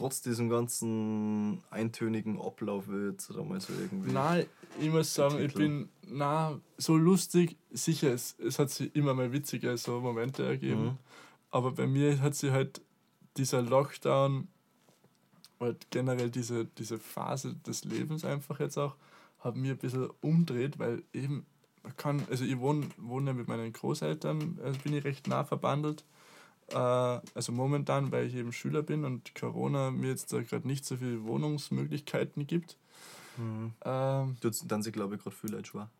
Trotz 0.00 0.22
diesem 0.22 0.48
ganzen 0.48 1.62
eintönigen 1.70 2.40
Ablauf 2.40 2.86
jetzt 2.88 3.30
oder 3.30 3.44
mal 3.44 3.60
so 3.60 3.74
irgendwie. 3.78 4.10
Nein, 4.12 4.46
ich 4.80 4.88
muss 4.88 5.14
sagen, 5.14 5.38
ich 5.44 5.52
bin 5.52 5.90
na 6.08 6.58
so 6.78 6.96
lustig. 6.96 7.58
Sicher, 7.70 8.10
es, 8.10 8.34
es 8.38 8.58
hat 8.58 8.70
sich 8.70 8.96
immer 8.96 9.12
mal 9.12 9.30
witzige 9.30 9.76
so 9.76 10.00
Momente 10.00 10.42
ergeben. 10.42 10.82
Mhm. 10.82 10.98
Aber 11.50 11.72
bei 11.72 11.86
mir 11.86 12.18
hat 12.22 12.34
sich 12.34 12.50
halt 12.50 12.80
dieser 13.36 13.60
Lockdown 13.60 14.48
oder 15.58 15.76
generell 15.90 16.30
diese, 16.30 16.64
diese 16.64 16.98
Phase 16.98 17.56
des 17.66 17.84
Lebens 17.84 18.24
einfach 18.24 18.58
jetzt 18.58 18.78
auch, 18.78 18.96
hat 19.40 19.54
mir 19.54 19.72
ein 19.72 19.78
bisschen 19.78 20.08
umdreht, 20.22 20.78
weil 20.78 21.02
eben 21.12 21.44
man 21.82 21.94
kann, 21.98 22.22
also 22.30 22.42
ich 22.44 22.58
wohne, 22.58 22.86
wohne 22.96 23.32
ja 23.32 23.34
mit 23.34 23.48
meinen 23.48 23.72
Großeltern, 23.74 24.58
also 24.64 24.80
bin 24.80 24.94
ich 24.94 25.04
recht 25.04 25.28
nah 25.28 25.44
verbandelt. 25.44 26.04
Äh, 26.72 27.20
also 27.34 27.52
momentan, 27.52 28.12
weil 28.12 28.26
ich 28.26 28.34
eben 28.34 28.52
Schüler 28.52 28.82
bin 28.82 29.04
und 29.04 29.34
Corona 29.34 29.90
mir 29.90 30.08
jetzt 30.10 30.32
da 30.32 30.40
gerade 30.42 30.66
nicht 30.66 30.84
so 30.84 30.96
viele 30.96 31.24
Wohnungsmöglichkeiten 31.24 32.46
gibt. 32.46 32.76
Mhm. 33.36 33.72
Ähm, 33.84 34.36
Tut 34.40 34.56
dann 34.70 34.82
sie, 34.82 34.92
glaube 34.92 35.16
ich, 35.16 35.22
gerade 35.22 35.34
viel 35.36 35.50
Leute 35.50 35.66
schwer. 35.66 35.90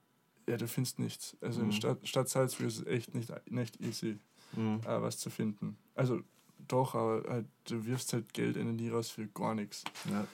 ja, 0.49 0.57
du 0.57 0.67
findest 0.67 0.99
nichts. 0.99 1.37
Also 1.41 1.61
in 1.61 1.69
Mhm. 1.69 1.73
Stadt, 1.73 1.99
Stadt 2.09 2.29
Salzburg 2.29 2.67
ist 2.67 2.79
es 2.81 2.87
echt 2.87 3.15
nicht, 3.15 3.31
nicht 3.51 3.81
easy, 3.81 4.19
Mhm. 4.57 4.81
äh, 4.85 5.01
was 5.01 5.19
zu 5.19 5.31
finden. 5.31 5.77
Also 5.95 6.21
doch, 6.69 6.95
aber 6.95 7.23
halt, 7.29 7.47
du 7.69 7.85
wirfst 7.87 8.13
halt 8.13 8.33
Geld 8.35 8.57
in 8.57 8.67
den 8.67 8.77
nie 8.77 8.89
raus 8.91 9.11
für 9.11 9.27
gar 9.29 9.55
nichts. 9.55 9.85
Ja. 10.11 10.27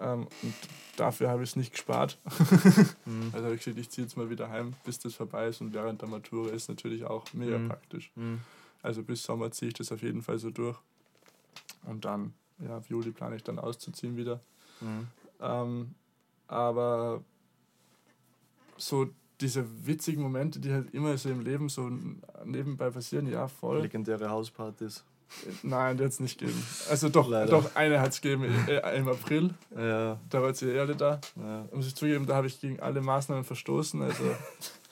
Ähm, 0.00 0.28
und 0.42 0.54
dafür 0.96 1.28
habe 1.28 1.42
ich 1.42 1.50
es 1.50 1.56
nicht 1.56 1.72
gespart. 1.72 2.18
Mhm. 3.04 3.30
Also 3.32 3.46
habe 3.46 3.54
ich 3.56 3.64
gesagt, 3.64 3.78
ich 3.78 3.90
ziehe 3.90 4.06
jetzt 4.06 4.16
mal 4.16 4.30
wieder 4.30 4.48
heim, 4.48 4.74
bis 4.84 4.98
das 5.00 5.14
vorbei 5.14 5.48
ist. 5.48 5.60
Und 5.60 5.72
während 5.74 6.00
der 6.02 6.08
Matura 6.08 6.50
ist 6.50 6.68
natürlich 6.68 7.04
auch 7.04 7.24
mega 7.32 7.58
Mhm. 7.58 7.68
praktisch. 7.68 8.10
Also 8.82 9.02
bis 9.02 9.22
Sommer 9.22 9.50
ziehe 9.50 9.68
ich 9.68 9.74
das 9.74 9.90
auf 9.92 10.02
jeden 10.02 10.22
Fall 10.22 10.38
so 10.38 10.50
durch. 10.50 10.76
Und 11.86 12.04
dann, 12.04 12.34
ja, 12.58 12.76
ab 12.76 12.84
Juli 12.88 13.10
plane 13.10 13.36
ich 13.36 13.44
dann 13.44 13.58
auszuziehen 13.58 14.16
wieder. 14.16 14.40
Mhm. 14.80 15.06
Ähm, 15.40 15.94
aber 16.46 17.22
so 18.76 19.08
diese 19.40 19.64
witzigen 19.86 20.22
Momente, 20.22 20.58
die 20.60 20.72
halt 20.72 20.92
immer 20.94 21.16
so 21.16 21.28
im 21.28 21.40
Leben 21.40 21.68
so 21.68 21.90
nebenbei 22.44 22.90
passieren, 22.90 23.26
ja, 23.28 23.46
voll. 23.48 23.82
Legendäre 23.82 24.30
Hauspartys. 24.30 25.04
Nein, 25.62 25.98
die 25.98 26.04
hat 26.04 26.12
es 26.12 26.20
nicht 26.20 26.38
gegeben. 26.38 26.60
Also 26.88 27.08
doch, 27.10 27.28
Leider. 27.28 27.50
doch 27.50 27.76
eine 27.76 28.00
hat 28.00 28.12
es 28.12 28.20
gegeben 28.22 28.44
äh, 28.66 28.96
im 28.96 29.08
April. 29.08 29.52
Ja, 29.76 30.18
Da 30.30 30.42
war 30.42 30.54
sie 30.54 30.76
alle 30.78 30.96
da. 30.96 31.20
ja. 31.36 31.68
Muss 31.72 31.86
ich 31.86 31.94
zugeben, 31.94 32.24
da 32.26 32.34
habe 32.36 32.46
ich 32.46 32.58
gegen 32.60 32.80
alle 32.80 33.00
Maßnahmen 33.02 33.44
verstoßen. 33.44 34.00
Also 34.00 34.24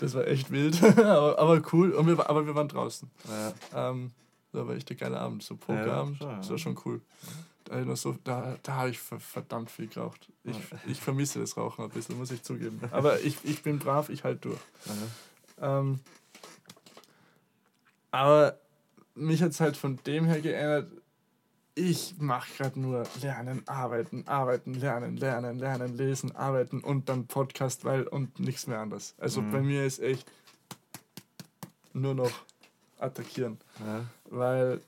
das 0.00 0.14
war 0.14 0.26
echt 0.26 0.50
wild. 0.50 0.82
aber, 0.98 1.38
aber 1.38 1.62
cool. 1.72 1.92
Und 1.92 2.06
wir, 2.06 2.28
aber 2.28 2.46
wir 2.46 2.54
waren 2.54 2.68
draußen. 2.68 3.10
ja. 3.28 3.90
Ähm, 3.90 4.12
das 4.52 4.66
war 4.66 4.74
echt 4.74 4.90
ein 4.90 4.96
geiler 4.96 5.20
Abend. 5.20 5.42
So 5.42 5.56
Pokerabend. 5.56 6.20
ja. 6.20 6.36
Das 6.36 6.50
war 6.50 6.58
schon 6.58 6.78
cool. 6.84 7.00
So, 7.94 8.16
da 8.24 8.56
da 8.64 8.74
habe 8.74 8.90
ich 8.90 8.98
verdammt 8.98 9.70
viel 9.70 9.86
geraucht. 9.86 10.28
Ich, 10.42 10.56
ich 10.88 11.00
vermisse 11.00 11.38
das 11.38 11.56
Rauchen 11.56 11.84
ein 11.84 11.90
bisschen, 11.90 12.18
muss 12.18 12.32
ich 12.32 12.42
zugeben. 12.42 12.80
Aber 12.90 13.20
ich, 13.20 13.36
ich 13.44 13.62
bin 13.62 13.78
brav, 13.78 14.08
ich 14.08 14.24
halte 14.24 14.48
durch. 14.48 14.60
Ähm, 15.60 16.00
aber 18.10 18.58
mich 19.14 19.42
hat 19.42 19.50
es 19.50 19.60
halt 19.60 19.76
von 19.76 19.98
dem 20.04 20.24
her 20.24 20.40
geändert, 20.40 20.90
ich 21.74 22.16
mache 22.18 22.52
gerade 22.56 22.80
nur 22.80 23.04
lernen, 23.22 23.62
arbeiten, 23.66 24.26
arbeiten, 24.26 24.74
lernen, 24.74 25.16
lernen, 25.16 25.58
lernen, 25.58 25.96
lesen, 25.96 26.34
arbeiten 26.34 26.80
und 26.80 27.08
dann 27.08 27.26
Podcast, 27.26 27.84
weil 27.84 28.02
und 28.02 28.38
nichts 28.40 28.66
mehr 28.66 28.80
anderes. 28.80 29.14
Also 29.18 29.40
mhm. 29.40 29.52
bei 29.52 29.60
mir 29.62 29.84
ist 29.86 30.00
echt 30.00 30.30
nur 31.92 32.14
noch 32.14 32.32
attackieren. 32.98 33.58
Ja. 33.78 34.04
Weil 34.26 34.80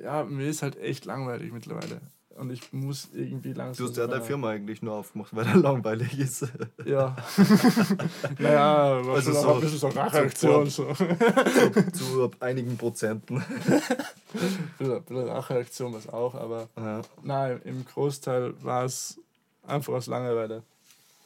ja, 0.00 0.24
mir 0.24 0.48
ist 0.48 0.62
halt 0.62 0.76
echt 0.76 1.04
langweilig 1.04 1.52
mittlerweile. 1.52 2.00
Und 2.36 2.50
ich 2.50 2.72
muss 2.72 3.08
irgendwie 3.12 3.52
langsam. 3.52 3.86
Du 3.86 3.90
hast 3.90 3.96
ja 3.96 4.06
deine 4.06 4.22
Firma 4.22 4.50
eigentlich 4.50 4.82
nur 4.82 4.94
aufgemacht, 4.94 5.34
weil 5.34 5.46
er 5.46 5.56
langweilig 5.56 6.18
ist. 6.18 6.46
Ja. 6.84 7.16
naja, 8.38 9.00
was 9.06 9.26
also 9.26 9.32
so, 9.32 9.54
ein 9.54 9.60
bisschen 9.60 9.78
so 9.78 9.88
Racheaktion. 9.88 10.68
So, 10.68 10.92
zu, 11.92 12.30
einigen 12.40 12.76
Prozenten. 12.76 13.36
ein 13.36 15.02
bisschen 15.02 15.28
Racheaktion 15.28 15.92
war 15.92 15.98
es 15.98 16.08
auch, 16.08 16.34
aber 16.34 16.68
ja. 16.76 17.02
nein, 17.22 17.60
im 17.64 17.84
Großteil 17.86 18.54
war 18.62 18.84
es 18.84 19.18
einfach 19.66 19.94
aus 19.94 20.06
Langeweile. 20.06 20.62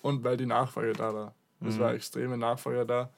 Und 0.03 0.23
weil 0.23 0.37
die 0.37 0.47
Nachfrage 0.47 0.93
da 0.93 1.13
war. 1.13 1.35
Es 1.67 1.75
mhm. 1.75 1.81
war 1.81 1.95
extreme 1.95 2.37
Nachfrage 2.37 2.87
da. 2.87 3.11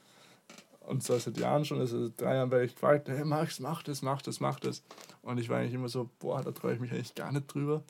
Und 0.87 1.03
zwar 1.03 1.19
seit 1.19 1.37
Jahren 1.37 1.63
schon, 1.63 1.79
also 1.79 2.11
drei 2.17 2.35
Jahren 2.35 2.51
werde 2.51 2.65
ich 2.65 2.73
gefragt, 2.73 3.07
hey 3.07 3.23
Max, 3.23 3.59
mach 3.59 3.83
das, 3.83 4.01
mach 4.01 4.21
das, 4.21 4.39
mach 4.39 4.59
das. 4.59 4.83
Und 5.21 5.37
ich 5.37 5.47
war 5.47 5.59
eigentlich 5.59 5.73
immer 5.73 5.89
so, 5.89 6.09
boah, 6.19 6.41
da 6.41 6.51
traue 6.51 6.73
ich 6.73 6.79
mich 6.79 6.91
eigentlich 6.91 7.15
gar 7.15 7.31
nicht 7.31 7.53
drüber, 7.53 7.83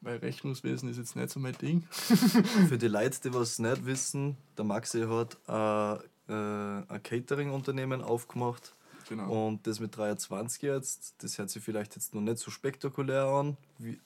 weil 0.00 0.18
Rechnungswesen 0.18 0.88
ist 0.90 0.98
jetzt 0.98 1.16
nicht 1.16 1.30
so 1.30 1.40
mein 1.40 1.56
Ding. 1.56 1.82
Für 2.68 2.78
die 2.78 2.88
Leute, 2.88 3.20
die 3.24 3.34
was 3.34 3.58
nicht 3.58 3.86
wissen, 3.86 4.36
der 4.56 4.64
Maxi 4.64 5.02
hat 5.02 5.38
äh, 5.48 5.94
äh, 6.30 6.82
ein 6.88 7.02
Catering-Unternehmen 7.02 8.02
aufgemacht. 8.02 8.74
Genau. 9.08 9.46
Und 9.48 9.66
das 9.66 9.80
mit 9.80 9.96
23 9.96 10.62
jetzt, 10.62 11.14
das 11.18 11.36
hört 11.36 11.50
sich 11.50 11.64
vielleicht 11.64 11.96
jetzt 11.96 12.14
noch 12.14 12.20
nicht 12.20 12.38
so 12.38 12.52
spektakulär 12.52 13.24
an, 13.24 13.56
wie, 13.78 13.98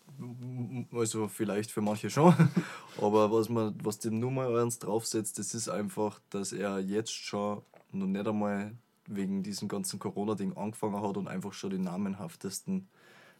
also 0.92 1.28
vielleicht 1.28 1.70
für 1.70 1.82
manche 1.82 2.08
schon, 2.08 2.34
aber 3.02 3.30
was 3.30 3.50
man, 3.50 3.78
was 3.82 3.98
dem 3.98 4.18
Nummer 4.18 4.48
eins 4.58 4.78
draufsetzt, 4.78 5.38
das 5.38 5.52
ist 5.52 5.68
einfach, 5.68 6.20
dass 6.30 6.54
er 6.54 6.78
jetzt 6.78 7.12
schon 7.12 7.60
noch 7.94 8.06
nicht 8.06 8.26
einmal 8.26 8.72
wegen 9.06 9.42
diesem 9.42 9.68
ganzen 9.68 9.98
Corona-Ding 9.98 10.56
angefangen 10.56 11.00
hat 11.02 11.16
und 11.16 11.28
einfach 11.28 11.52
schon 11.52 11.70
die 11.70 11.78
namenhaftesten 11.78 12.88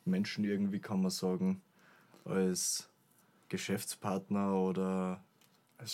Menschen 0.04 0.44
irgendwie, 0.44 0.80
kann 0.80 1.00
man 1.00 1.10
sagen, 1.10 1.62
als 2.24 2.88
Geschäftspartner 3.48 4.54
oder 4.54 5.22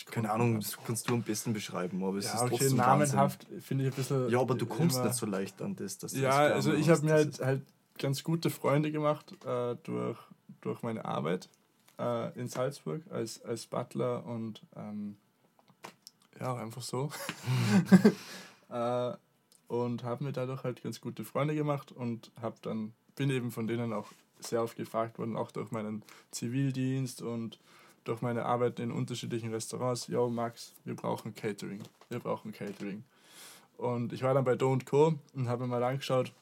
keine 0.07 0.31
Ahnung, 0.31 0.61
das 0.61 0.77
kannst 0.85 1.09
du 1.09 1.15
am 1.15 1.23
besten 1.23 1.53
beschreiben, 1.53 2.05
aber 2.05 2.19
es 2.19 2.27
ja, 2.27 2.35
ist 2.35 2.43
okay, 2.43 2.57
trotzdem 2.59 2.77
namenhaft 2.77 3.47
finde 3.61 3.85
ich 3.85 3.93
ein 3.93 3.97
bisschen. 3.97 4.29
Ja, 4.29 4.41
aber 4.41 4.55
du 4.55 4.67
kommst 4.67 5.03
nicht 5.03 5.15
so 5.15 5.27
leicht 5.27 5.61
an 5.63 5.75
das. 5.75 5.99
Dass 5.99 6.13
ja, 6.13 6.49
das 6.49 6.53
also 6.53 6.75
ich 6.75 6.89
habe 6.89 7.05
mir 7.05 7.13
halt, 7.13 7.41
halt 7.41 7.63
ganz 7.99 8.23
gute 8.23 8.51
Freunde 8.51 8.93
gemacht 8.93 9.35
äh, 9.45 9.77
durch, 9.83 10.19
durch 10.61 10.83
meine 10.83 11.05
Arbeit 11.05 11.49
äh, 11.99 12.39
in 12.39 12.47
Salzburg 12.47 13.03
als, 13.11 13.43
als 13.43 13.67
Butler 13.67 14.25
und 14.27 14.63
ähm, 14.77 15.17
ja, 16.39 16.55
einfach 16.55 16.83
so. 16.83 17.11
äh, 18.71 19.13
und 19.69 20.03
habe 20.05 20.25
mir 20.25 20.33
dadurch 20.33 20.65
halt 20.65 20.83
ganz 20.83 21.01
gute 21.01 21.25
Freunde 21.25 21.55
gemacht 21.55 21.93
und 21.93 22.31
habe 22.41 22.57
dann 22.63 22.93
bin 23.17 23.31
eben 23.31 23.51
von 23.51 23.67
denen 23.67 23.93
auch 23.93 24.09
sehr 24.39 24.63
oft 24.63 24.77
gefragt 24.77 25.19
worden, 25.19 25.37
auch 25.37 25.51
durch 25.51 25.71
meinen 25.71 26.03
Zivildienst 26.31 27.23
und 27.23 27.59
durch 28.05 28.23
meine 28.23 28.47
Arbeit 28.47 28.81
in 28.81 28.91
unterschiedlichen 28.91 29.53
Restaurants. 29.53 30.07
Yo, 30.07 30.31
Max, 30.31 30.73
wir 30.85 30.95
brauchen 30.95 31.35
Catering. 31.35 31.83
Wir 32.09 32.19
brauchen 32.19 32.53
Catering. 32.53 33.05
Und 33.77 34.13
ich 34.13 34.23
war 34.23 34.35
dann 34.35 34.45
bei 34.45 34.57
Do 34.57 34.79
Co. 34.85 35.15
und 35.35 35.49
habe 35.49 35.65
mir 35.65 35.69
mal 35.69 35.83
angeschaut, 35.83 36.33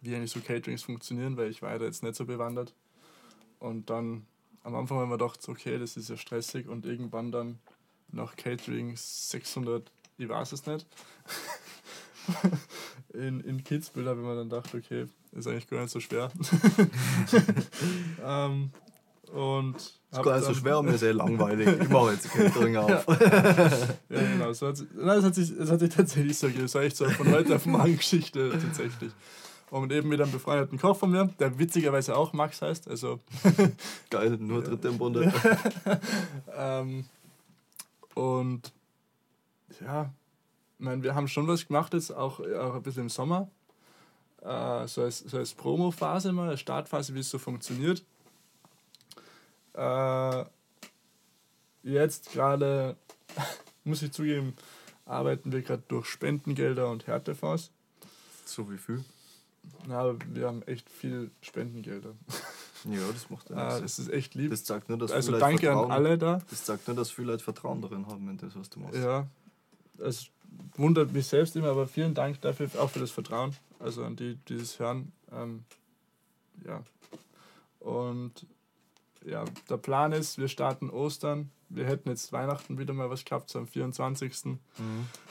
wie 0.00 0.14
eigentlich 0.14 0.30
so 0.30 0.40
Caterings 0.40 0.82
funktionieren, 0.82 1.36
weil 1.36 1.50
ich 1.50 1.62
war 1.62 1.78
da 1.78 1.84
jetzt 1.84 2.02
nicht 2.02 2.14
so 2.14 2.24
bewandert. 2.24 2.74
Und 3.58 3.90
dann 3.90 4.26
am 4.62 4.74
Anfang 4.74 4.98
haben 4.98 5.10
wir 5.10 5.18
gedacht, 5.18 5.46
okay, 5.48 5.78
das 5.78 5.96
ist 5.96 6.08
ja 6.08 6.16
stressig 6.16 6.68
und 6.68 6.84
irgendwann 6.86 7.32
dann 7.32 7.58
nach 8.12 8.36
Catering 8.36 8.96
600, 8.96 9.90
ich 10.18 10.28
weiß 10.28 10.52
es 10.52 10.66
nicht, 10.66 10.86
in, 13.12 13.40
in 13.40 13.62
habe 13.64 13.76
ich 13.76 13.94
mir 13.96 14.36
dann 14.36 14.48
gedacht, 14.48 14.74
okay, 14.74 15.06
ist 15.32 15.46
eigentlich 15.46 15.68
gar 15.68 15.82
nicht 15.82 15.90
so 15.90 16.00
schwer. 16.00 16.30
ähm, 18.24 18.70
und 19.32 19.76
ist 19.76 20.22
gar 20.22 20.36
nicht 20.36 20.46
so 20.46 20.54
schwer 20.54 20.78
und 20.78 20.86
mir 20.86 20.98
sehr 20.98 21.14
langweilig. 21.14 21.68
Ich 21.80 21.88
mache 21.88 22.12
jetzt 22.12 22.30
Catering 22.30 22.76
auf. 22.78 23.06
ja, 23.08 23.96
genau. 24.08 24.52
So 24.52 24.68
hat, 24.68 24.82
nein, 24.94 25.18
es, 25.18 25.24
hat 25.24 25.34
sich, 25.34 25.50
es 25.50 25.70
hat 25.70 25.80
sich 25.80 25.90
tatsächlich 25.90 26.38
so 26.38 26.46
gegeben. 26.46 26.66
Es 26.66 26.74
war 26.74 26.82
echt 26.82 26.96
so 26.96 27.08
von 27.10 27.30
heute 27.32 27.56
auf 27.56 27.66
morgen 27.66 27.96
Geschichte 27.96 28.50
tatsächlich. 28.50 29.12
Und 29.70 29.92
eben 29.92 30.08
mit 30.08 30.20
einem 30.20 30.30
befreundeten 30.30 30.78
Koch 30.78 30.96
von 30.96 31.10
mir, 31.10 31.28
der 31.40 31.58
witzigerweise 31.58 32.16
auch 32.16 32.32
Max 32.32 32.62
heißt. 32.62 32.88
Also 32.88 33.18
Geil, 34.10 34.36
nur 34.38 34.62
Dritte 34.62 34.88
im 34.88 34.98
Bunde. 34.98 35.32
ähm, 36.56 37.04
und 38.14 38.72
ja, 39.80 40.12
ich 40.78 40.84
meine, 40.84 41.02
wir 41.02 41.14
haben 41.14 41.28
schon 41.28 41.48
was 41.48 41.66
gemacht 41.66 41.94
jetzt, 41.94 42.10
auch, 42.10 42.40
auch 42.40 42.74
ein 42.74 42.82
bisschen 42.82 43.04
im 43.04 43.08
Sommer. 43.08 43.48
Äh, 44.42 44.86
so 44.86 45.02
als, 45.02 45.20
so 45.20 45.38
als 45.38 45.54
Promo-Phase 45.54 46.32
mal, 46.32 46.50
als 46.50 46.60
Startphase, 46.60 47.14
wie 47.14 47.20
es 47.20 47.30
so 47.30 47.38
funktioniert. 47.38 48.04
Äh, 49.74 50.44
jetzt 51.82 52.32
gerade, 52.32 52.96
muss 53.84 54.02
ich 54.02 54.12
zugeben, 54.12 54.54
arbeiten 55.06 55.52
wir 55.52 55.62
gerade 55.62 55.82
durch 55.88 56.06
Spendengelder 56.06 56.90
und 56.90 57.06
Härtefonds. 57.06 57.70
So 58.44 58.70
wie 58.70 58.78
viel? 58.78 59.04
Na, 59.88 60.14
wir 60.32 60.46
haben 60.46 60.62
echt 60.62 60.88
viel 60.88 61.30
Spendengelder. 61.40 62.14
Ja, 62.84 63.00
das 63.12 63.30
macht 63.30 63.50
ja 63.50 63.56
ah, 63.56 63.80
Das 63.80 63.98
ist 63.98 64.08
echt 64.10 64.36
lieb. 64.36 64.50
Das 64.50 64.64
sagt 64.64 64.88
nur, 64.88 64.96
dass 64.96 65.10
also 65.10 65.36
danke 65.38 65.66
Vertrauen, 65.66 65.90
an 65.90 65.96
alle 65.96 66.18
da. 66.18 66.40
Das 66.48 66.64
sagt 66.64 66.86
nur, 66.86 66.94
dass 66.96 67.10
viele 67.10 67.32
Leute 67.32 67.42
Vertrauen 67.42 67.82
darin 67.82 68.06
haben, 68.06 68.28
in 68.28 68.36
das, 68.36 68.54
was 68.54 68.70
du 68.70 68.78
machst. 68.78 68.94
Ja, 68.94 69.26
es 69.98 70.30
wundert 70.76 71.12
mich 71.12 71.26
selbst 71.26 71.56
immer, 71.56 71.68
aber 71.68 71.86
vielen 71.86 72.14
Dank 72.14 72.40
dafür, 72.40 72.68
auch 72.78 72.90
für 72.90 73.00
das 73.00 73.10
Vertrauen, 73.10 73.56
also 73.78 74.04
an 74.04 74.16
die, 74.16 74.36
die 74.48 74.58
das 74.58 74.78
hören. 74.78 75.12
Ähm, 75.32 75.64
ja. 76.64 76.82
Und 77.80 78.46
ja, 79.24 79.44
der 79.68 79.76
Plan 79.76 80.12
ist, 80.12 80.38
wir 80.38 80.48
starten 80.48 80.90
Ostern. 80.90 81.50
Wir 81.68 81.84
hätten 81.84 82.08
jetzt 82.08 82.32
Weihnachten 82.32 82.78
wieder 82.78 82.94
mal 82.94 83.10
was 83.10 83.24
gehabt, 83.24 83.50
so 83.50 83.58
am 83.58 83.66
24. 83.66 84.44
Mhm. 84.44 84.56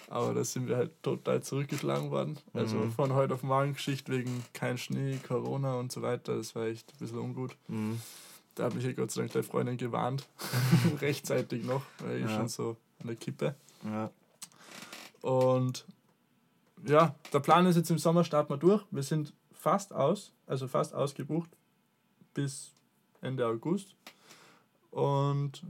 Aber 0.09 0.33
da 0.33 0.43
sind 0.43 0.67
wir 0.67 0.75
halt 0.75 0.91
total 1.01 1.41
zurückgeschlagen 1.41 2.11
worden. 2.11 2.37
Also 2.53 2.75
mhm. 2.75 2.91
von 2.91 3.13
heute 3.13 3.33
auf 3.33 3.43
morgen 3.43 3.73
Geschichte 3.73 4.11
wegen 4.11 4.43
kein 4.53 4.77
Schnee, 4.77 5.17
Corona 5.25 5.75
und 5.75 5.91
so 5.91 6.01
weiter. 6.01 6.35
Das 6.35 6.55
war 6.55 6.65
echt 6.65 6.91
ein 6.91 6.99
bisschen 6.99 7.19
ungut. 7.19 7.55
Mhm. 7.67 8.01
Da 8.55 8.65
hat 8.65 8.75
mich 8.75 8.83
ja 8.83 8.91
Gott 8.91 9.11
sei 9.11 9.21
Dank 9.21 9.33
deine 9.33 9.43
Freundin 9.43 9.77
gewarnt. 9.77 10.27
Rechtzeitig 11.01 11.63
noch, 11.63 11.83
weil 11.99 12.17
ich 12.17 12.25
ja. 12.25 12.35
schon 12.35 12.49
so 12.49 12.77
an 12.99 13.07
der 13.07 13.15
Kippe. 13.15 13.55
Ja. 13.83 14.11
Und 15.25 15.87
ja, 16.85 17.15
der 17.33 17.39
Plan 17.39 17.65
ist 17.65 17.77
jetzt 17.77 17.89
im 17.89 17.97
Sommer 17.97 18.23
starten 18.23 18.51
wir 18.51 18.57
durch. 18.57 18.85
Wir 18.91 19.01
sind 19.01 19.33
fast 19.53 19.91
aus, 19.91 20.33
also 20.45 20.67
fast 20.67 20.93
ausgebucht 20.93 21.49
bis 22.35 22.75
Ende 23.21 23.47
August. 23.47 23.95
Und 24.91 25.63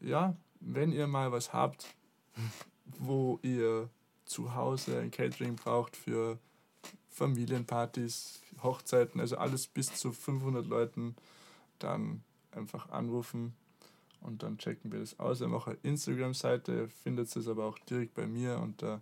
ja, 0.00 0.36
wenn 0.58 0.90
ihr 0.90 1.06
mal 1.06 1.30
was 1.30 1.52
habt, 1.52 1.94
wo 2.98 3.38
ihr 3.42 3.88
zu 4.24 4.56
Hause 4.56 4.98
ein 4.98 5.12
Catering 5.12 5.54
braucht 5.54 5.94
für 5.94 6.40
Familienpartys, 7.08 8.42
Hochzeiten, 8.64 9.20
also 9.20 9.36
alles 9.36 9.68
bis 9.68 9.94
zu 9.94 10.10
500 10.10 10.66
Leuten, 10.66 11.14
dann 11.78 12.24
einfach 12.50 12.90
anrufen 12.90 13.54
und 14.22 14.42
dann 14.42 14.58
checken 14.58 14.92
wir 14.92 15.00
das 15.00 15.18
aus. 15.18 15.40
Wir 15.40 15.46
haben 15.46 15.54
auch 15.54 15.66
eine 15.66 15.78
Instagram-Seite, 15.82 16.72
ihr 16.72 16.88
findet 16.88 17.34
es 17.34 17.48
aber 17.48 17.64
auch 17.64 17.78
direkt 17.78 18.14
bei 18.14 18.26
mir 18.26 18.58
unter 18.58 19.00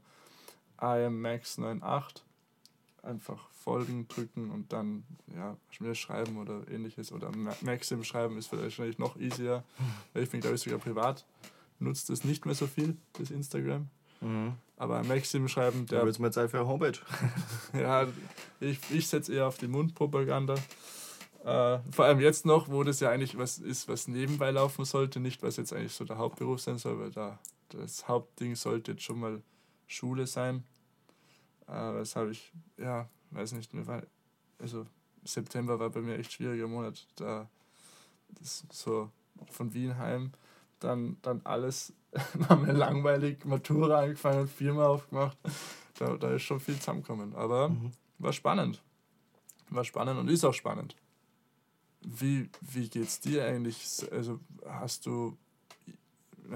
immax98. 0.78 2.22
Einfach 3.02 3.48
folgen 3.50 4.08
drücken 4.08 4.50
und 4.50 4.72
dann 4.72 5.04
ja, 5.34 5.56
mir 5.78 5.94
schreiben 5.94 6.36
oder 6.38 6.68
ähnliches. 6.70 7.12
Oder 7.12 7.30
Maxim 7.62 8.04
schreiben 8.04 8.36
ist 8.36 8.52
wahrscheinlich 8.52 8.98
noch 8.98 9.16
easier, 9.16 9.64
weil 10.12 10.24
ich 10.24 10.30
bin, 10.30 10.40
glaube 10.40 10.56
ich, 10.56 10.62
sogar 10.62 10.78
privat. 10.78 11.24
Nutzt 11.78 12.10
es 12.10 12.24
nicht 12.24 12.44
mehr 12.44 12.54
so 12.54 12.66
viel, 12.66 12.96
das 13.14 13.30
Instagram. 13.30 13.88
Mhm. 14.20 14.52
Aber 14.76 15.02
Maxim 15.04 15.48
schreiben, 15.48 15.86
der. 15.86 16.04
jetzt 16.06 16.18
mal 16.18 16.32
Zeit 16.32 16.50
für 16.50 16.58
eine 16.58 16.68
Homepage. 16.68 16.98
ja, 17.72 18.06
ich, 18.60 18.78
ich 18.90 19.06
setze 19.08 19.34
eher 19.34 19.46
auf 19.46 19.58
die 19.58 19.68
Mundpropaganda. 19.68 20.56
Äh, 21.44 21.78
vor 21.90 22.04
allem 22.04 22.20
jetzt 22.20 22.44
noch, 22.44 22.68
wo 22.68 22.82
das 22.82 23.00
ja 23.00 23.10
eigentlich 23.10 23.38
was 23.38 23.58
ist, 23.58 23.88
was 23.88 24.08
nebenbei 24.08 24.50
laufen 24.50 24.84
sollte, 24.84 25.20
nicht 25.20 25.42
was 25.42 25.56
jetzt 25.56 25.72
eigentlich 25.72 25.94
so 25.94 26.04
der 26.04 26.18
Hauptberuf 26.18 26.60
sein 26.60 26.78
soll, 26.78 26.98
weil 26.98 27.10
da 27.10 27.38
das 27.70 28.08
Hauptding 28.08 28.56
sollte 28.56 28.92
jetzt 28.92 29.04
schon 29.04 29.20
mal 29.20 29.42
Schule 29.86 30.26
sein. 30.26 30.64
Äh, 31.66 31.92
das 31.94 32.16
habe 32.16 32.32
ich, 32.32 32.52
ja, 32.76 33.08
weiß 33.30 33.52
nicht 33.52 33.72
mehr, 33.72 33.86
weil, 33.86 34.06
also 34.58 34.86
September 35.24 35.78
war 35.78 35.90
bei 35.90 36.00
mir 36.00 36.18
echt 36.18 36.32
schwieriger 36.32 36.66
Monat. 36.68 37.06
Da 37.16 37.48
das 38.38 38.64
so 38.70 39.10
von 39.50 39.72
Wien 39.74 39.98
heim, 39.98 40.32
dann, 40.78 41.16
dann 41.22 41.40
alles 41.44 41.92
war 42.34 42.56
mir 42.56 42.72
langweilig, 42.72 43.44
Matura 43.44 44.00
angefangen, 44.00 44.46
Firma 44.48 44.86
aufgemacht. 44.86 45.38
Da, 45.98 46.16
da 46.16 46.30
ist 46.30 46.42
schon 46.42 46.60
viel 46.60 46.76
zusammengekommen. 46.76 47.34
Aber 47.34 47.68
mhm. 47.68 47.92
war 48.18 48.32
spannend. 48.32 48.82
War 49.68 49.84
spannend 49.84 50.18
und 50.18 50.28
ist 50.28 50.44
auch 50.44 50.54
spannend. 50.54 50.96
Wie, 52.02 52.48
wie 52.60 52.88
geht's 52.88 53.20
dir 53.20 53.44
eigentlich? 53.44 54.06
Also 54.10 54.40
hast 54.66 55.06
du, 55.06 55.36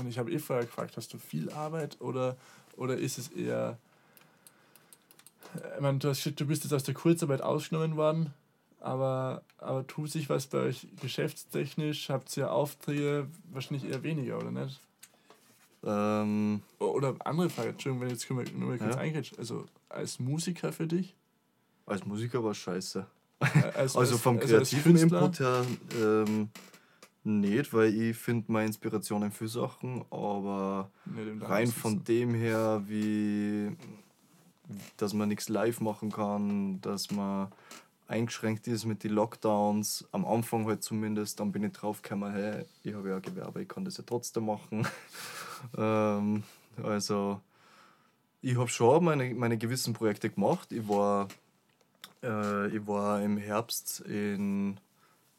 ich 0.09 0.19
habe 0.19 0.33
eh 0.33 0.39
vorher 0.39 0.65
gefragt, 0.65 0.97
hast 0.97 1.13
du 1.13 1.19
viel 1.19 1.51
Arbeit 1.51 2.01
oder, 2.01 2.37
oder 2.77 2.97
ist 2.97 3.19
es 3.19 3.29
eher, 3.29 3.79
ich 5.75 5.81
meine, 5.81 5.99
du, 5.99 6.09
hast, 6.09 6.25
du 6.25 6.47
bist 6.47 6.65
jetzt 6.65 6.73
aus 6.73 6.85
der 6.85 6.95
Kurzarbeit 6.95 7.43
ausgenommen 7.43 7.97
worden, 7.97 8.33
aber, 8.81 9.43
aber 9.59 9.87
tut 9.87 10.11
sich 10.11 10.29
was 10.29 10.47
bei 10.47 10.59
euch 10.59 10.87
geschäftstechnisch? 11.01 12.11
Habt 12.11 12.37
ihr 12.37 12.53
Aufträge? 12.53 13.29
Wahrscheinlich 13.53 13.91
eher 13.91 14.03
weniger, 14.03 14.39
oder 14.39 14.51
nicht? 14.51 14.81
Ähm, 15.85 16.63
oder 16.79 17.15
andere 17.25 17.51
Frage, 17.51 17.71
Entschuldigung, 17.71 18.07
wenn 18.07 18.15
jetzt 18.15 18.31
nur 18.31 18.67
mal 18.67 18.79
kurz 18.79 18.97
ja. 18.97 19.39
Also 19.39 19.67
als 19.89 20.19
Musiker 20.19 20.73
für 20.73 20.87
dich? 20.87 21.15
Als 21.87 22.05
Musiker 22.07 22.43
war 22.43 22.53
es 22.53 22.59
scheiße. 22.59 23.07
Als, 23.75 23.97
also 23.97 24.17
vom 24.17 24.39
also 24.39 24.57
kreativen 24.57 24.97
Input 24.97 25.41
her 25.41 25.65
ähm, 26.01 26.49
nicht, 27.25 27.73
weil 27.73 27.93
ich 27.95 28.17
finde 28.17 28.53
meine 28.53 28.67
Inspiration 28.67 29.23
in 29.23 29.33
vielen 29.33 29.51
Sachen, 29.51 30.05
aber 30.11 30.91
rein 31.41 31.69
von 31.69 32.05
dem 32.05 32.35
her, 32.35 32.83
wie 32.87 33.77
dass 34.97 35.13
man 35.13 35.29
nichts 35.29 35.49
live 35.49 35.81
machen 35.81 36.11
kann, 36.11 36.81
dass 36.81 37.11
man 37.11 37.49
eingeschränkt 38.07 38.67
ist 38.67 38.85
mit 38.85 39.05
den 39.05 39.13
Lockdowns, 39.13 40.07
am 40.13 40.27
Anfang 40.27 40.67
halt 40.67 40.83
zumindest, 40.83 41.41
dann 41.41 41.53
bin 41.53 41.65
ich 41.65 41.73
draufgekommen, 41.73 42.33
hey, 42.33 42.65
ich 42.83 42.95
habe 42.95 43.11
ja 43.11 43.17
ein 43.17 43.23
Gewerbe, 43.23 43.63
ich 43.63 43.69
kann 43.69 43.85
das 43.85 43.97
ja 43.97 44.05
trotzdem 44.07 44.47
machen. 44.47 44.87
ähm, 45.79 46.43
also 46.83 47.41
ich 48.43 48.59
habe 48.59 48.69
schon 48.69 49.05
meine, 49.05 49.35
meine 49.35 49.57
gewissen 49.57 49.95
Projekte 49.95 50.29
gemacht. 50.29 50.71
Ich 50.71 50.87
war 50.87 51.29
äh, 52.25 52.69
ich 52.69 52.87
war 52.87 53.23
im 53.23 53.37
Herbst 53.37 54.01
in, 54.01 54.79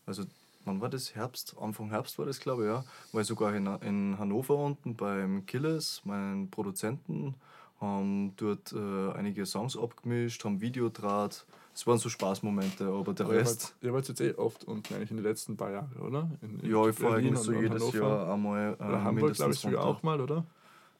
also 0.05 0.23
wann 0.65 0.81
war 0.81 0.89
das? 0.89 1.15
Herbst, 1.15 1.55
Anfang 1.59 1.89
Herbst 1.89 2.17
war 2.19 2.25
das, 2.25 2.39
glaube 2.39 2.63
ich, 2.63 2.69
ja. 2.69 2.83
War 3.11 3.21
ich 3.21 3.27
sogar 3.27 3.53
in, 3.53 3.67
in 3.81 4.17
Hannover 4.17 4.55
unten 4.55 4.95
beim 4.95 5.45
Killes, 5.45 6.01
meinen 6.05 6.49
Produzenten, 6.49 7.35
haben 7.81 8.33
dort 8.37 8.73
äh, 8.73 9.11
einige 9.13 9.45
Songs 9.45 9.77
abgemischt, 9.77 10.43
haben 10.45 10.61
Videodraht. 10.61 11.45
Es 11.73 11.85
waren 11.85 11.97
so 11.97 12.07
Spaßmomente, 12.07 12.87
aber 12.87 13.13
der 13.13 13.25
aber 13.25 13.35
Rest. 13.35 13.75
Ihr 13.81 13.93
wart 13.93 14.07
jetzt 14.07 14.21
eh 14.21 14.33
oft 14.35 14.63
unten 14.63 14.93
eigentlich 14.93 15.11
in 15.11 15.17
den 15.17 15.25
letzten 15.25 15.57
paar 15.57 15.71
Jahren, 15.71 15.91
oder? 15.99 16.29
In, 16.41 16.59
in 16.61 16.71
ja, 16.71 16.87
ich 16.87 16.95
fahre 16.95 17.17
eigentlich 17.17 17.37
so 17.37 17.51
jedes 17.51 17.81
Hannover. 17.81 17.97
Jahr 17.97 18.33
einmal. 18.33 18.77
Äh, 18.79 18.83
oder 18.83 19.03
Hamburg, 19.03 19.33
glaube 19.33 19.53
ich, 19.53 19.59
sogar 19.59 19.83
auch 19.83 20.01
mal, 20.01 20.21
oder? 20.21 20.45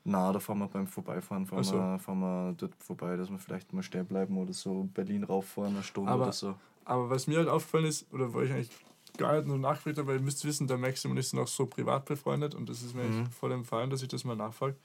Na, 0.08 0.32
da 0.32 0.40
fahren 0.40 0.60
wir 0.60 0.68
beim 0.68 0.86
Vorbeifahren, 0.86 1.48
fahren, 1.48 1.64
so. 1.64 1.74
wir, 1.74 1.98
fahren 1.98 2.20
wir 2.20 2.54
dort 2.58 2.76
vorbei, 2.76 3.18
dass 3.18 3.32
wir 3.32 3.40
vielleicht 3.40 3.74
mal 3.74 3.82
stehen 3.82 4.06
bleiben 4.06 4.38
oder 4.38 4.54
so 4.54 4.88
Berlin 4.94 5.24
rauffahren, 5.24 5.74
eine 5.74 5.84
Stunde 5.84 6.12
aber, 6.12 6.26
oder 6.26 6.32
so. 6.32 6.56
Aber 6.86 7.10
was 7.10 7.26
mir 7.26 7.40
halt 7.40 7.50
aufgefallen 7.50 7.86
ist, 7.86 8.14
oder 8.14 8.32
wo 8.32 8.42
ich 8.42 8.52
eigentlich 8.52 8.70
gar 9.18 9.36
nicht 9.36 9.48
nur 9.48 9.58
nachgefragt 9.58 9.98
habe, 9.98 10.08
weil 10.08 10.18
ihr 10.18 10.22
müsst 10.22 10.46
wissen, 10.46 10.68
der 10.68 10.78
Max 10.78 11.04
und 11.06 11.18
ich 11.18 11.28
sind 11.28 11.40
auch 11.40 11.48
so 11.48 11.66
privat 11.66 12.06
befreundet 12.06 12.54
und 12.54 12.70
das 12.70 12.84
ist 12.84 12.94
mir 12.94 13.04
mhm. 13.04 13.32
voll 13.32 13.52
empfallen, 13.52 13.90
dass 13.90 14.04
ich 14.04 14.08
das 14.08 14.24
mal 14.24 14.36
nachfrage. 14.36 14.76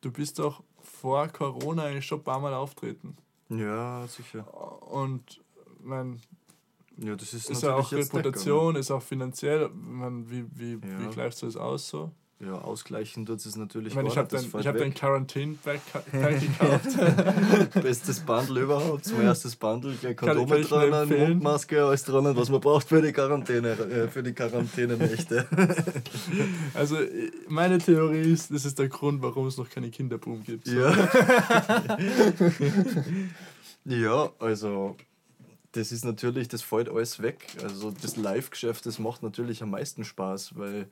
Du 0.00 0.10
bist 0.10 0.38
doch 0.38 0.62
vor 0.82 1.28
Corona 1.28 1.84
eigentlich 1.84 2.06
schon 2.06 2.20
ein 2.20 2.24
paar 2.24 2.40
Mal 2.40 2.54
auftreten. 2.54 3.14
Ja, 3.50 4.06
sicher. 4.06 4.46
Und 4.90 5.42
mein, 5.82 6.18
ja, 6.96 7.14
das 7.14 7.34
ist, 7.34 7.50
ist 7.50 7.62
ja 7.62 7.74
auch 7.74 7.92
Reputation, 7.92 8.76
ist 8.76 8.90
auch 8.90 9.02
finanziell. 9.02 9.68
Man, 9.68 10.30
wie 10.30 10.46
wie, 10.54 10.72
ja. 10.72 11.00
wie 11.00 11.08
gleichst 11.08 11.42
du 11.42 11.46
das 11.46 11.56
aus 11.56 11.88
so? 11.88 12.10
Ja, 12.44 12.54
ausgleichen 12.54 13.24
tut 13.24 13.38
es 13.38 13.54
natürlich 13.54 13.90
ich 13.90 13.94
meine, 13.94 14.08
ich 14.08 14.16
habe 14.16 14.36
den, 14.36 14.66
hab 14.66 14.76
den 14.76 14.92
Quarantine-Bag 14.92 15.80
gekauft. 16.40 17.74
Bestes 17.82 18.18
Bundle 18.18 18.62
überhaupt. 18.62 19.04
Zum 19.04 19.20
erstes 19.22 19.54
Bundle, 19.54 19.94
gleich 19.94 20.16
Kondome 20.16 20.60
dran, 20.62 21.08
Mundmaske, 21.08 21.84
alles 21.84 22.02
dran, 22.02 22.34
was 22.36 22.48
man 22.48 22.60
braucht 22.60 22.88
für 22.88 23.00
die 23.00 23.12
Quarantäne, 23.12 23.70
äh, 23.70 24.08
für 24.08 24.24
die 24.24 24.32
Quarantänenächte. 24.32 25.46
also 26.74 26.96
meine 27.46 27.78
Theorie 27.78 28.32
ist, 28.32 28.52
das 28.52 28.64
ist 28.64 28.76
der 28.76 28.88
Grund, 28.88 29.22
warum 29.22 29.46
es 29.46 29.56
noch 29.56 29.70
keine 29.70 29.90
Kinderboom 29.90 30.42
gibt. 30.42 30.66
So. 30.66 30.80
Ja. 30.80 31.98
ja, 33.84 34.30
also 34.40 34.96
das 35.70 35.92
ist 35.92 36.04
natürlich, 36.04 36.48
das 36.48 36.62
fällt 36.62 36.88
alles 36.88 37.22
weg. 37.22 37.46
Also 37.62 37.92
das 37.92 38.16
Live-Geschäft, 38.16 38.84
das 38.84 38.98
macht 38.98 39.22
natürlich 39.22 39.62
am 39.62 39.70
meisten 39.70 40.04
Spaß, 40.04 40.58
weil 40.58 40.88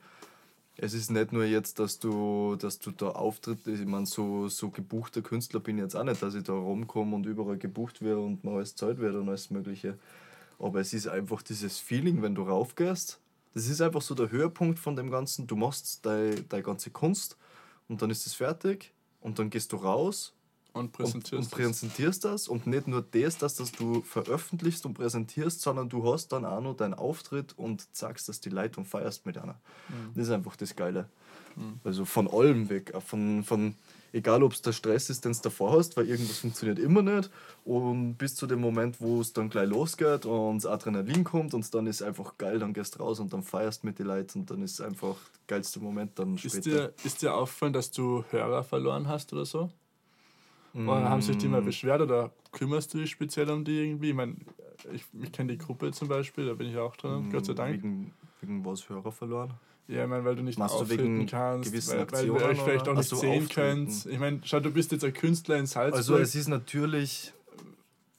es 0.83 0.95
ist 0.95 1.11
nicht 1.11 1.31
nur 1.31 1.45
jetzt, 1.45 1.77
dass 1.77 1.99
du, 1.99 2.55
dass 2.55 2.79
du 2.79 2.89
da 2.89 3.09
auftritt, 3.09 3.67
ich 3.67 3.85
meine, 3.85 4.07
so, 4.07 4.47
so 4.47 4.71
gebuchter 4.71 5.21
Künstler 5.21 5.59
bin 5.59 5.77
ich 5.77 5.83
jetzt 5.83 5.95
auch 5.95 6.03
nicht, 6.03 6.23
dass 6.23 6.33
ich 6.33 6.43
da 6.43 6.53
rumkomme 6.53 7.15
und 7.15 7.27
überall 7.27 7.59
gebucht 7.59 8.01
werde 8.01 8.19
und 8.19 8.43
mir 8.43 8.51
alles 8.51 8.75
zahlt 8.75 8.97
wird 8.97 9.13
und 9.13 9.29
alles 9.29 9.51
Mögliche. 9.51 9.99
Aber 10.57 10.79
es 10.79 10.91
ist 10.93 11.07
einfach 11.07 11.43
dieses 11.43 11.77
Feeling, 11.77 12.23
wenn 12.23 12.33
du 12.33 12.41
raufgehst. 12.41 13.19
Das 13.53 13.67
ist 13.67 13.79
einfach 13.79 14.01
so 14.01 14.15
der 14.15 14.31
Höhepunkt 14.31 14.79
von 14.79 14.95
dem 14.95 15.11
Ganzen. 15.11 15.45
Du 15.45 15.55
machst 15.55 16.03
deine, 16.03 16.41
deine 16.41 16.63
ganze 16.63 16.89
Kunst 16.89 17.37
und 17.87 18.01
dann 18.01 18.09
ist 18.09 18.25
es 18.25 18.33
fertig 18.33 18.91
und 19.19 19.37
dann 19.37 19.51
gehst 19.51 19.73
du 19.73 19.77
raus 19.77 20.33
und 20.73 20.91
präsentierst, 20.91 21.33
und, 21.33 21.39
und 21.39 21.51
präsentierst 21.51 22.25
das. 22.25 22.47
Und 22.47 22.67
nicht 22.67 22.87
nur 22.87 23.01
das, 23.01 23.37
dass 23.37 23.55
das 23.55 23.71
du 23.71 24.01
veröffentlichst 24.01 24.85
und 24.85 24.93
präsentierst, 24.93 25.61
sondern 25.61 25.89
du 25.89 26.11
hast 26.11 26.31
dann 26.31 26.45
auch 26.45 26.61
noch 26.61 26.75
deinen 26.75 26.93
Auftritt 26.93 27.57
und 27.57 27.87
sagst 27.91 28.29
dass 28.29 28.39
die 28.39 28.49
Leitung 28.49 28.85
feierst 28.85 29.25
mit 29.25 29.37
einer. 29.37 29.59
Mhm. 29.89 30.13
Das 30.15 30.27
ist 30.27 30.31
einfach 30.31 30.55
das 30.55 30.75
Geile. 30.75 31.09
Mhm. 31.55 31.79
Also 31.83 32.05
von 32.05 32.27
allem 32.29 32.69
weg. 32.69 32.93
Von, 33.05 33.43
von, 33.43 33.75
egal 34.13 34.43
ob 34.43 34.53
es 34.53 34.61
der 34.61 34.71
Stress 34.71 35.09
ist, 35.09 35.25
den 35.25 35.33
du 35.33 35.39
davor 35.41 35.77
hast, 35.77 35.97
weil 35.97 36.07
irgendwas 36.07 36.39
funktioniert 36.39 36.79
immer 36.79 37.01
nicht. 37.01 37.29
Und 37.65 38.15
bis 38.15 38.35
zu 38.35 38.47
dem 38.47 38.61
Moment, 38.61 39.01
wo 39.01 39.21
es 39.21 39.33
dann 39.33 39.49
gleich 39.49 39.69
losgeht 39.69 40.25
und 40.25 40.63
das 40.63 40.65
Adrenalin 40.65 41.23
kommt 41.23 41.53
und 41.53 41.73
dann 41.73 41.87
ist 41.87 42.01
einfach 42.01 42.37
geil, 42.37 42.59
dann 42.59 42.73
gehst 42.73 42.95
du 42.95 42.99
raus 42.99 43.19
und 43.19 43.33
dann 43.33 43.43
feierst 43.43 43.83
mit 43.83 43.99
den 43.99 44.07
Leuten 44.07 44.39
und 44.39 44.51
dann 44.51 44.61
ist 44.61 44.81
einfach 44.81 45.15
der 45.47 45.57
geilste 45.57 45.79
Moment 45.79 46.17
dann 46.17 46.37
später. 46.37 46.57
Ist 46.57 46.65
dir, 46.65 46.93
ist 47.03 47.21
dir 47.21 47.33
aufgefallen, 47.35 47.73
dass 47.73 47.91
du 47.91 48.23
Hörer 48.29 48.63
verloren 48.63 49.07
hast 49.07 49.33
oder 49.33 49.45
so? 49.45 49.69
Mm. 50.73 50.89
Oder 50.89 51.09
haben 51.09 51.21
sich 51.21 51.37
die 51.37 51.47
mal 51.47 51.61
beschwert 51.61 52.01
oder 52.01 52.31
kümmerst 52.51 52.93
du 52.93 52.99
dich 52.99 53.11
speziell 53.11 53.49
um 53.49 53.63
die 53.63 53.79
irgendwie? 53.79 54.09
Ich 54.09 54.15
meine, 54.15 54.35
ich, 54.93 55.05
ich 55.21 55.31
kenne 55.31 55.53
die 55.53 55.57
Gruppe 55.57 55.91
zum 55.91 56.07
Beispiel, 56.07 56.45
da 56.45 56.53
bin 56.53 56.69
ich 56.69 56.77
auch 56.77 56.95
drin, 56.95 57.27
mm, 57.27 57.31
Gott 57.31 57.45
sei 57.45 57.53
Dank. 57.53 57.75
Wegen, 57.75 58.13
wegen 58.41 58.65
was 58.65 58.87
Hörer 58.89 59.11
verloren? 59.11 59.53
Ja, 59.87 60.03
ich 60.03 60.09
meine, 60.09 60.23
weil 60.23 60.35
du 60.35 60.43
nicht 60.43 60.57
Machst 60.57 60.75
auftreten 60.75 61.25
kannst, 61.25 61.73
weil, 61.89 62.11
weil 62.11 62.25
ihr 62.25 62.33
euch 62.33 62.61
vielleicht 62.61 62.87
auch 62.87 62.95
nicht 62.95 63.09
so, 63.09 63.17
sehen 63.17 63.43
auftreten. 63.43 63.85
könnt. 63.87 64.05
Ich 64.05 64.19
meine, 64.19 64.39
schau, 64.43 64.59
du 64.59 64.71
bist 64.71 64.91
jetzt 64.91 65.03
ein 65.03 65.13
Künstler 65.13 65.57
in 65.57 65.65
Salzburg. 65.65 65.97
Also 65.97 66.17
es 66.17 66.33
ist 66.33 66.47
natürlich, 66.47 67.33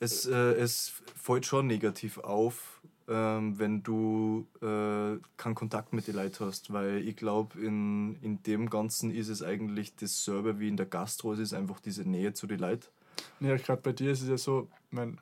es, 0.01 0.27
äh, 0.27 0.35
es 0.35 0.93
fällt 1.17 1.47
schon 1.47 1.67
negativ 1.67 2.19
auf, 2.19 2.81
ähm, 3.09 3.59
wenn 3.59 3.83
du 3.83 4.47
äh, 4.61 5.19
keinen 5.37 5.55
Kontakt 5.55 5.93
mit 5.93 6.07
den 6.07 6.17
Leuten 6.17 6.47
hast, 6.47 6.73
weil 6.73 7.07
ich 7.07 7.17
glaube, 7.17 7.59
in, 7.61 8.17
in 8.23 8.43
dem 8.43 8.71
Ganzen 8.71 9.11
ist 9.11 9.29
es 9.29 9.43
eigentlich 9.43 9.95
dasselbe 9.97 10.61
wie 10.61 10.69
in 10.69 10.77
der 10.77 10.87
Gastro, 10.87 11.33
es 11.33 11.39
ist 11.39 11.55
einfach 11.55 11.81
diese 11.81 12.09
Nähe 12.09 12.33
zu 12.33 12.47
den 12.47 12.61
Leuten. 12.61 12.87
Ja, 13.41 13.57
gerade 13.57 13.83
bei 13.83 13.93
dir 13.93 14.13
ist 14.13 14.23
es 14.23 14.29
ja 14.29 14.39
so, 14.39 14.69
mein, 14.91 15.19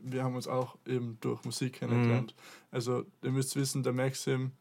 wir 0.00 0.24
haben 0.24 0.34
uns 0.34 0.48
auch 0.48 0.76
eben 0.86 1.18
durch 1.20 1.44
Musik 1.44 1.74
kennengelernt. 1.74 2.34
Mhm. 2.36 2.66
Also, 2.70 3.04
ihr 3.22 3.30
müsst 3.30 3.56
wissen, 3.56 3.82
der 3.82 3.92
Maxim 3.92 4.52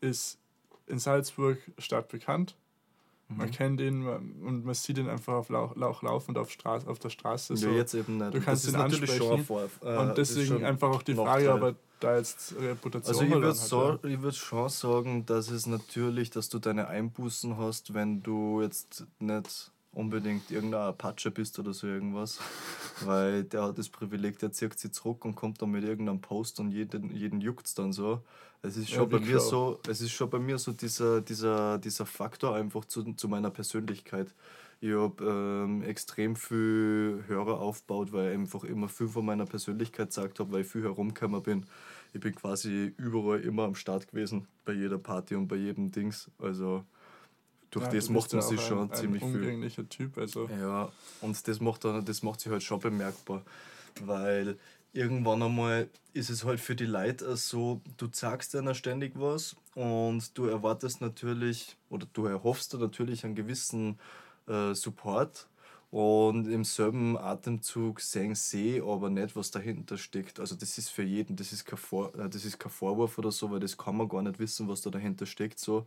ist 0.00 0.38
in 0.86 0.98
Salzburg 0.98 1.58
stadtbekannt. 1.78 2.56
Man 3.28 3.46
mhm. 3.46 3.52
kennt 3.52 3.80
ihn 3.80 4.06
und 4.06 4.64
man 4.64 4.74
sieht 4.74 4.98
ihn 4.98 5.08
einfach 5.08 5.34
auf 5.34 5.48
Lauch, 5.48 5.74
Lauch 5.76 6.02
laufend 6.02 6.36
auf, 6.36 6.50
Straß, 6.50 6.86
auf 6.86 6.98
der 6.98 7.08
Straße. 7.08 7.56
So. 7.56 7.68
Ja, 7.68 7.76
jetzt 7.76 7.94
eben 7.94 8.18
nicht. 8.18 8.34
Du 8.34 8.40
kannst 8.40 8.66
das 8.66 8.74
ihn 8.74 8.80
ansprechen. 8.80 9.44
Vor, 9.44 9.68
äh, 9.82 9.96
und 9.96 10.18
deswegen 10.18 10.64
einfach 10.64 10.90
auch 10.90 11.02
die 11.02 11.14
Frage, 11.14 11.52
ob 11.52 11.62
er 11.62 11.76
da 12.02 12.16
jetzt 12.16 12.54
Reputation 12.58 13.14
Also 13.14 13.22
ich 13.24 13.30
würde 13.30 13.52
so, 13.54 13.98
ja. 14.02 14.22
würd 14.22 14.34
schon 14.34 14.68
sagen, 14.68 15.26
dass 15.26 15.50
es 15.50 15.66
natürlich, 15.66 16.30
dass 16.30 16.48
du 16.48 16.58
deine 16.58 16.88
Einbußen 16.88 17.56
hast, 17.56 17.94
wenn 17.94 18.22
du 18.22 18.60
jetzt 18.62 19.06
nicht 19.18 19.70
unbedingt 19.92 20.50
irgendein 20.50 20.88
Apache 20.88 21.30
bist 21.30 21.58
oder 21.58 21.72
so 21.72 21.86
irgendwas, 21.86 22.38
weil 23.04 23.44
der 23.44 23.64
hat 23.64 23.78
das 23.78 23.88
Privileg, 23.88 24.38
der 24.38 24.52
zieht 24.52 24.78
sich 24.78 24.92
zurück 24.92 25.24
und 25.24 25.34
kommt 25.34 25.60
dann 25.60 25.70
mit 25.70 25.84
irgendeinem 25.84 26.20
Post 26.20 26.60
und 26.60 26.70
jeden, 26.70 27.14
jeden 27.14 27.40
juckt 27.40 27.66
es 27.66 27.74
dann 27.74 27.92
so. 27.92 28.22
Es 28.62 28.76
ist 28.76 28.90
schon 28.90 29.10
ja, 29.10 29.18
bei 29.18 29.24
mir 29.24 29.40
so, 29.40 29.80
es 29.88 30.00
ist 30.00 30.12
schon 30.12 30.30
bei 30.30 30.38
mir 30.38 30.56
so 30.56 30.72
dieser, 30.72 31.20
dieser, 31.20 31.78
dieser 31.78 32.06
Faktor 32.06 32.54
einfach 32.54 32.84
zu, 32.84 33.12
zu 33.14 33.28
meiner 33.28 33.50
Persönlichkeit. 33.50 34.32
Ich 34.82 34.90
habe 34.90 35.24
ähm, 35.24 35.84
extrem 35.84 36.34
viel 36.34 37.22
Hörer 37.28 37.60
aufgebaut, 37.60 38.12
weil 38.12 38.32
ich 38.32 38.34
einfach 38.34 38.64
immer 38.64 38.88
viel 38.88 39.06
von 39.06 39.24
meiner 39.24 39.46
Persönlichkeit 39.46 40.08
gesagt 40.08 40.40
habe, 40.40 40.50
weil 40.50 40.62
ich 40.62 40.66
viel 40.66 40.82
herumgekommen 40.82 41.40
bin. 41.40 41.66
Ich 42.12 42.18
bin 42.18 42.34
quasi 42.34 42.92
überall 42.96 43.40
immer 43.42 43.62
am 43.62 43.76
Start 43.76 44.08
gewesen, 44.08 44.48
bei 44.64 44.72
jeder 44.72 44.98
Party 44.98 45.36
und 45.36 45.46
bei 45.46 45.54
jedem 45.54 45.92
Dings. 45.92 46.32
Also 46.36 46.84
durch 47.70 47.84
ja, 47.84 47.92
das 47.92 48.08
macht 48.08 48.32
man 48.32 48.42
sich 48.42 48.60
schon 48.60 48.80
ein, 48.80 48.92
ziemlich 48.92 49.22
ein 49.22 49.32
umgänglicher 49.32 49.88
Typ. 49.88 50.18
Also. 50.18 50.48
Ja, 50.48 50.90
und 51.20 51.46
das 51.46 51.60
macht, 51.60 51.84
das 51.84 52.24
macht 52.24 52.40
sich 52.40 52.50
halt 52.50 52.64
schon 52.64 52.80
bemerkbar, 52.80 53.44
weil 54.04 54.58
irgendwann 54.92 55.44
einmal 55.44 55.88
ist 56.12 56.28
es 56.28 56.44
halt 56.44 56.58
für 56.58 56.74
die 56.74 56.86
Leute 56.86 57.36
so, 57.36 57.80
du 57.98 58.08
sagst 58.10 58.56
einer 58.56 58.74
ständig 58.74 59.12
was 59.14 59.54
und 59.76 60.36
du 60.36 60.46
erwartest 60.46 61.00
natürlich 61.00 61.76
oder 61.88 62.08
du 62.12 62.26
erhoffst 62.26 62.72
dir 62.72 62.78
natürlich 62.78 63.24
einen 63.24 63.36
gewissen 63.36 64.00
äh, 64.46 64.74
Support 64.74 65.48
und 65.92 66.48
im 66.48 66.64
selben 66.64 67.18
Atemzug 67.18 68.00
sehen 68.00 68.34
sie 68.34 68.80
aber 68.80 69.10
nicht, 69.10 69.36
was 69.36 69.50
dahinter 69.50 69.98
steckt. 69.98 70.40
Also 70.40 70.54
das 70.54 70.78
ist 70.78 70.88
für 70.88 71.02
jeden, 71.02 71.36
das 71.36 71.52
ist 71.52 71.66
kein, 71.66 71.78
Vor 71.78 72.14
äh, 72.18 72.30
das 72.30 72.46
ist 72.46 72.58
kein 72.58 72.72
Vorwurf 72.72 73.18
oder 73.18 73.30
so, 73.30 73.50
weil 73.50 73.60
das 73.60 73.76
kann 73.76 73.96
man 73.98 74.08
gar 74.08 74.22
nicht 74.22 74.38
wissen, 74.38 74.68
was 74.68 74.80
da 74.80 74.88
dahinter 74.90 75.26
steckt. 75.26 75.58
So, 75.58 75.86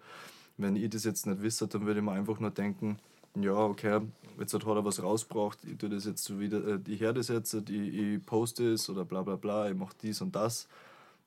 wenn 0.58 0.76
ich 0.76 0.89
das 0.91 1.06
jetzt 1.06 1.26
nicht 1.26 1.41
wisse, 1.41 1.68
dann 1.68 1.86
würde 1.88 2.02
ich 2.02 2.06
mir 2.06 2.12
einfach 2.12 2.39
nur 2.39 2.52
denken, 2.52 3.00
ja, 3.36 3.56
okay, 3.56 4.02
jetzt 4.39 4.54
hat 4.54 4.63
er 4.65 4.86
was 4.86 5.02
rausgebracht, 5.02 5.60
ich 5.65 5.78
tue 5.78 5.89
das 5.89 6.06
jetzt 6.06 6.24
so 6.24 6.39
wieder, 6.39 6.65
äh, 6.65 6.80
ich 6.88 7.00
höre 7.02 7.13
das 7.13 7.30
jetzt, 7.30 7.54
ich, 7.54 7.70
ich 7.70 8.26
poste 8.26 8.74
es 8.74 8.88
oder 8.89 9.06
bla 9.06 9.24
bla 9.24 9.36
bla, 9.38 9.70
ich 9.70 9.76
mache 9.76 9.96
dies 10.02 10.22
und 10.22 10.36
das, 10.36 10.68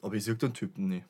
aber 0.02 0.14
ich 0.14 0.24
sehe 0.24 0.36
den 0.36 0.54
Typen 0.54 0.88
nie. 0.88 1.02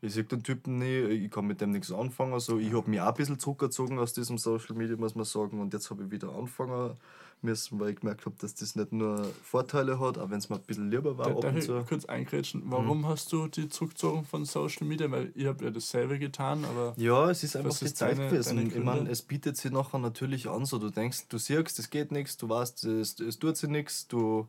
Ich 0.00 0.14
sehe 0.14 0.24
den 0.24 0.42
Typen 0.42 0.78
nie, 0.78 1.00
ich 1.00 1.30
kann 1.30 1.46
mit 1.46 1.60
dem 1.60 1.70
nichts 1.70 1.92
anfangen. 1.92 2.32
Also 2.32 2.58
ich 2.58 2.72
habe 2.72 2.88
mich 2.90 3.00
auch 3.00 3.08
ein 3.08 3.14
bisschen 3.14 3.38
zurückgezogen 3.38 3.98
aus 3.98 4.12
diesem 4.12 4.38
Social 4.38 4.76
Media, 4.76 4.96
muss 4.96 5.14
man 5.14 5.24
sagen, 5.24 5.60
und 5.60 5.72
jetzt 5.72 5.90
habe 5.90 6.04
ich 6.04 6.10
wieder 6.10 6.34
anfangen 6.34 6.96
müssen, 7.42 7.78
weil 7.78 7.90
ich 7.90 8.00
gemerkt 8.00 8.24
habe, 8.26 8.36
dass 8.40 8.54
das 8.54 8.76
nicht 8.76 8.92
nur 8.92 9.24
Vorteile 9.42 9.98
hat, 10.00 10.18
auch 10.18 10.30
wenn 10.30 10.38
es 10.38 10.48
mir 10.48 10.56
ein 10.56 10.62
bisschen 10.62 10.90
lieber 10.90 11.18
war. 11.18 11.34
Da, 11.34 11.40
darf 11.40 11.56
ich 11.56 11.66
kurz 11.86 12.04
eingrätschen, 12.06 12.62
warum 12.66 13.00
mhm. 13.00 13.06
hast 13.06 13.32
du 13.32 13.46
die 13.46 13.68
zurückgezogen 13.68 14.24
von 14.24 14.44
Social 14.44 14.86
Media? 14.86 15.10
Weil 15.10 15.32
ich 15.34 15.46
habe 15.46 15.64
ja 15.64 15.70
dasselbe 15.70 16.18
getan, 16.18 16.64
aber. 16.64 16.94
Ja, 16.96 17.30
es 17.30 17.42
ist 17.44 17.56
einfach 17.56 17.76
die 17.78 17.92
Zeit 17.92 18.18
deine, 18.18 18.30
gewesen. 18.30 18.56
Deine 18.56 18.68
ich 18.68 18.84
meine, 18.84 19.10
es 19.10 19.22
bietet 19.22 19.56
sich 19.56 19.70
nachher 19.70 19.98
natürlich 19.98 20.48
an, 20.48 20.64
so 20.64 20.78
du 20.78 20.90
denkst, 20.90 21.28
du 21.28 21.38
siehst, 21.38 21.78
es 21.78 21.90
geht 21.90 22.10
nichts, 22.10 22.36
du 22.36 22.48
weißt, 22.48 22.84
es, 22.84 23.20
es 23.20 23.38
tut 23.38 23.56
sich 23.56 23.70
nichts, 23.70 24.08
du 24.08 24.48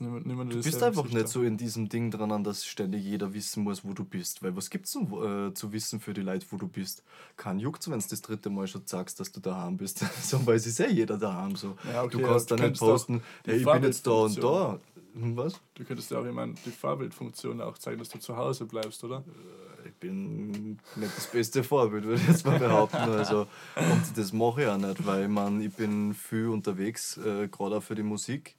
Niemand, 0.00 0.26
niemand 0.26 0.52
du 0.52 0.62
bist 0.62 0.82
einfach 0.82 1.08
nicht 1.08 1.28
so 1.28 1.42
in 1.42 1.56
diesem 1.56 1.88
Ding 1.88 2.10
dran, 2.10 2.44
dass 2.44 2.64
ständig 2.64 3.02
jeder 3.02 3.32
wissen 3.32 3.64
muss, 3.64 3.84
wo 3.84 3.92
du 3.92 4.04
bist. 4.04 4.42
Weil 4.42 4.54
was 4.56 4.70
gibt 4.70 4.86
es 4.86 4.94
äh, 4.94 5.54
zu 5.54 5.72
wissen 5.72 6.00
für 6.00 6.12
die 6.12 6.20
Leute, 6.20 6.46
wo 6.50 6.56
du 6.56 6.68
bist? 6.68 7.02
Kein 7.36 7.58
juckt, 7.58 7.88
wenn 7.90 7.98
du 7.98 8.06
das 8.08 8.20
dritte 8.20 8.50
Mal 8.50 8.66
schon 8.66 8.86
sagst, 8.86 9.20
dass 9.20 9.32
du 9.32 9.40
daheim 9.40 9.76
bist. 9.76 9.98
so 10.22 10.44
weiß 10.46 10.66
es 10.66 10.80
eh 10.80 10.90
jeder 10.90 11.16
daheim. 11.16 11.56
So. 11.56 11.76
Ja, 11.92 12.02
okay, 12.02 12.18
du 12.18 12.24
kannst 12.24 12.50
dann 12.50 12.60
nicht 12.60 12.78
posten, 12.78 13.22
hey, 13.44 13.58
ich 13.58 13.64
bin 13.64 13.82
jetzt 13.82 14.06
da 14.06 14.10
und 14.12 14.42
da. 14.42 14.80
Hm, 15.14 15.36
was? 15.36 15.60
Du 15.74 15.84
könntest 15.84 16.10
ja 16.10 16.18
auch 16.18 16.24
immer 16.24 16.46
die 16.46 16.70
Vorbildfunktion 16.70 17.60
auch 17.60 17.78
zeigen, 17.78 17.98
dass 17.98 18.08
du 18.08 18.18
zu 18.18 18.36
Hause 18.36 18.66
bleibst, 18.66 19.02
oder? 19.04 19.18
Äh, 19.18 19.88
ich 19.88 19.94
bin 19.94 20.78
nicht 20.96 21.16
das 21.16 21.26
beste 21.28 21.64
Vorbild, 21.64 22.04
würde 22.04 22.20
ich 22.20 22.28
jetzt 22.28 22.44
mal 22.44 22.58
behaupten. 22.58 22.96
Also, 23.18 23.46
und 23.76 24.16
das 24.16 24.32
mache 24.32 24.62
ich 24.62 24.68
auch 24.68 24.76
nicht, 24.76 25.06
weil 25.06 25.24
ich, 25.24 25.28
mein, 25.28 25.60
ich 25.60 25.72
bin 25.72 26.14
viel 26.14 26.48
unterwegs, 26.48 27.16
äh, 27.16 27.48
gerade 27.48 27.78
auch 27.78 27.82
für 27.82 27.94
die 27.94 28.02
Musik 28.02 28.57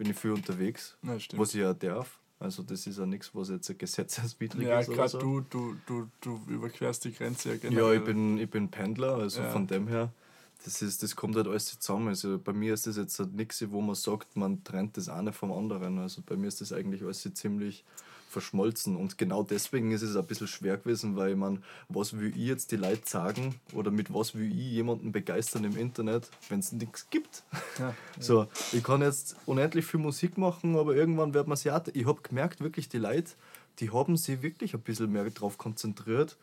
bin 0.00 0.12
ich 0.12 0.16
viel 0.16 0.30
unterwegs, 0.30 0.96
ja, 1.02 1.18
was 1.36 1.54
ich 1.54 1.60
ja 1.60 1.74
darf. 1.74 2.18
Also 2.38 2.62
das 2.62 2.86
ist 2.86 2.98
ja 2.98 3.04
nichts, 3.04 3.34
was 3.34 3.50
jetzt 3.50 3.78
gesetzeswidrig 3.78 4.66
ja, 4.66 4.80
ist. 4.80 4.88
Ja, 4.88 4.94
gerade 4.94 5.10
so. 5.10 5.18
du, 5.18 5.42
du, 5.42 5.76
du, 5.84 6.08
du 6.22 6.40
überquerst 6.48 7.04
die 7.04 7.12
Grenze 7.12 7.50
ja 7.50 7.56
generell. 7.56 7.84
Ja, 7.84 7.92
ich 7.92 8.02
bin, 8.02 8.38
ich 8.38 8.48
bin 8.48 8.70
Pendler, 8.70 9.16
also 9.16 9.42
ja. 9.42 9.50
von 9.50 9.66
dem 9.66 9.88
her, 9.88 10.10
das, 10.64 10.80
ist, 10.80 11.02
das 11.02 11.14
kommt 11.14 11.36
halt 11.36 11.46
alles 11.46 11.78
zusammen. 11.78 12.08
Also 12.08 12.38
bei 12.38 12.54
mir 12.54 12.72
ist 12.72 12.86
das 12.86 12.96
jetzt 12.96 13.18
halt 13.18 13.34
nichts, 13.34 13.62
wo 13.70 13.82
man 13.82 13.94
sagt, 13.94 14.38
man 14.38 14.64
trennt 14.64 14.96
das 14.96 15.10
eine 15.10 15.34
vom 15.34 15.52
anderen. 15.52 15.98
Also 15.98 16.22
bei 16.24 16.34
mir 16.34 16.46
ist 16.46 16.62
das 16.62 16.72
eigentlich 16.72 17.02
alles 17.02 17.28
ziemlich 17.34 17.84
verschmolzen. 18.30 18.96
Und 18.96 19.18
genau 19.18 19.42
deswegen 19.42 19.90
ist 19.90 20.02
es 20.02 20.16
ein 20.16 20.26
bisschen 20.26 20.46
schwer 20.46 20.76
gewesen, 20.76 21.16
weil 21.16 21.36
man, 21.36 21.62
was 21.88 22.18
will 22.18 22.30
ich 22.30 22.46
jetzt 22.46 22.72
die 22.72 22.76
Leute 22.76 23.02
sagen 23.04 23.56
oder 23.72 23.90
mit 23.90 24.12
was 24.14 24.34
will 24.34 24.50
ich 24.50 24.72
jemanden 24.72 25.12
begeistern 25.12 25.64
im 25.64 25.76
Internet, 25.76 26.30
wenn 26.48 26.60
es 26.60 26.72
nichts 26.72 27.08
gibt. 27.10 27.42
Ja, 27.78 27.94
so, 28.18 28.46
ich 28.72 28.82
kann 28.82 29.00
jetzt 29.00 29.36
unendlich 29.46 29.86
viel 29.86 30.00
Musik 30.00 30.36
machen, 30.36 30.76
aber 30.76 30.94
irgendwann 30.94 31.32
wird 31.32 31.46
man 31.46 31.56
sich 31.56 31.70
auch, 31.72 31.80
ich 31.90 32.04
habe 32.04 32.20
gemerkt, 32.20 32.60
wirklich 32.60 32.90
die 32.90 32.98
Leute, 32.98 33.32
die 33.78 33.90
haben 33.90 34.18
sich 34.18 34.42
wirklich 34.42 34.74
ein 34.74 34.80
bisschen 34.80 35.10
mehr 35.10 35.24
darauf 35.30 35.56
konzentriert, 35.56 36.36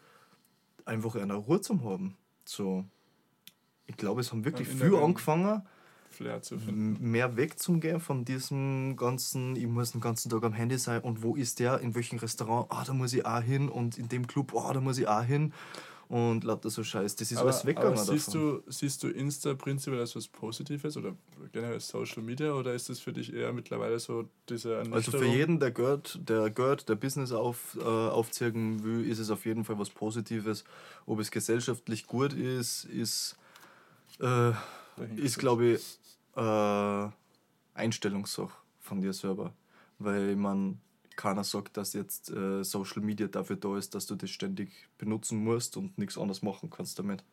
einfach 0.86 1.16
eine 1.16 1.36
Ruhe 1.36 1.62
zu 1.62 1.84
haben. 1.84 2.18
So, 2.44 2.86
ich 3.86 3.98
glaube, 3.98 4.22
es 4.22 4.32
haben 4.32 4.46
wirklich 4.46 4.68
ja, 4.68 4.86
viel 4.86 4.96
angefangen 4.96 5.62
Flair 6.18 6.42
zu 6.42 6.60
finden. 6.60 6.98
Mehr 7.12 7.38
wegzugehen 7.38 8.00
von 8.00 8.26
diesem 8.26 8.98
ganzen, 8.98 9.56
ich 9.56 9.68
muss 9.68 9.92
den 9.92 10.02
ganzen 10.02 10.30
Tag 10.30 10.44
am 10.44 10.54
Handy 10.54 10.78
sein 10.78 11.02
und 11.02 11.24
wo 11.24 11.36
ist 11.36 11.60
der, 11.60 11.80
in 11.80 11.96
welchem 11.96 12.20
Restaurant, 12.20 12.68
ah, 12.70 12.84
da 12.86 12.94
muss 12.94 13.14
ich 13.14 13.26
auch 13.26 13.42
hin 13.42 13.70
und 13.70 13.98
in 13.98 14.10
dem 14.10 14.28
Club, 14.28 14.54
ah, 14.56 14.74
da 14.74 14.82
muss 14.82 14.98
ich 14.98 15.08
auch 15.08 15.24
hin 15.24 15.54
und 16.10 16.44
lauter 16.44 16.70
so 16.70 16.84
Scheiß. 16.84 17.16
Das 17.18 17.32
ist 17.32 17.38
aber, 17.38 17.50
alles 17.50 17.66
weggegangen 17.66 17.98
aber 17.98 18.12
siehst 18.12 18.30
davon. 18.30 18.64
Du, 18.66 18.72
siehst 18.72 19.04
du 19.04 19.10
Insta 19.10 19.54
prinzipiell 19.56 20.00
als 20.00 20.16
was 20.16 20.28
Positives 20.28 20.96
oder 20.96 21.16
generell 21.52 21.80
Social 21.80 22.24
Media 22.24 22.54
oder 22.54 22.74
ist 22.74 22.90
das 22.90 23.00
für 23.00 23.12
dich 23.12 23.34
eher 23.34 23.52
mittlerweile 23.52 24.00
so 24.00 24.26
diese 24.50 24.84
Also 24.92 25.12
für 25.12 25.26
jeden, 25.26 25.60
der 25.60 25.72
gehört, 25.72 26.20
der 26.28 26.50
gehört, 26.50 26.88
der 26.88 26.96
Business 26.96 27.32
auf, 27.32 27.78
äh, 27.80 27.84
aufzeigen 27.84 28.84
will, 28.84 29.10
ist 29.10 29.20
es 29.20 29.30
auf 29.30 29.46
jeden 29.46 29.66
Fall 29.66 29.78
was 29.80 29.90
Positives. 29.90 30.64
Ob 31.06 31.20
es 31.20 31.30
gesellschaftlich 31.30 32.08
gut 32.08 32.34
ist, 32.34 32.86
ist, 32.86 33.36
äh, 34.22 34.52
ist 35.18 35.38
glaube 35.40 35.74
ich, 35.74 36.00
äh, 36.38 37.10
Einstellungssache 37.74 38.56
von 38.80 39.02
dir 39.02 39.14
selber. 39.14 39.54
Weil 40.00 40.36
man 40.36 40.80
keiner 41.16 41.44
sagt, 41.44 41.76
dass 41.78 41.94
jetzt 41.94 42.30
äh, 42.30 42.64
Social 42.64 43.02
Media 43.02 43.28
dafür 43.28 43.58
da 43.58 43.78
ist, 43.78 43.96
dass 43.96 44.06
du 44.06 44.16
das 44.16 44.30
ständig 44.30 44.88
benutzen 44.98 45.44
musst 45.44 45.76
und 45.76 45.98
nichts 45.98 46.18
anderes 46.18 46.42
machen 46.44 46.70
kannst 46.70 47.00
damit. 47.00 47.24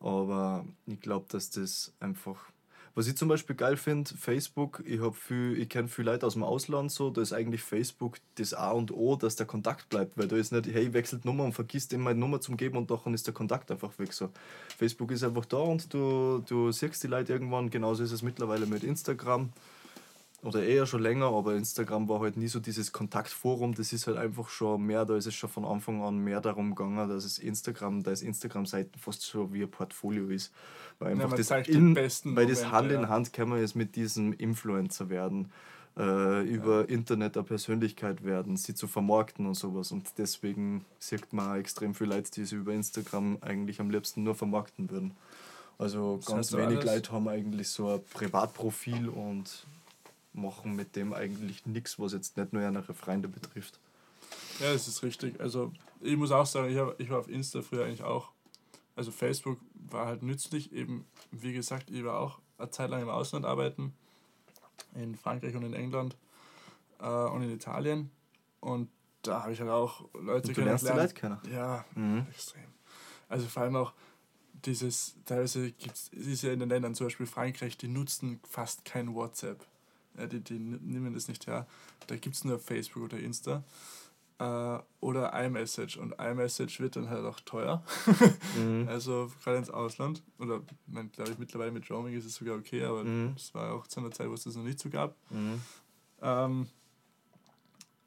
Aber 0.00 0.64
ich 0.86 1.00
glaube, 1.00 1.26
dass 1.28 1.50
das 1.50 1.92
einfach. 2.00 2.51
Was 2.94 3.06
ich 3.06 3.16
zum 3.16 3.28
Beispiel 3.28 3.56
geil 3.56 3.78
finde, 3.78 4.10
Facebook, 4.14 4.82
ich, 4.84 5.00
ich 5.30 5.68
kenne 5.70 5.88
viele 5.88 6.12
Leute 6.12 6.26
aus 6.26 6.34
dem 6.34 6.42
Ausland 6.42 6.92
so, 6.92 7.08
da 7.08 7.22
ist 7.22 7.32
eigentlich 7.32 7.62
Facebook 7.62 8.18
das 8.34 8.52
A 8.52 8.72
und 8.72 8.92
O, 8.92 9.16
dass 9.16 9.34
der 9.34 9.46
Kontakt 9.46 9.88
bleibt, 9.88 10.18
weil 10.18 10.28
da 10.28 10.36
ist 10.36 10.52
nicht, 10.52 10.66
hey, 10.66 10.92
wechselt 10.92 11.24
Nummer 11.24 11.44
und 11.44 11.54
vergisst 11.54 11.94
immer 11.94 12.10
eine 12.10 12.20
Nummer 12.20 12.42
zum 12.42 12.58
geben 12.58 12.76
und 12.76 12.90
dann 12.90 13.14
ist 13.14 13.26
der 13.26 13.32
Kontakt 13.32 13.70
einfach 13.70 13.98
weg. 13.98 14.12
So. 14.12 14.28
Facebook 14.76 15.10
ist 15.10 15.24
einfach 15.24 15.46
da 15.46 15.56
und 15.56 15.92
du, 15.94 16.44
du 16.46 16.70
siehst 16.70 17.02
die 17.02 17.06
Leute 17.08 17.32
irgendwann, 17.32 17.70
genauso 17.70 18.02
ist 18.02 18.12
es 18.12 18.22
mittlerweile 18.22 18.66
mit 18.66 18.84
Instagram 18.84 19.50
oder 20.42 20.64
eher 20.64 20.86
schon 20.86 21.02
länger, 21.02 21.26
aber 21.26 21.54
Instagram 21.54 22.08
war 22.08 22.20
halt 22.20 22.36
nie 22.36 22.48
so 22.48 22.58
dieses 22.58 22.90
Kontaktforum, 22.92 23.74
das 23.74 23.92
ist 23.92 24.08
halt 24.08 24.16
einfach 24.16 24.48
schon 24.48 24.82
mehr, 24.82 25.04
da 25.04 25.16
ist 25.16 25.26
es 25.26 25.34
schon 25.34 25.48
von 25.48 25.64
Anfang 25.64 26.02
an 26.02 26.18
mehr 26.18 26.40
darum 26.40 26.74
gegangen, 26.74 27.08
dass 27.08 27.24
es 27.24 27.38
Instagram, 27.38 28.02
da 28.02 28.10
ist 28.10 28.22
Instagram-Seiten 28.22 28.98
fast 28.98 29.22
so 29.22 29.52
wie 29.52 29.62
ein 29.62 29.70
Portfolio 29.70 30.28
ist. 30.28 30.52
Weil 30.98 31.12
einfach 31.12 31.30
ja, 31.30 31.36
das, 31.36 31.68
in, 31.68 31.96
weil 31.96 32.46
das 32.46 32.70
Hand 32.70 32.90
in 32.90 33.08
Hand 33.08 33.32
kann 33.32 33.48
man 33.48 33.60
jetzt 33.60 33.76
mit 33.76 33.94
diesem 33.94 34.32
Influencer 34.32 35.08
werden, 35.10 35.52
äh, 35.96 36.42
über 36.42 36.80
ja. 36.80 36.86
Internet 36.86 37.36
eine 37.36 37.44
Persönlichkeit 37.44 38.24
werden, 38.24 38.56
sie 38.56 38.74
zu 38.74 38.88
vermarkten 38.88 39.46
und 39.46 39.54
sowas. 39.54 39.92
Und 39.92 40.10
deswegen 40.18 40.84
sieht 40.98 41.32
man 41.32 41.60
extrem 41.60 41.94
viele 41.94 42.16
Leute, 42.16 42.30
die 42.32 42.44
sie 42.44 42.56
über 42.56 42.72
Instagram 42.72 43.38
eigentlich 43.42 43.80
am 43.80 43.90
liebsten 43.90 44.24
nur 44.24 44.34
vermarkten 44.34 44.90
würden. 44.90 45.12
Also 45.78 46.16
das 46.16 46.26
ganz 46.26 46.52
wenig 46.52 46.82
Leute 46.84 47.12
haben 47.12 47.28
eigentlich 47.28 47.68
so 47.68 47.88
ein 47.88 48.00
Privatprofil 48.12 49.08
und 49.08 49.66
machen 50.32 50.74
mit 50.74 50.96
dem 50.96 51.12
eigentlich 51.12 51.66
nichts, 51.66 51.98
was 51.98 52.12
jetzt 52.12 52.36
nicht 52.36 52.52
nur 52.52 52.62
ihre 52.62 52.94
Freunde 52.94 53.28
betrifft. 53.28 53.78
Ja, 54.60 54.72
das 54.72 54.88
ist 54.88 55.02
richtig. 55.02 55.40
Also 55.40 55.72
ich 56.00 56.16
muss 56.16 56.30
auch 56.30 56.46
sagen, 56.46 56.70
ich, 56.70 56.78
hab, 56.78 56.98
ich 57.00 57.10
war 57.10 57.18
auf 57.18 57.28
Insta 57.28 57.62
früher 57.62 57.84
eigentlich 57.84 58.02
auch. 58.02 58.32
Also 58.94 59.10
Facebook 59.10 59.58
war 59.74 60.06
halt 60.06 60.22
nützlich, 60.22 60.72
eben 60.72 61.06
wie 61.30 61.52
gesagt, 61.52 61.90
ich 61.90 62.04
war 62.04 62.18
auch 62.18 62.38
eine 62.58 62.70
Zeit 62.70 62.90
lang 62.90 63.02
im 63.02 63.08
Ausland 63.08 63.46
arbeiten, 63.46 63.94
in 64.94 65.16
Frankreich 65.16 65.54
und 65.56 65.64
in 65.64 65.74
England 65.74 66.16
äh, 67.00 67.06
und 67.06 67.42
in 67.42 67.50
Italien. 67.50 68.10
Und 68.60 68.90
da 69.22 69.42
habe 69.42 69.52
ich 69.52 69.60
halt 69.60 69.70
auch 69.70 70.04
Leute 70.14 70.48
und 70.48 70.56
du 70.56 70.60
lernst 70.62 70.86
die 70.86 70.92
Leute 70.92 71.14
kennen. 71.14 71.38
Ja, 71.50 71.84
mhm. 71.94 72.26
extrem. 72.30 72.64
Also 73.28 73.46
vor 73.46 73.62
allem 73.62 73.76
auch 73.76 73.92
dieses, 74.52 75.16
teilweise 75.24 75.72
gibt 75.72 75.96
es 76.12 76.42
ja 76.42 76.52
in 76.52 76.60
den 76.60 76.68
Ländern, 76.68 76.94
zum 76.94 77.06
Beispiel 77.06 77.26
Frankreich, 77.26 77.76
die 77.78 77.88
nutzen 77.88 78.40
fast 78.48 78.84
kein 78.84 79.14
WhatsApp 79.14 79.66
äh, 80.16 80.28
die, 80.28 80.40
die 80.40 80.58
nehmen 80.58 81.14
das 81.14 81.28
nicht 81.28 81.46
her. 81.46 81.66
Da 82.06 82.16
gibt 82.16 82.34
es 82.34 82.44
nur 82.44 82.58
Facebook 82.58 83.04
oder 83.04 83.18
Insta 83.18 83.64
äh, 84.38 84.78
oder 85.00 85.32
iMessage. 85.44 85.96
Und 85.96 86.14
iMessage 86.18 86.80
wird 86.80 86.96
dann 86.96 87.08
halt 87.08 87.24
auch 87.24 87.40
teuer. 87.40 87.82
mhm. 88.56 88.86
Also 88.88 89.30
gerade 89.42 89.58
ins 89.58 89.70
Ausland. 89.70 90.22
Oder 90.38 90.60
glaube 91.12 91.30
ich 91.30 91.38
mittlerweile 91.38 91.70
mit 91.70 91.88
Roaming 91.90 92.14
ist 92.14 92.24
es 92.24 92.34
sogar 92.34 92.56
okay, 92.56 92.84
aber 92.84 93.04
mhm. 93.04 93.34
es 93.36 93.54
war 93.54 93.72
auch 93.72 93.86
zu 93.86 94.00
einer 94.00 94.10
Zeit, 94.10 94.28
wo 94.28 94.34
es 94.34 94.44
das 94.44 94.56
noch 94.56 94.64
nicht 94.64 94.80
so 94.80 94.90
gab. 94.90 95.16
Mhm. 95.30 95.60
Ähm, 96.20 96.66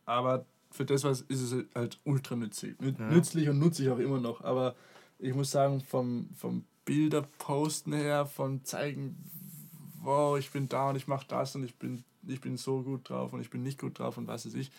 aber 0.06 0.46
für 0.72 0.86
das 0.86 1.04
was 1.04 1.22
ist 1.22 1.42
es 1.42 1.66
halt 1.74 2.00
ultra 2.04 2.36
nützlich. 2.36 2.76
Ja. 2.82 3.10
Nützlich 3.10 3.50
und 3.50 3.60
nutze 3.60 3.84
ich 3.84 3.90
auch 3.90 4.00
immer 4.00 4.20
noch. 4.20 4.42
Aber 4.42 4.76
ich 5.20 5.34
muss 5.34 5.52
sagen, 5.52 5.82
vom, 5.82 6.30
vom 6.36 6.66
Bilderposten 6.84 7.94
her, 7.94 8.26
vom 8.26 8.64
Zeigen, 8.64 9.18
wow, 10.06 10.38
ich 10.38 10.52
bin 10.52 10.70
da 10.70 10.90
und 10.90 10.96
ich 10.96 11.08
mache 11.08 11.26
das 11.28 11.56
und 11.56 11.64
ich 11.64 11.76
bin, 11.76 12.04
ich 12.28 12.42
bin 12.42 12.58
so 12.58 12.82
gut 12.82 13.10
drauf 13.10 13.34
und 13.34 13.42
ich 13.42 13.50
bin 13.50 13.64
nicht 13.64 13.80
gut 13.80 14.00
drauf 14.00 14.18
und 14.18 14.28
was 14.28 14.46
weiß 14.46 14.54
ich, 14.54 14.72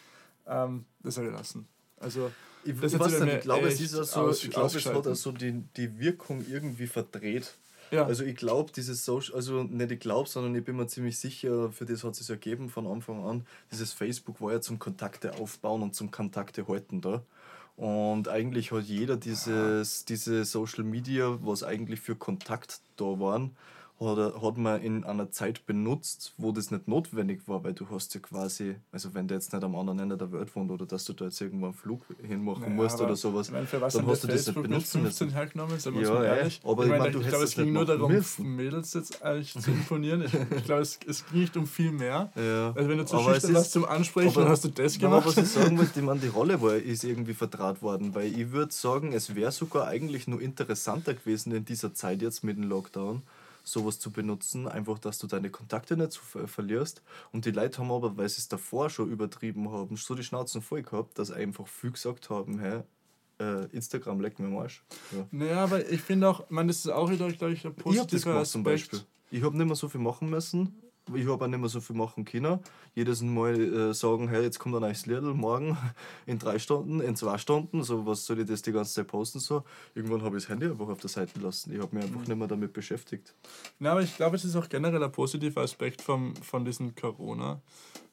ähm, 0.47 0.85
das 1.03 1.17
soll 1.17 1.27
ich 1.27 1.33
lassen. 1.33 1.67
Also, 1.99 2.31
ich, 2.65 2.79
das 2.81 2.93
ich, 2.93 3.01
nicht, 3.01 3.35
ich 3.35 3.41
glaube, 3.43 3.69
es 3.69 3.81
ist 3.81 3.93
so, 3.93 4.31
ich 4.31 4.51
glaube, 4.51 4.77
es 4.77 4.87
hat 4.87 5.07
also 5.07 5.33
die, 5.33 5.63
die 5.77 5.99
Wirkung 5.99 6.45
irgendwie 6.49 6.87
verdreht. 6.87 7.55
Ja. 7.91 8.05
Also 8.05 8.25
ich 8.25 8.35
glaube, 8.37 8.73
dieses 8.73 9.05
Social, 9.05 9.37
also 9.37 9.63
nicht 9.63 9.93
ich 9.93 10.01
glaube, 10.01 10.29
sondern 10.29 10.55
ich 10.57 10.65
bin 10.65 10.77
mir 10.77 10.89
ziemlich 10.89 11.19
sicher, 11.19 11.71
für 11.71 11.85
das 11.85 12.03
hat 12.03 12.13
es 12.13 12.19
sich 12.19 12.31
ergeben 12.31 12.69
von 12.69 12.87
Anfang 12.87 13.25
an, 13.25 13.47
dieses 13.71 13.93
Facebook 13.93 14.41
war 14.41 14.53
ja 14.53 14.61
zum 14.61 14.81
Kontakte 14.81 15.35
aufbauen 15.35 15.83
und 15.83 15.95
zum 15.95 16.11
Kontakte 16.11 16.67
halten 16.67 17.01
da. 17.01 17.23
Und 17.77 18.29
eigentlich 18.29 18.73
hat 18.73 18.85
jeder 18.85 19.17
dieses, 19.17 20.05
diese 20.07 20.45
Social 20.45 20.83
Media, 20.83 21.39
was 21.43 21.63
eigentlich 21.63 22.01
für 22.01 22.17
Kontakt 22.17 22.81
da 22.97 23.05
waren, 23.21 23.55
hat, 23.99 24.43
hat 24.43 24.59
man 24.59 24.83
in 24.83 25.05
einer 25.05 25.31
Zeit 25.31 25.65
benutzt, 25.65 26.35
wo 26.37 26.53
das 26.53 26.71
nicht 26.71 26.87
notwendig 26.87 27.49
war, 27.49 27.65
weil 27.65 27.73
du 27.73 27.89
hast 27.91 28.15
ja 28.15 28.21
quasi, 28.21 28.77
also 28.93 29.15
wenn 29.15 29.27
du 29.27 29.35
jetzt 29.35 29.53
nicht 29.53 29.65
am 29.65 29.75
anderen 29.75 29.99
Ende 30.01 30.19
der 30.19 30.33
Welt 30.33 30.55
wohnst 30.55 30.71
oder 30.71 30.85
dass 30.85 31.05
du 31.07 31.15
da 31.15 31.27
jetzt 31.27 31.41
irgendwo 31.41 31.67
einen 31.67 31.75
Flug 31.75 32.05
hinmachen 32.23 32.63
naja, 32.63 32.75
musst 32.75 33.01
oder 33.01 33.17
sowas, 33.17 33.51
meine, 33.51 33.67
dann 33.67 34.07
hast 34.07 34.25
du 34.25 34.29
das 34.29 34.47
nicht 34.47 34.63
benutzen 34.63 35.03
müssen. 35.03 35.31
Hergenommen, 35.31 35.79
ja, 35.95 36.25
ja, 36.25 36.49
aber 36.65 36.85
ich, 36.85 36.91
meine, 36.91 37.09
ich, 37.09 37.17
ich 37.17 37.29
glaube, 37.29 37.45
es 37.45 37.55
ging 37.55 37.73
nur 37.73 37.87
darum, 37.87 38.13
müssen. 38.13 38.55
Mädels 38.55 38.93
jetzt 38.95 39.23
eigentlich 39.23 39.55
zu 39.55 39.71
informieren. 39.71 40.23
Ich, 40.23 40.35
ich 40.35 40.65
glaube, 40.65 40.83
es, 40.83 40.99
es 41.07 41.27
ging 41.27 41.41
nicht 41.41 41.57
um 41.57 41.67
viel 41.67 41.93
mehr. 41.93 42.31
Ja. 42.47 42.73
Also 42.77 42.89
wenn 42.89 42.99
du 42.99 43.07
zu 43.07 43.19
schüchtern 43.19 43.55
warst 43.55 43.73
zum 43.73 43.85
Ansprechen, 43.85 44.29
aber, 44.29 44.43
dann 44.43 44.51
hast 44.51 44.65
du 44.65 44.69
das 44.69 44.99
gemacht. 44.99 45.23
Aber 45.23 45.27
was 45.27 45.37
ich 45.37 45.49
sagen 45.49 45.79
wollte, 45.79 45.99
ich 45.99 46.05
meine, 46.05 46.21
die 46.21 46.29
Rolle 46.29 46.61
war, 46.61 46.77
ist 46.77 47.03
irgendwie 47.03 47.35
vertraut 47.35 47.83
worden, 47.83 48.15
weil 48.15 48.27
ich 48.39 48.53
würde 48.53 48.73
sagen, 48.73 49.13
es 49.13 49.35
wäre 49.35 49.53
sogar 49.53 49.89
eigentlich 49.89 50.29
nur 50.29 50.41
interessanter 50.41 51.15
gewesen 51.15 51.53
in 51.53 51.65
dieser 51.65 51.95
Zeit 51.95 52.23
jetzt 52.23 52.45
mit 52.45 52.57
dem 52.57 52.65
Lockdown, 52.65 53.23
sowas 53.67 53.99
zu 53.99 54.13
benutzen, 54.13 54.69
einfach, 54.69 54.99
dass 54.99 55.19
du 55.19 55.27
deine 55.27 55.51
Kontakte 55.51 55.97
nicht 55.97 56.17
ver 56.17 56.47
verlierst. 56.47 57.03
Und 57.33 57.45
die 57.45 57.51
Leute 57.51 57.79
haben 57.79 57.91
aber, 57.91 58.17
weil 58.17 58.29
sie 58.29 58.39
es 58.39 58.49
davor 58.49 58.89
schon 58.91 59.11
übertrieben 59.11 59.71
haben, 59.73 59.97
so 59.97 60.15
die 60.15 60.23
Schnauzen 60.23 60.63
voll 60.63 60.83
gehabt, 60.83 61.19
dass 61.19 61.33
einfach 61.33 61.67
viel 61.67 61.91
gesagt 61.91 62.31
haben, 62.31 62.61
hey, 62.61 62.83
äh, 63.41 63.67
Instagram 63.73 64.21
leckt 64.21 64.39
mir 64.39 64.47
am 64.47 64.57
Arsch. 64.59 64.85
Ja. 65.11 65.27
Naja, 65.33 65.65
aber 65.65 65.91
ich 65.91 66.01
finde 66.01 66.29
auch, 66.29 66.49
man, 66.49 66.69
das 66.69 66.79
ist 66.79 66.89
auch 66.89 67.11
wieder, 67.11 67.31
glaube 67.33 67.55
ich, 67.55 67.67
ein 67.67 67.75
positiver 67.75 67.93
ich 67.93 68.01
hab 68.01 68.11
das 68.11 68.23
gemacht, 68.23 68.47
zum 68.47 68.63
Beispiel. 68.63 69.01
Ich 69.33 69.43
habe 69.43 69.57
nicht 69.57 69.67
mehr 69.67 69.75
so 69.75 69.89
viel 69.89 70.01
machen 70.01 70.31
müssen, 70.31 70.81
ich 71.15 71.29
habe 71.29 71.45
auch 71.45 71.49
nicht 71.49 71.59
mehr 71.59 71.69
so 71.69 71.81
viel 71.81 71.97
machen 71.97 72.25
können. 72.25 72.59
Jedes 72.95 73.23
Mal 73.23 73.61
äh, 73.61 73.95
sagen, 73.95 74.29
hey, 74.29 74.43
jetzt 74.43 74.59
kommt 74.59 74.75
ein 74.75 74.81
neues 74.81 75.07
Lied, 75.07 75.23
morgen 75.23 75.77
in 76.27 76.39
drei 76.39 76.59
Stunden, 76.59 77.01
in 77.01 77.17
zwei 77.17 77.39
Stunden, 77.39 77.83
so 77.83 78.07
was 78.07 78.25
soll 78.25 78.41
ich 78.41 78.47
das 78.47 78.63
die 78.63 78.73
ganze 78.73 78.95
Zeit 78.95 79.07
posten? 79.07 79.39
So. 79.39 79.65
Irgendwann 79.95 80.23
habe 80.23 80.37
ich 80.37 80.45
das 80.45 80.51
Handy 80.51 80.67
einfach 80.67 80.89
auf 80.89 81.01
der 81.01 81.11
Seite 81.11 81.39
lassen. 81.41 81.73
Ich 81.73 81.81
habe 81.81 81.95
mich 81.95 82.05
einfach 82.05 82.21
mhm. 82.21 82.27
nicht 82.27 82.37
mehr 82.37 82.49
damit 82.49 82.73
beschäftigt. 82.73 83.35
Ja, 83.79 83.93
aber 83.93 84.03
ich 84.03 84.17
glaube, 84.17 84.37
es 84.37 84.45
ist 84.45 84.57
auch 84.57 84.69
generell 84.69 85.03
ein 85.03 85.13
positiver 85.13 85.61
Aspekt 85.63 86.03
vom, 86.03 86.35
von 86.37 86.65
diesem 86.65 86.95
Corona. 86.95 87.61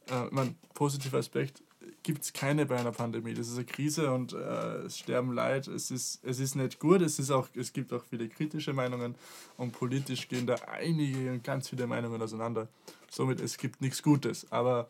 Äh, 0.09 0.25
mein 0.31 0.55
positiver 0.73 1.17
Aspekt, 1.17 1.63
gibt 2.03 2.23
es 2.23 2.33
keine 2.33 2.65
bei 2.65 2.77
einer 2.77 2.91
Pandemie. 2.91 3.33
Das 3.33 3.47
ist 3.47 3.55
eine 3.55 3.65
Krise 3.65 4.11
und 4.11 4.33
äh, 4.33 4.85
es 4.85 4.99
sterben 4.99 5.33
Leid. 5.33 5.67
Es 5.67 5.91
ist, 5.91 6.19
es 6.23 6.39
ist 6.39 6.55
nicht 6.55 6.79
gut. 6.79 7.01
Es, 7.01 7.19
ist 7.19 7.31
auch, 7.31 7.47
es 7.55 7.73
gibt 7.73 7.93
auch 7.93 8.03
viele 8.09 8.27
kritische 8.27 8.73
Meinungen 8.73 9.15
und 9.57 9.71
politisch 9.71 10.27
gehen 10.27 10.45
da 10.45 10.55
einige 10.71 11.31
und 11.31 11.43
ganz 11.43 11.69
viele 11.69 11.87
Meinungen 11.87 12.21
auseinander. 12.21 12.67
Somit, 13.09 13.39
es 13.39 13.57
gibt 13.57 13.81
nichts 13.81 14.03
Gutes. 14.03 14.51
Aber 14.51 14.89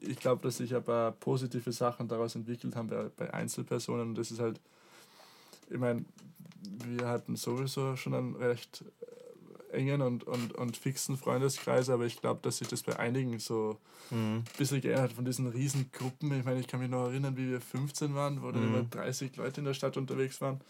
ich 0.00 0.18
glaube, 0.18 0.42
dass 0.42 0.56
sich 0.58 0.74
ein 0.74 0.82
paar 0.82 1.12
positive 1.12 1.72
Sachen 1.72 2.08
daraus 2.08 2.34
entwickelt 2.34 2.74
haben 2.76 2.88
bei, 2.88 3.10
bei 3.16 3.32
Einzelpersonen. 3.32 4.14
Das 4.14 4.30
ist 4.30 4.40
halt, 4.40 4.60
ich 5.68 5.78
meine, 5.78 6.04
wir 6.86 7.08
hatten 7.08 7.36
sowieso 7.36 7.96
schon 7.96 8.14
einen 8.14 8.36
recht 8.36 8.84
engen 9.72 10.02
und, 10.02 10.24
und, 10.24 10.54
und 10.54 10.76
fixen 10.76 11.16
Freundeskreis, 11.16 11.90
aber 11.90 12.04
ich 12.04 12.20
glaube, 12.20 12.40
dass 12.42 12.58
sich 12.58 12.68
das 12.68 12.82
bei 12.82 12.98
einigen 12.98 13.38
so 13.38 13.78
mhm. 14.10 14.38
ein 14.38 14.44
bisschen 14.58 14.80
geändert 14.80 15.10
hat 15.10 15.12
von 15.12 15.24
diesen 15.24 15.46
Riesengruppen. 15.48 16.32
Ich 16.38 16.44
meine, 16.44 16.60
ich 16.60 16.66
kann 16.66 16.80
mich 16.80 16.90
noch 16.90 17.06
erinnern, 17.06 17.36
wie 17.36 17.50
wir 17.50 17.60
15 17.60 18.14
waren, 18.14 18.42
wo 18.42 18.50
dann 18.50 18.68
mhm. 18.68 18.74
immer 18.74 18.82
30 18.84 19.36
Leute 19.36 19.60
in 19.60 19.66
der 19.66 19.74
Stadt 19.74 19.96
unterwegs 19.96 20.40
waren. 20.40 20.60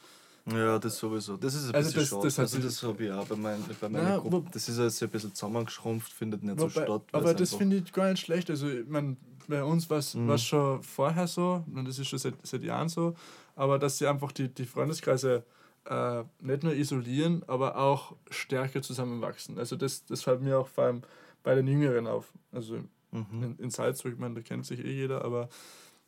Ja, 0.46 0.78
das 0.78 0.96
sowieso. 0.96 1.36
Das 1.36 1.54
ist 1.54 1.68
ein 1.68 1.74
also 1.74 1.88
bisschen 1.92 2.00
das, 2.00 2.08
schade. 2.08 2.22
Das, 2.22 2.38
also 2.38 2.58
das 2.58 2.82
habe 2.82 3.04
ich 3.04 3.12
auch 3.12 3.26
bei, 3.26 3.36
mein, 3.36 3.62
bei 3.80 3.88
meiner 3.88 4.08
ja, 4.08 4.18
Gruppe. 4.18 4.50
Das 4.52 4.68
ist 4.68 4.78
jetzt 4.78 5.02
ein 5.02 5.10
bisschen 5.10 5.34
zusammengeschrumpft, 5.34 6.12
findet 6.12 6.42
nicht 6.42 6.58
wobei, 6.58 6.70
so 6.70 6.80
statt. 6.80 7.02
Aber 7.12 7.34
das 7.34 7.54
finde 7.54 7.76
ich 7.76 7.92
gar 7.92 8.10
nicht 8.10 8.20
schlecht. 8.20 8.50
Also, 8.50 8.68
ich 8.68 8.86
mein, 8.88 9.16
bei 9.48 9.62
uns 9.62 9.90
war 9.90 9.98
es 9.98 10.14
mhm. 10.14 10.36
schon 10.38 10.82
vorher 10.82 11.26
so, 11.26 11.64
und 11.74 11.86
das 11.86 11.98
ist 11.98 12.08
schon 12.08 12.18
seit, 12.18 12.34
seit 12.42 12.62
Jahren 12.62 12.88
so, 12.88 13.14
aber 13.54 13.78
dass 13.78 13.98
sie 13.98 14.06
einfach 14.06 14.32
die, 14.32 14.48
die 14.48 14.64
Freundeskreise 14.64 15.44
äh, 15.86 16.24
nicht 16.40 16.62
nur 16.62 16.74
isolieren, 16.74 17.42
aber 17.46 17.76
auch 17.76 18.14
stärker 18.30 18.82
zusammenwachsen. 18.82 19.58
Also 19.58 19.76
das, 19.76 20.04
das 20.04 20.22
fällt 20.22 20.42
mir 20.42 20.58
auch 20.58 20.68
vor 20.68 20.84
allem 20.84 21.02
bei 21.42 21.54
den 21.54 21.66
Jüngeren 21.66 22.06
auf. 22.06 22.32
Also 22.52 22.78
mhm. 23.10 23.42
in, 23.42 23.56
in 23.58 23.70
Salzburg, 23.70 24.14
ich 24.14 24.18
meine, 24.18 24.34
da 24.34 24.40
kennt 24.42 24.66
sich 24.66 24.84
eh 24.84 24.92
jeder, 24.92 25.24
aber 25.24 25.48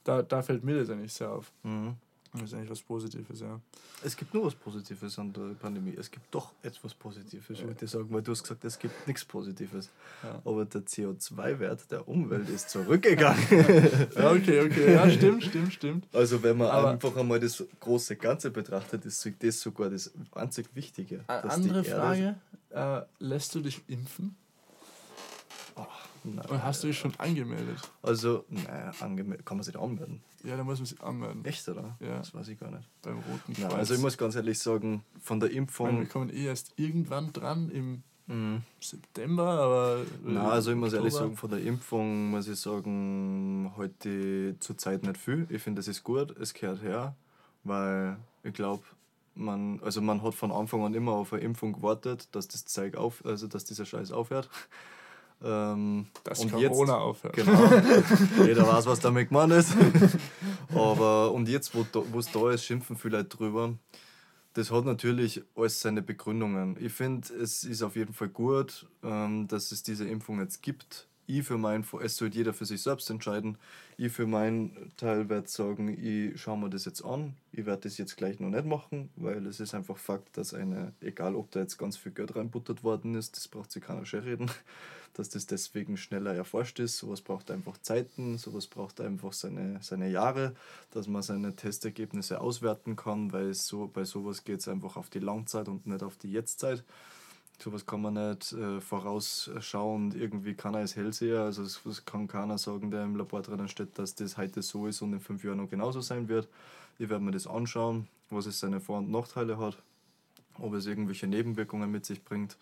da, 0.04 0.22
da 0.22 0.42
fällt 0.42 0.64
mir 0.64 0.78
das 0.78 0.90
eigentlich 0.90 1.12
sehr 1.12 1.30
auf. 1.30 1.52
Mhm. 1.62 1.96
Das 2.34 2.44
ist 2.44 2.54
eigentlich 2.54 2.70
was 2.70 2.80
Positives, 2.80 3.40
ja. 3.40 3.60
Es 4.02 4.16
gibt 4.16 4.32
nur 4.32 4.46
was 4.46 4.54
Positives 4.54 5.18
an 5.18 5.34
der 5.34 5.54
Pandemie. 5.60 5.94
Es 5.98 6.10
gibt 6.10 6.34
doch 6.34 6.52
etwas 6.62 6.94
Positives, 6.94 7.58
ja. 7.60 7.66
würde 7.66 7.84
ich 7.84 7.90
sagen, 7.90 8.06
weil 8.10 8.22
du 8.22 8.32
hast 8.32 8.42
gesagt, 8.42 8.64
es 8.64 8.78
gibt 8.78 9.06
nichts 9.06 9.22
Positives. 9.24 9.90
Ja. 10.22 10.40
Aber 10.42 10.64
der 10.64 10.80
CO2-Wert 10.80 11.90
der 11.90 12.08
Umwelt 12.08 12.48
ist 12.48 12.70
zurückgegangen. 12.70 13.42
ja, 14.16 14.32
okay, 14.32 14.62
okay. 14.62 14.94
Ja, 14.94 15.10
stimmt, 15.10 15.44
stimmt, 15.44 15.74
stimmt. 15.74 16.08
Also 16.14 16.42
wenn 16.42 16.56
man 16.56 16.68
Aber 16.68 16.90
einfach 16.90 17.14
einmal 17.16 17.38
das 17.38 17.62
große 17.80 18.16
Ganze 18.16 18.50
betrachtet, 18.50 19.04
ist 19.04 19.28
das 19.40 19.60
sogar 19.60 19.90
das 19.90 20.10
einzig 20.32 20.74
Wichtige. 20.74 21.24
Andere 21.26 21.84
Frage, 21.84 22.36
äh, 22.70 23.02
lässt 23.18 23.54
du 23.54 23.60
dich 23.60 23.82
impfen? 23.88 24.36
Oh, 26.24 26.28
nein, 26.28 26.46
Oder 26.46 26.62
hast 26.62 26.82
du 26.82 26.88
dich 26.88 26.98
schon 26.98 27.12
angemeldet? 27.18 27.78
Also, 28.02 28.44
naja, 28.48 28.92
angemeldet. 29.00 29.44
Kann 29.44 29.56
man 29.56 29.64
sich 29.64 29.74
da 29.74 29.80
anmelden? 29.80 30.22
Ja, 30.44 30.56
da 30.56 30.64
muss 30.64 30.78
man 30.78 30.86
sich 30.86 31.00
anmelden. 31.02 31.44
Echt, 31.44 31.68
oder? 31.68 31.96
Ja. 32.00 32.18
Das 32.18 32.34
weiß 32.34 32.48
ich 32.48 32.58
gar 32.58 32.70
nicht. 32.70 32.88
Beim 33.02 33.16
Roten 33.16 33.54
Kreuz. 33.54 33.70
Nein, 33.70 33.72
also 33.72 33.94
ich 33.94 34.00
muss 34.00 34.16
ganz 34.16 34.36
ehrlich 34.36 34.58
sagen, 34.58 35.04
von 35.20 35.40
der 35.40 35.50
Impfung... 35.50 36.00
Wir 36.00 36.06
kommen 36.06 36.30
eh 36.30 36.46
erst 36.46 36.72
irgendwann 36.76 37.32
dran 37.32 37.70
im 37.70 38.02
mhm. 38.26 38.62
September, 38.80 39.48
aber... 39.48 40.00
Nein, 40.24 40.36
also 40.36 40.70
ich 40.70 40.76
muss 40.76 40.88
Oktober. 40.88 41.02
ehrlich 41.02 41.14
sagen, 41.14 41.36
von 41.36 41.50
der 41.50 41.62
Impfung 41.62 42.30
muss 42.30 42.48
ich 42.48 42.58
sagen, 42.58 43.72
heute 43.76 44.56
zur 44.60 44.78
Zeit 44.78 45.02
nicht 45.04 45.16
viel. 45.16 45.46
Ich 45.48 45.62
finde, 45.62 45.80
das 45.80 45.88
ist 45.88 46.04
gut, 46.04 46.36
es 46.38 46.54
gehört 46.54 46.82
her, 46.82 47.16
weil 47.64 48.16
ich 48.42 48.54
glaube, 48.54 48.84
man, 49.34 49.80
also 49.82 50.00
man 50.00 50.22
hat 50.22 50.34
von 50.34 50.52
Anfang 50.52 50.84
an 50.84 50.94
immer 50.94 51.12
auf 51.12 51.32
eine 51.32 51.42
Impfung 51.42 51.72
gewartet, 51.72 52.28
dass 52.32 52.48
das 52.48 52.64
Zeug 52.64 52.96
auf, 52.96 53.24
also 53.24 53.46
dass 53.46 53.64
dieser 53.64 53.86
Scheiß 53.86 54.12
aufhört. 54.12 54.48
Ähm, 55.44 56.06
Dass 56.24 56.40
und 56.40 56.52
Corona 56.52 56.98
aufhört. 56.98 57.34
Genau. 57.34 57.64
Jeder 58.46 58.66
weiß, 58.66 58.86
was 58.86 59.00
damit 59.00 59.28
gemeint 59.28 59.52
ist. 59.52 59.74
Aber 60.74 61.32
und 61.32 61.48
jetzt, 61.48 61.74
wo 61.74 62.18
es 62.18 62.30
da 62.30 62.50
ist, 62.50 62.64
schimpfen 62.64 62.96
viele 62.96 63.18
Leute 63.18 63.36
drüber. 63.36 63.74
Das 64.54 64.70
hat 64.70 64.84
natürlich 64.84 65.42
alles 65.56 65.80
seine 65.80 66.02
Begründungen. 66.02 66.76
Ich 66.78 66.92
finde, 66.92 67.32
es 67.34 67.64
ist 67.64 67.82
auf 67.82 67.96
jeden 67.96 68.12
Fall 68.12 68.28
gut, 68.28 68.86
ähm, 69.02 69.48
dass 69.48 69.72
es 69.72 69.82
diese 69.82 70.06
Impfung 70.06 70.40
jetzt 70.40 70.62
gibt. 70.62 71.08
Ich 71.26 71.44
für 71.44 71.56
meinen, 71.56 71.86
es 72.02 72.16
sollte 72.16 72.36
jeder 72.36 72.52
für 72.52 72.66
sich 72.66 72.82
selbst 72.82 73.08
entscheiden. 73.08 73.56
Ich 73.96 74.12
für 74.12 74.26
meinen 74.26 74.92
Teil 74.96 75.28
werde 75.28 75.48
sagen, 75.48 75.88
ich 75.88 76.40
schaue 76.40 76.58
mir 76.58 76.70
das 76.70 76.84
jetzt 76.84 77.04
an. 77.04 77.34
Ich 77.52 77.64
werde 77.64 77.82
das 77.82 77.98
jetzt 77.98 78.16
gleich 78.16 78.40
noch 78.40 78.50
nicht 78.50 78.66
machen, 78.66 79.10
weil 79.16 79.46
es 79.46 79.60
ist 79.60 79.74
einfach 79.74 79.96
Fakt, 79.96 80.36
dass 80.36 80.52
eine, 80.54 80.92
egal 81.00 81.36
ob 81.36 81.50
da 81.52 81.60
jetzt 81.60 81.78
ganz 81.78 81.96
viel 81.96 82.12
Geld 82.12 82.34
reinbuttert 82.34 82.82
worden 82.82 83.14
ist, 83.14 83.36
das 83.36 83.48
braucht 83.48 83.70
sich 83.70 83.82
keiner 83.82 84.04
schön 84.04 84.24
reden 84.24 84.50
dass 85.14 85.28
das 85.28 85.46
deswegen 85.46 85.96
schneller 85.96 86.34
erforscht 86.34 86.78
ist. 86.78 86.98
Sowas 86.98 87.20
braucht 87.20 87.50
einfach 87.50 87.78
Zeiten, 87.78 88.38
sowas 88.38 88.66
braucht 88.66 89.00
einfach 89.00 89.32
seine, 89.32 89.78
seine 89.82 90.08
Jahre, 90.08 90.54
dass 90.90 91.06
man 91.06 91.22
seine 91.22 91.54
Testergebnisse 91.54 92.40
auswerten 92.40 92.96
kann, 92.96 93.32
weil 93.32 93.52
so, 93.54 93.88
bei 93.92 94.04
sowas 94.04 94.44
geht 94.44 94.60
es 94.60 94.68
einfach 94.68 94.96
auf 94.96 95.10
die 95.10 95.18
Langzeit 95.18 95.68
und 95.68 95.86
nicht 95.86 96.02
auf 96.02 96.16
die 96.16 96.32
Jetztzeit. 96.32 96.82
Sowas 97.58 97.86
kann 97.86 98.02
man 98.02 98.14
nicht 98.14 98.52
äh, 98.52 98.80
vorausschauen, 98.80 100.12
irgendwie 100.12 100.54
kann 100.54 100.74
er 100.74 100.80
als 100.80 100.96
Hellseher, 100.96 101.42
also 101.42 101.62
es, 101.62 101.84
es 101.86 102.04
kann 102.04 102.26
keiner 102.26 102.58
sagen, 102.58 102.90
der 102.90 103.04
im 103.04 103.14
Labor 103.14 103.42
drinnen 103.42 103.68
steht, 103.68 103.98
dass 103.98 104.16
das 104.16 104.36
heute 104.36 104.62
so 104.62 104.88
ist 104.88 105.00
und 105.00 105.12
in 105.12 105.20
fünf 105.20 105.44
Jahren 105.44 105.58
noch 105.58 105.70
genauso 105.70 106.00
sein 106.00 106.28
wird. 106.28 106.48
Ich 106.98 107.08
werde 107.08 107.24
mir 107.24 107.30
das 107.30 107.46
anschauen, 107.46 108.08
was 108.30 108.46
es 108.46 108.58
seine 108.58 108.80
Vor- 108.80 108.98
und 108.98 109.10
Nachteile 109.10 109.58
hat, 109.58 109.76
ob 110.58 110.74
es 110.74 110.86
irgendwelche 110.86 111.28
Nebenwirkungen 111.28 111.90
mit 111.90 112.04
sich 112.04 112.24
bringt 112.24 112.56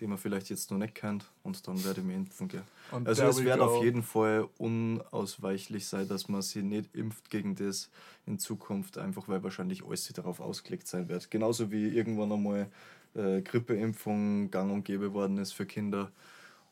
die 0.00 0.06
man 0.06 0.18
vielleicht 0.18 0.48
jetzt 0.48 0.70
noch 0.70 0.78
nicht 0.78 0.94
kennt 0.94 1.30
und 1.42 1.66
dann 1.68 1.84
werde 1.84 2.00
ich 2.00 2.06
mich 2.06 2.16
impfen 2.16 2.48
gehen. 2.48 2.62
Und 2.90 3.06
also 3.06 3.24
es 3.24 3.44
wird 3.44 3.60
auf 3.60 3.82
jeden 3.82 4.02
Fall 4.02 4.48
unausweichlich 4.56 5.86
sein, 5.86 6.08
dass 6.08 6.28
man 6.28 6.42
sich 6.42 6.62
nicht 6.62 6.94
impft 6.94 7.30
gegen 7.30 7.54
das 7.54 7.90
in 8.26 8.38
Zukunft, 8.38 8.98
einfach 8.98 9.28
weil 9.28 9.42
wahrscheinlich 9.42 9.84
alles 9.84 10.08
darauf 10.08 10.40
ausgelegt 10.40 10.86
sein 10.86 11.08
wird. 11.08 11.30
Genauso 11.30 11.70
wie 11.70 11.88
irgendwann 11.88 12.32
einmal 12.32 12.70
äh, 13.14 13.42
Grippeimpfung 13.42 14.50
gang 14.50 14.72
und 14.72 14.84
gäbe 14.84 15.12
worden 15.12 15.38
ist 15.38 15.52
für 15.52 15.66
Kinder. 15.66 16.10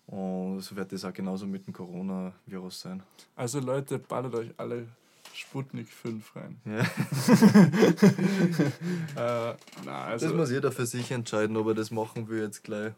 Und 0.07 0.61
so 0.61 0.77
wird 0.77 0.93
das 0.93 1.05
auch 1.05 1.13
genauso 1.13 1.47
mit 1.47 1.67
dem 1.67 1.75
Coronavirus 1.75 2.81
sein. 2.81 3.03
Also 3.37 3.61
Leute, 3.61 3.99
ballert 3.99 4.35
euch 4.35 4.55
alle 4.57 4.87
Sputnik 5.35 5.89
5 5.89 6.37
rein. 6.37 6.61
Ja. 6.65 6.81
äh, 9.51 9.55
na, 9.85 10.05
also 10.05 10.27
das 10.27 10.35
muss 10.35 10.51
jeder 10.51 10.73
für 10.73 10.87
sich 10.87 11.11
entscheiden, 11.11 11.57
ob 11.57 11.69
er 11.69 11.75
das 11.75 11.91
machen 11.91 12.29
will 12.29 12.43
jetzt 12.43 12.65
gleich 12.65 12.93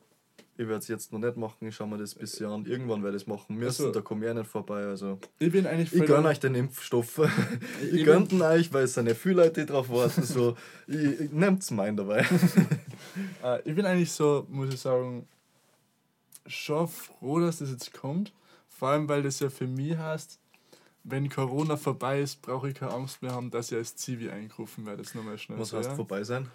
Ich 0.60 0.68
werde 0.68 0.80
es 0.80 0.88
jetzt 0.88 1.10
noch 1.10 1.18
nicht 1.18 1.38
machen, 1.38 1.68
ich 1.68 1.74
schaue 1.74 1.88
mir 1.88 1.96
das 1.96 2.14
bis 2.14 2.38
Jahr 2.38 2.52
an. 2.52 2.66
Irgendwann 2.66 3.02
werde 3.02 3.16
ich 3.16 3.22
es 3.22 3.26
machen 3.26 3.56
müssen, 3.56 3.86
Also- 3.86 3.92
da 3.92 4.02
komme 4.02 4.26
ich 4.26 4.30
auch 4.30 4.34
nicht 4.34 4.50
vorbei. 4.50 4.84
Also. 4.84 5.18
Ich 5.38 5.50
bin 5.50 5.66
eigentlich 5.66 5.90
Ich 5.90 6.04
gönne 6.04 6.28
euch 6.28 6.38
den 6.38 6.54
Impfstoff. 6.54 7.18
Ich 7.82 7.94
ich 7.94 8.04
gönne 8.04 8.26
ihn 8.30 8.42
euch, 8.42 8.70
weil 8.70 8.84
es 8.84 8.92
sind 8.92 9.08
ja 9.08 9.14
viele 9.14 9.36
Leute, 9.36 9.62
die 9.62 9.72
drauf 9.72 9.88
warten. 9.88 10.22
So, 10.22 10.58
ich, 10.86 11.18
ich 11.18 11.32
nehmt's 11.32 11.70
meinen 11.70 11.96
dabei. 11.96 12.26
Äh, 13.42 13.60
ich 13.64 13.74
bin 13.74 13.86
eigentlich 13.86 14.12
so, 14.12 14.46
muss 14.50 14.68
ich 14.74 14.78
sagen, 14.78 15.26
schon 16.46 16.88
froh, 16.88 17.40
dass 17.40 17.60
das 17.60 17.70
jetzt 17.70 17.94
kommt. 17.94 18.34
Vor 18.68 18.90
allem, 18.90 19.08
weil 19.08 19.22
das 19.22 19.40
ja 19.40 19.48
für 19.48 19.66
mich 19.66 19.96
heißt, 19.96 20.38
wenn 21.04 21.30
Corona 21.30 21.78
vorbei 21.78 22.20
ist, 22.20 22.42
brauche 22.42 22.68
ich 22.68 22.74
keine 22.74 22.92
Angst 22.92 23.22
mehr 23.22 23.32
haben, 23.32 23.50
dass 23.50 23.72
ich 23.72 23.78
als 23.78 23.96
Zivi 23.96 24.28
eingerufen 24.28 24.84
werde. 24.84 25.00
Jetzt 25.00 25.14
nochmal 25.14 25.38
schnell. 25.38 25.58
Was 25.58 25.70
so, 25.70 25.78
heißt 25.78 25.88
ja? 25.88 25.96
vorbei 25.96 26.22
sein? 26.22 26.48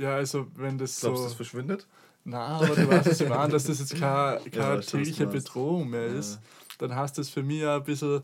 Ja, 0.00 0.14
also 0.16 0.46
wenn 0.56 0.78
das 0.78 1.00
Glaubst 1.00 1.18
du, 1.18 1.22
so. 1.22 1.24
das 1.28 1.34
verschwindet? 1.34 1.86
Na, 2.24 2.46
aber 2.58 2.74
du 2.74 2.88
weißt, 2.88 3.06
was 3.10 3.20
ich 3.20 3.28
meine, 3.28 3.52
dass 3.52 3.64
das 3.64 3.78
jetzt 3.80 3.94
keine, 3.98 4.40
keine 4.50 4.56
Ja, 4.56 4.76
du, 4.76 4.82
tägliche 4.82 5.26
du. 5.26 5.32
Bedrohung 5.32 5.88
mehr 5.90 6.06
ist. 6.06 6.38
Dann 6.78 6.94
heißt 6.94 7.16
das 7.18 7.28
für 7.28 7.42
mich 7.42 7.60
ja 7.60 7.76
ein 7.76 7.84
bisschen, 7.84 8.22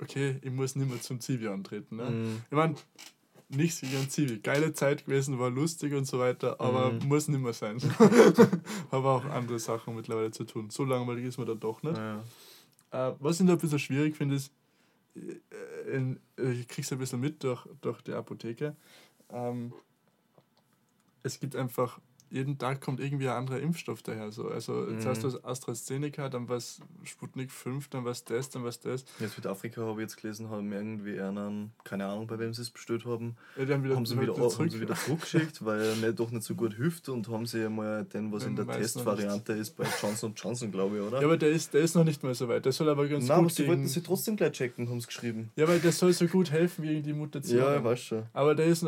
okay, 0.00 0.38
ich 0.42 0.50
muss 0.50 0.76
nicht 0.76 0.88
mehr 0.90 1.00
zum 1.00 1.20
Zivi 1.20 1.48
antreten. 1.48 1.96
Ne? 1.96 2.04
Mhm. 2.10 2.42
Ich 2.50 2.56
meine, 2.56 2.74
nichts 3.48 3.80
gegen 3.80 3.96
einen 3.96 4.10
Zivi. 4.10 4.38
Geile 4.40 4.72
Zeit 4.74 5.06
gewesen, 5.06 5.38
war 5.38 5.48
lustig 5.50 5.94
und 5.94 6.04
so 6.06 6.18
weiter, 6.18 6.60
aber 6.60 6.92
Mhm. 6.92 7.08
muss 7.08 7.28
nicht 7.28 7.40
mehr 7.40 7.52
sein. 7.54 7.78
Habe 8.90 9.08
auch 9.08 9.24
andere 9.24 9.58
Sachen 9.58 9.94
mittlerweile 9.96 10.30
zu 10.30 10.44
tun. 10.44 10.68
So 10.70 10.84
langweilig 10.84 11.24
ist 11.24 11.38
man 11.38 11.46
dann 11.46 11.60
doch 11.60 11.82
nicht. 11.82 11.96
Ja. 11.96 12.22
Äh, 12.90 13.14
was 13.20 13.40
ich 13.40 13.46
da 13.46 13.52
ein 13.54 13.58
bisschen 13.58 13.78
schwierig 13.78 14.16
finde, 14.16 14.36
ist, 14.36 14.52
äh, 15.16 15.90
in, 15.96 16.20
äh, 16.38 16.52
ich 16.52 16.68
krieg's 16.68 16.92
ein 16.92 16.98
bisschen 16.98 17.20
mit 17.20 17.42
durch, 17.42 17.66
durch 17.80 18.00
die 18.02 18.12
Apotheke. 18.12 18.76
Ähm, 19.30 19.72
es 21.28 21.40
gibt 21.40 21.54
einfach, 21.54 22.00
jeden 22.30 22.58
Tag 22.58 22.80
kommt 22.80 23.00
irgendwie 23.00 23.28
ein 23.28 23.36
anderer 23.36 23.60
Impfstoff 23.60 24.02
daher. 24.02 24.30
So. 24.32 24.48
Also 24.48 24.88
jetzt 24.90 25.04
Mhm. 25.04 25.08
hast 25.10 25.24
du 25.24 25.44
AstraZeneca, 25.44 26.28
dann 26.28 26.48
was 26.48 26.80
Sputnik 27.04 27.50
5, 27.50 27.88
dann 27.88 28.04
was 28.04 28.24
das, 28.24 28.50
dann 28.50 28.64
was 28.64 28.80
das. 28.80 29.04
Ja, 29.18 29.28
Südafrika 29.28 29.82
habe 29.82 30.00
ich 30.00 30.08
jetzt 30.08 30.20
gelesen, 30.20 30.50
haben 30.50 30.72
irgendwie 30.72 31.20
einen, 31.20 31.72
keine 31.84 32.06
Ahnung, 32.06 32.26
bei 32.26 32.38
wem 32.38 32.52
sie 32.54 32.62
es 32.62 32.70
bestellt 32.70 33.04
haben, 33.04 33.36
Ja, 33.56 33.64
die 33.64 33.72
haben, 33.72 33.84
wieder, 33.84 33.96
haben 33.96 34.06
sie 34.06 34.20
wieder, 34.20 34.34
haben 34.36 34.70
sie 34.70 34.80
wieder 34.80 34.94
zurückgeschickt, 34.94 35.64
weil 35.64 35.80
er 35.80 35.96
nicht, 35.96 36.18
doch 36.18 36.30
nicht 36.30 36.42
so 36.44 36.54
gut 36.54 36.74
hilft 36.74 37.08
und 37.08 37.28
haben 37.28 37.46
sie 37.46 37.64
einmal 37.64 38.04
den, 38.04 38.32
was 38.32 38.44
in 38.44 38.56
der 38.56 38.66
Testvariante 38.66 39.52
ist, 39.54 39.76
bei 39.76 39.84
Johnson 40.00 40.32
Johnson, 40.36 40.70
glaube 40.70 40.96
ich, 40.96 41.02
oder? 41.02 41.20
Ja, 41.20 41.26
aber 41.26 41.36
der 41.36 41.50
ist, 41.50 41.74
der 41.74 41.80
ist 41.82 41.94
noch 41.94 42.04
nicht 42.04 42.22
mal 42.22 42.34
so 42.34 42.48
weit. 42.48 42.64
Der 42.64 42.72
soll 42.72 42.88
aber 42.88 43.06
ganz 43.08 43.26
Nein, 43.26 43.32
aber 43.38 43.42
gut 43.44 43.52
sie 43.52 43.62
gegen, 43.62 43.68
wollten 43.74 43.86
sie 43.88 44.02
trotzdem 44.02 44.36
gleich 44.36 44.52
checken, 44.52 44.88
haben 44.88 45.00
sie 45.00 45.06
geschrieben. 45.06 45.50
Ja, 45.56 45.66
weil 45.68 45.80
der 45.80 45.92
soll 45.92 46.12
so 46.12 46.26
gut 46.26 46.50
helfen 46.50 46.84
gegen 46.84 47.02
die 47.02 47.12
Mutation. 47.12 47.58
Ja, 47.58 47.78
ich 47.78 47.84
weiß 47.84 48.00
schon. 48.00 48.22
Aber 48.32 48.54
der 48.54 48.66
ist, 48.66 48.84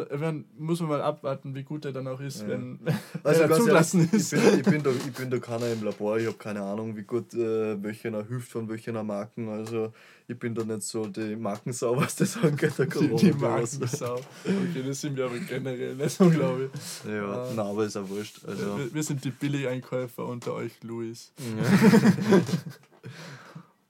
muss 0.59 0.81
man 0.81 0.89
mal 0.89 1.03
abwarten, 1.03 1.55
wie 1.55 1.63
gut 1.63 1.85
er 1.85 1.93
dann 1.93 2.07
auch 2.09 2.21
ist, 2.21 2.43
Ja. 2.43 2.49
wenn, 2.49 2.79
Also 3.31 3.49
ganz 3.49 3.57
zugelassen 3.59 4.01
ehrlich, 4.01 4.13
ist. 4.15 4.33
Ich 4.33 4.41
bin, 4.43 4.59
ich, 4.61 4.63
bin 4.65 4.83
da, 4.85 4.91
ich 4.91 5.13
bin 5.13 5.31
da 5.31 5.39
keiner 5.39 5.73
im 5.73 5.83
Labor, 5.85 6.19
ich 6.19 6.27
habe 6.27 6.37
keine 6.37 6.63
Ahnung, 6.63 6.97
wie 6.97 7.03
gut 7.03 7.33
äh, 7.35 7.83
welcher 7.83 8.25
hilft 8.27 8.51
von 8.53 8.69
welcher 8.69 9.03
Marken. 9.03 9.49
Also 9.49 9.93
ich 10.29 10.39
bin 10.39 10.55
da 10.55 10.65
nicht 10.65 10.83
so 10.83 11.07
die 11.07 11.35
Markensau, 11.37 11.97
was 11.97 12.17
das 12.17 12.37
angeht, 12.37 12.79
der 12.79 12.87
Die, 12.87 12.93
Corona. 12.93 13.17
die 13.17 13.33
Markensau. 13.33 14.15
Okay, 14.45 14.83
das 14.87 15.01
sind 15.01 15.17
wir 15.17 15.25
aber 15.27 15.39
generell 15.39 15.95
nicht 15.97 16.11
so, 16.17 16.29
glaube 16.31 16.71
ich. 16.73 17.11
Ja, 17.11 17.31
Ah. 17.43 17.49
nein, 17.57 17.67
aber 17.67 17.85
ist 17.85 17.97
auch 17.97 18.09
wurscht. 18.09 18.41
Also, 18.47 18.79
Wir, 18.79 18.95
wir 18.95 19.03
sind 19.03 19.25
die 19.25 19.31
Billigeinkäufer 19.31 20.27
unter 20.27 20.55
euch, 20.55 20.83
Luis. 20.83 21.33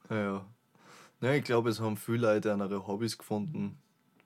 ja. 0.08 0.16
ja. 0.16 0.46
Ja, 1.22 1.34
ich 1.34 1.44
glaube, 1.44 1.68
es 1.70 1.80
haben 1.80 1.96
viele 1.98 2.32
Leute 2.32 2.52
andere 2.52 2.86
Hobbys 2.86 3.18
gefunden. 3.18 3.76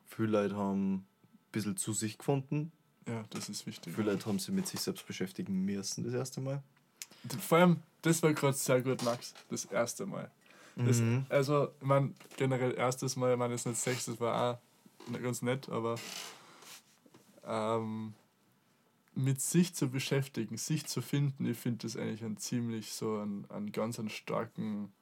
Viele 0.06 0.28
Leute 0.28 0.56
haben 0.56 0.94
ein 0.94 1.06
bisschen 1.50 1.76
zu 1.76 1.92
sich 1.92 2.18
gefunden. 2.18 2.70
Ja, 3.07 3.24
das 3.30 3.48
ist 3.48 3.66
wichtig. 3.66 3.94
Viele 3.94 4.12
Leute 4.12 4.26
haben 4.26 4.38
sich 4.38 4.55
mit 4.55 4.66
sich 4.66 4.80
selbst 4.80 5.07
beschäftigen 5.07 5.64
müssen 5.64 6.05
das 6.05 6.14
erste 6.14 6.40
Mal. 6.40 6.62
Vor 7.40 7.59
allem, 7.59 7.82
das 8.02 8.22
war 8.22 8.32
gerade 8.32 8.57
sehr 8.57 8.82
gut, 8.82 9.02
Max, 9.02 9.34
das 9.50 9.64
erste 9.66 10.07
Mal. 10.07 10.30
Das, 10.76 10.98
Mhm. 10.98 11.26
Also, 11.28 11.68
ich 11.80 11.86
meine, 11.86 12.14
generell 12.36 12.74
erstes 12.74 13.16
Mal, 13.16 13.32
ich 13.32 13.38
meine, 13.38 13.55
jetzt 13.55 13.66
nicht 13.66 13.78
sechstes 13.78 14.18
war 14.20 14.59
auch 14.59 15.20
ganz 15.20 15.42
nett, 15.42 15.68
aber 15.68 15.96
ähm, 17.46 18.14
mit 19.14 19.40
sich 19.40 19.74
zu 19.74 19.88
beschäftigen, 19.88 20.57
sich 20.57 20.86
zu 20.86 21.00
finden, 21.00 21.46
ich 21.46 21.59
finde 21.59 21.86
das 21.86 21.96
eigentlich 21.96 22.24
ein 22.24 22.36
ziemlich 22.36 22.92
so 22.92 23.18
ein, 23.18 23.46
ein 23.50 23.70
ganz 23.70 23.98
einen 23.98 24.11
starken, 24.11 24.92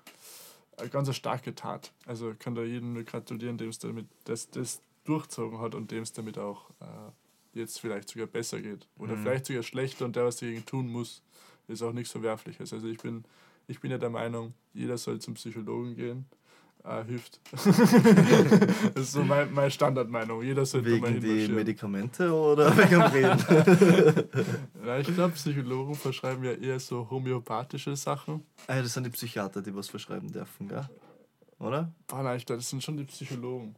eine 0.76 0.90
ganz 0.90 1.14
starke 1.14 1.54
Tat. 1.54 1.92
Also 2.06 2.32
ich 2.32 2.38
kann 2.38 2.54
da 2.54 2.62
jedem 2.62 2.92
nur 2.92 3.04
gratulieren, 3.04 3.56
dem 3.56 3.70
es 3.70 3.78
damit 3.78 4.06
das, 4.24 4.50
das 4.50 4.82
durchzogen 5.04 5.60
hat 5.60 5.74
und 5.74 5.90
dem 5.90 6.02
es 6.02 6.12
damit 6.12 6.38
auch 6.38 6.68
äh, 6.80 7.10
jetzt 7.54 7.80
vielleicht 7.80 8.08
sogar 8.08 8.26
besser 8.26 8.60
geht. 8.60 8.86
Oder 8.98 9.14
Mhm. 9.16 9.22
vielleicht 9.22 9.46
sogar 9.46 9.62
schlechter 9.62 10.04
und 10.04 10.16
der, 10.16 10.24
was 10.24 10.36
dagegen 10.36 10.64
tun 10.64 10.88
muss, 10.88 11.22
ist 11.68 11.82
auch 11.82 11.92
nichts 11.92 12.12
Verwerfliches. 12.12 12.72
Also 12.72 12.86
ich 12.88 12.98
bin, 12.98 13.24
ich 13.66 13.80
bin 13.80 13.90
ja 13.90 13.98
der 13.98 14.10
Meinung, 14.10 14.54
jeder 14.74 14.96
soll 14.98 15.18
zum 15.20 15.34
Psychologen 15.34 15.94
gehen. 15.96 16.26
Äh, 16.84 17.04
hilft. 17.04 17.38
das 17.52 17.64
ist 18.96 19.12
so 19.12 19.22
mein, 19.22 19.52
meine 19.54 19.70
Standardmeinung. 19.70 20.42
Jeder 20.42 20.66
sollte 20.66 20.88
mal 20.90 20.94
Wegen 21.10 21.20
die 21.20 21.26
hinmarschieren. 21.28 21.54
Medikamente 21.54 22.32
oder 22.32 22.76
wegen 22.76 22.90
dem 22.90 23.02
Reden? 23.02 24.28
Ja, 24.84 24.98
ich 24.98 25.06
glaube, 25.14 25.34
Psychologen 25.34 25.94
verschreiben 25.94 26.42
ja 26.42 26.52
eher 26.54 26.80
so 26.80 27.08
homöopathische 27.08 27.94
Sachen. 27.94 28.42
ah, 28.66 28.82
das 28.82 28.94
sind 28.94 29.04
die 29.04 29.10
Psychiater, 29.10 29.62
die 29.62 29.72
was 29.72 29.88
verschreiben 29.88 30.32
dürfen, 30.32 30.66
gell? 30.68 30.88
Oder? 31.60 31.92
Boah, 32.08 32.24
nein, 32.24 32.38
ich 32.38 32.46
glaube, 32.46 32.58
das 32.60 32.68
sind 32.68 32.82
schon 32.82 32.96
die 32.96 33.04
Psychologen. 33.04 33.76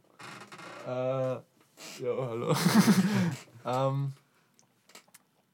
Äh, 0.87 0.89
ja, 0.89 1.43
hallo. 2.01 2.55
Ähm, 3.65 4.13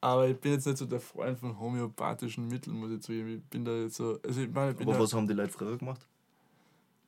aber 0.00 0.28
ich 0.28 0.36
bin 0.38 0.52
jetzt 0.52 0.66
nicht 0.66 0.78
so 0.78 0.86
der 0.86 1.00
Freund 1.00 1.38
von 1.38 1.58
homöopathischen 1.58 2.48
Mitteln, 2.48 2.76
muss 2.76 2.90
ich 2.90 3.00
zugeben. 3.00 3.36
Ich 3.36 3.42
bin 3.44 3.64
da 3.64 3.72
jetzt 3.72 3.96
so. 3.96 4.18
Also 4.26 4.40
ich 4.40 4.50
meine, 4.52 4.72
ich 4.72 4.80
Aber 4.80 4.98
was 4.98 5.12
haben 5.14 5.28
die 5.28 5.34
Leute 5.34 5.50
früher 5.52 5.78
gemacht? 5.78 6.00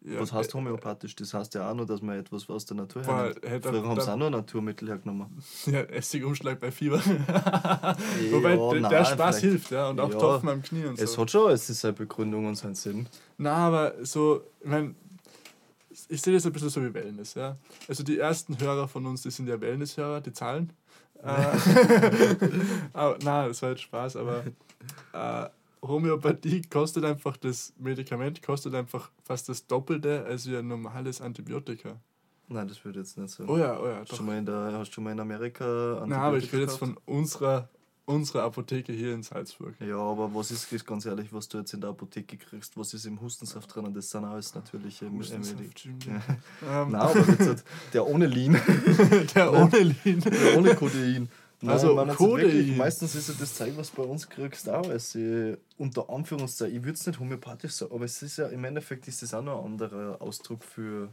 ja, 0.07 0.21
was 0.21 0.33
heißt 0.33 0.51
äh, 0.51 0.53
homöopathisch? 0.53 1.17
Das 1.17 1.33
heißt 1.35 1.55
ja 1.55 1.71
auch 1.71 1.75
nur, 1.75 1.87
dass 1.87 2.03
man 2.03 2.19
etwas 2.19 2.49
aus 2.51 2.67
der 2.67 2.77
Natur 2.77 3.03
hernimmt. 3.05 3.41
Früher 3.65 3.83
haben 3.89 4.01
sie 4.01 4.13
auch 4.13 4.17
nur 4.17 4.31
Naturmittel 4.31 4.89
hergenommen. 4.89 5.43
Ja, 5.67 5.81
Essigumschlag 5.81 6.61
bei 6.61 6.71
Fieber. 6.71 6.99
Wobei 8.31 8.57
der, 8.57 8.81
nein, 8.81 8.91
der 8.91 9.05
Spaß 9.07 9.17
vielleicht- 9.17 9.41
hilft, 9.41 9.71
ja. 9.71 9.89
Und 9.89 9.99
auch 10.01 10.13
Ja, 10.13 10.19
Tropfen 10.19 10.49
am 10.51 10.63
Knie 10.63 10.85
und 10.85 10.97
so. 10.99 11.05
Es 11.05 11.19
hat 11.19 11.31
schon 11.31 11.49
alles 11.49 11.67
seine 11.67 11.95
Begründung 11.95 12.47
und 12.47 12.55
seinen 12.57 12.75
Sinn. 12.75 13.09
Na, 13.39 13.55
aber 13.55 13.95
so, 14.05 14.43
ich 14.61 14.67
meine, 14.69 14.95
ich 16.09 16.21
sehe 16.21 16.35
das 16.35 16.45
ein 16.47 16.53
bisschen 16.53 16.69
so 16.71 16.83
wie 16.85 16.93
Wellness, 16.93 17.35
ja. 17.35 17.57
Also 17.89 18.03
die 18.05 18.19
ersten 18.19 18.59
Hörer 18.61 18.87
von 18.89 19.07
uns, 19.07 19.23
die 19.23 19.31
sind 19.31 19.49
ja 19.49 19.61
Wellness-Hörer, 19.61 20.21
die 20.21 20.33
zahlen. 20.33 20.73
Äh, 21.25 21.29
aber, 22.93 23.19
na, 23.23 23.49
das 23.49 23.63
war 23.63 23.71
jetzt 23.71 23.83
Spaß, 23.83 24.17
aber 24.17 24.45
äh, 25.13 25.49
Homöopathie 25.83 26.63
kostet 26.63 27.05
einfach, 27.05 27.37
das 27.37 27.73
Medikament 27.79 28.43
kostet 28.43 28.75
einfach 28.75 29.11
fast 29.23 29.49
das 29.49 29.67
Doppelte 29.67 30.25
als 30.25 30.49
wie 30.49 30.57
ein 30.57 30.69
normales 30.69 31.21
Antibiotika. 31.21 31.97
Nein, 32.49 32.69
das 32.69 32.85
würde 32.85 33.01
jetzt 33.01 33.17
nicht 33.17 33.31
sagen. 33.31 33.49
Oh 33.49 33.57
ja, 33.57 33.81
oh 33.81 33.87
ja, 33.87 33.97
hast, 33.97 34.09
du 34.09 34.11
doch. 34.11 34.17
schon 34.19 34.27
mal 34.27 34.39
in 34.39 34.45
der, 34.45 34.73
hast 34.75 34.89
du 34.89 34.95
schon 34.95 35.05
mal 35.05 35.13
in 35.13 35.21
Amerika 35.21 36.05
Na, 36.07 36.19
aber 36.19 36.37
ich 36.37 36.45
Antibiotika 36.45 36.57
rede 36.57 36.65
jetzt 36.65 36.79
von 36.79 36.97
unserer, 37.07 37.69
unserer 38.07 38.43
Apotheke 38.43 38.93
hier 38.93 39.15
in 39.15 39.23
Salzburg. 39.23 39.75
Ja, 39.81 39.97
aber 39.97 40.35
was 40.35 40.51
ist 40.51 40.87
ganz 40.87 41.07
ehrlich, 41.07 41.33
was 41.33 41.49
du 41.49 41.59
jetzt 41.59 41.73
in 41.73 41.81
der 41.81 41.91
Apotheke 41.91 42.37
kriegst? 42.37 42.77
Was 42.77 42.95
ist 42.95 43.07
im 43.07 43.21
Hustensaft 43.21 43.75
drin? 43.75 43.87
Und 43.87 43.97
das 43.97 44.11
sind 44.11 44.25
alles 44.25 44.55
natürliche 44.55 45.11
Hustensaft, 45.11 45.79
stimmt, 45.79 46.05
Ja. 46.07 46.23
Ähm, 46.83 46.91
Nein, 46.91 47.01
aber 47.01 47.21
jetzt 47.21 47.65
der 47.93 48.07
ohne 48.07 48.27
Lean, 48.27 48.61
der 49.35 49.53
ohne 49.53 49.79
Lean. 49.79 50.21
der 50.21 50.59
ohne 50.59 50.75
Codein. 50.75 51.29
Nein, 51.61 51.71
Also, 51.73 51.95
meine. 51.95 52.19
Wirklich, 52.19 52.77
meistens 52.77 53.15
ist 53.15 53.29
ja 53.29 53.35
das 53.39 53.55
Zeug, 53.55 53.73
was 53.77 53.91
bei 53.91 54.03
uns 54.03 54.29
kriegst, 54.29 54.69
auch 54.69 54.89
als 54.89 55.15
ich, 55.15 55.57
unter 55.79 56.11
Anführungszeichen, 56.11 56.77
ich 56.77 56.83
würde 56.83 56.95
es 56.99 57.07
nicht 57.07 57.19
homöopathisch 57.19 57.73
sagen, 57.73 57.95
aber 57.95 58.05
es 58.05 58.21
ist 58.23 58.37
ja 58.37 58.49
im 58.49 58.65
Endeffekt 58.65 59.09
ist 59.09 59.23
das 59.23 59.33
auch 59.33 59.43
noch 59.43 59.65
ein 59.65 59.73
anderer 59.73 60.21
Ausdruck 60.21 60.63
für. 60.63 61.09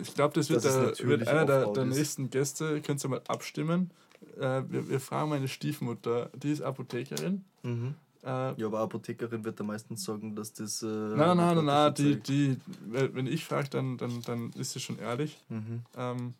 Ich 0.00 0.14
glaube, 0.14 0.34
das 0.34 0.48
wird, 0.48 0.64
der, 0.64 0.98
wird 1.00 1.28
einer 1.28 1.44
der, 1.44 1.66
der 1.66 1.84
nächsten 1.84 2.30
Gäste. 2.30 2.80
Könnt 2.80 3.04
ihr 3.04 3.08
mal 3.08 3.20
abstimmen. 3.28 3.90
Äh, 4.38 4.62
wir, 4.68 4.88
wir 4.88 5.00
fragen 5.00 5.30
meine 5.30 5.48
Stiefmutter, 5.48 6.30
die 6.34 6.52
ist 6.52 6.62
Apothekerin. 6.62 7.44
Mhm. 7.62 7.94
Äh, 8.22 8.26
Ja, 8.60 8.66
aber 8.66 8.80
Apothekerin 8.80 9.44
wird 9.44 9.58
da 9.58 9.64
meistens 9.64 10.04
sagen, 10.04 10.34
dass 10.36 10.52
das. 10.52 10.82
Äh, 10.82 10.86
nein, 10.86 11.36
nein, 11.36 11.56
nein, 11.56 11.64
nein, 11.64 11.94
die, 11.94 12.16
die, 12.20 12.56
weil- 12.88 13.14
wenn 13.14 13.26
ich 13.26 13.44
frage, 13.44 13.68
dann, 13.70 13.96
dann, 13.96 14.20
dann 14.22 14.50
ist 14.58 14.72
sie 14.72 14.80
schon 14.80 14.98
ehrlich. 14.98 15.38
Mhm. 15.48 15.82
Ähm, 15.96 16.34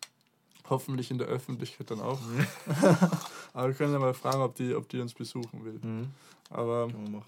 hoffentlich 0.69 1.11
in 1.11 1.17
der 1.17 1.27
Öffentlichkeit 1.27 1.89
dann 1.91 1.99
auch. 2.01 2.19
Aber 3.53 3.67
wir 3.67 3.73
können 3.75 3.93
ja 3.93 3.99
mal 3.99 4.13
fragen, 4.13 4.41
ob 4.41 4.55
die, 4.55 4.73
ob 4.75 4.87
die 4.89 4.99
uns 5.01 5.13
besuchen 5.13 5.65
will. 5.65 5.79
Mhm. 5.81 6.07
Aber, 6.49 6.87
Kann 6.87 7.03
man 7.03 7.11
machen. 7.13 7.25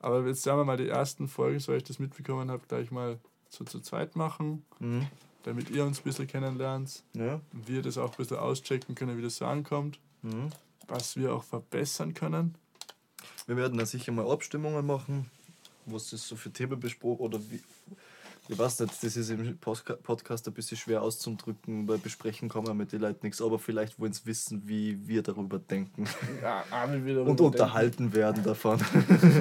aber 0.00 0.26
jetzt 0.26 0.42
sagen 0.42 0.58
wir 0.58 0.64
mal 0.64 0.76
die 0.76 0.88
ersten 0.88 1.26
Folgen, 1.28 1.58
so 1.60 1.72
ich 1.72 1.84
das 1.84 1.98
mitbekommen 1.98 2.50
habe, 2.50 2.62
gleich 2.68 2.90
mal 2.90 3.18
so 3.48 3.64
zu 3.64 3.80
zweit 3.80 4.16
machen, 4.16 4.64
Mhm. 4.80 5.06
Damit 5.46 5.70
ihr 5.70 5.84
uns 5.84 6.00
ein 6.00 6.02
bisschen 6.02 6.26
kennenlernt. 6.26 7.04
Ja. 7.14 7.40
Und 7.52 7.68
wir 7.68 7.80
das 7.80 7.96
auch 7.98 8.10
ein 8.10 8.16
bisschen 8.16 8.38
auschecken 8.38 8.96
können, 8.96 9.16
wie 9.16 9.22
das 9.22 9.36
so 9.36 9.46
ankommt. 9.46 9.98
Mhm. 10.22 10.50
was 10.88 11.16
wir 11.16 11.32
auch 11.32 11.44
verbessern 11.44 12.14
können. 12.14 12.56
Wir 13.46 13.56
werden 13.56 13.78
da 13.78 13.86
sicher 13.86 14.10
mal 14.12 14.28
Abstimmungen 14.28 14.84
machen, 14.84 15.30
was 15.84 16.10
das 16.10 16.26
so 16.26 16.34
für 16.36 16.50
Themen 16.52 16.80
besprochen 16.80 17.20
oder 17.22 17.38
wie, 17.50 17.60
Ich 18.48 18.58
weiß 18.58 18.80
nicht, 18.80 19.02
das 19.02 19.16
ist 19.16 19.30
im 19.30 19.58
Podcast 19.58 20.46
ein 20.46 20.54
bisschen 20.54 20.76
schwer 20.76 21.02
auszudrücken, 21.02 21.88
weil 21.88 21.98
besprechen 21.98 22.48
kann 22.48 22.62
man 22.62 22.76
mit 22.76 22.92
den 22.92 23.00
Leuten 23.00 23.26
nichts, 23.26 23.42
aber 23.42 23.58
vielleicht 23.58 23.98
wollen 23.98 24.12
sie 24.12 24.24
wissen, 24.26 24.62
wie 24.66 25.06
wir 25.08 25.22
darüber 25.22 25.58
denken. 25.58 26.04
Ja, 26.40 26.64
will 27.04 27.14
darüber 27.14 27.30
und 27.30 27.40
denken. 27.40 27.44
unterhalten 27.44 28.12
werden 28.14 28.44
davon. 28.44 28.80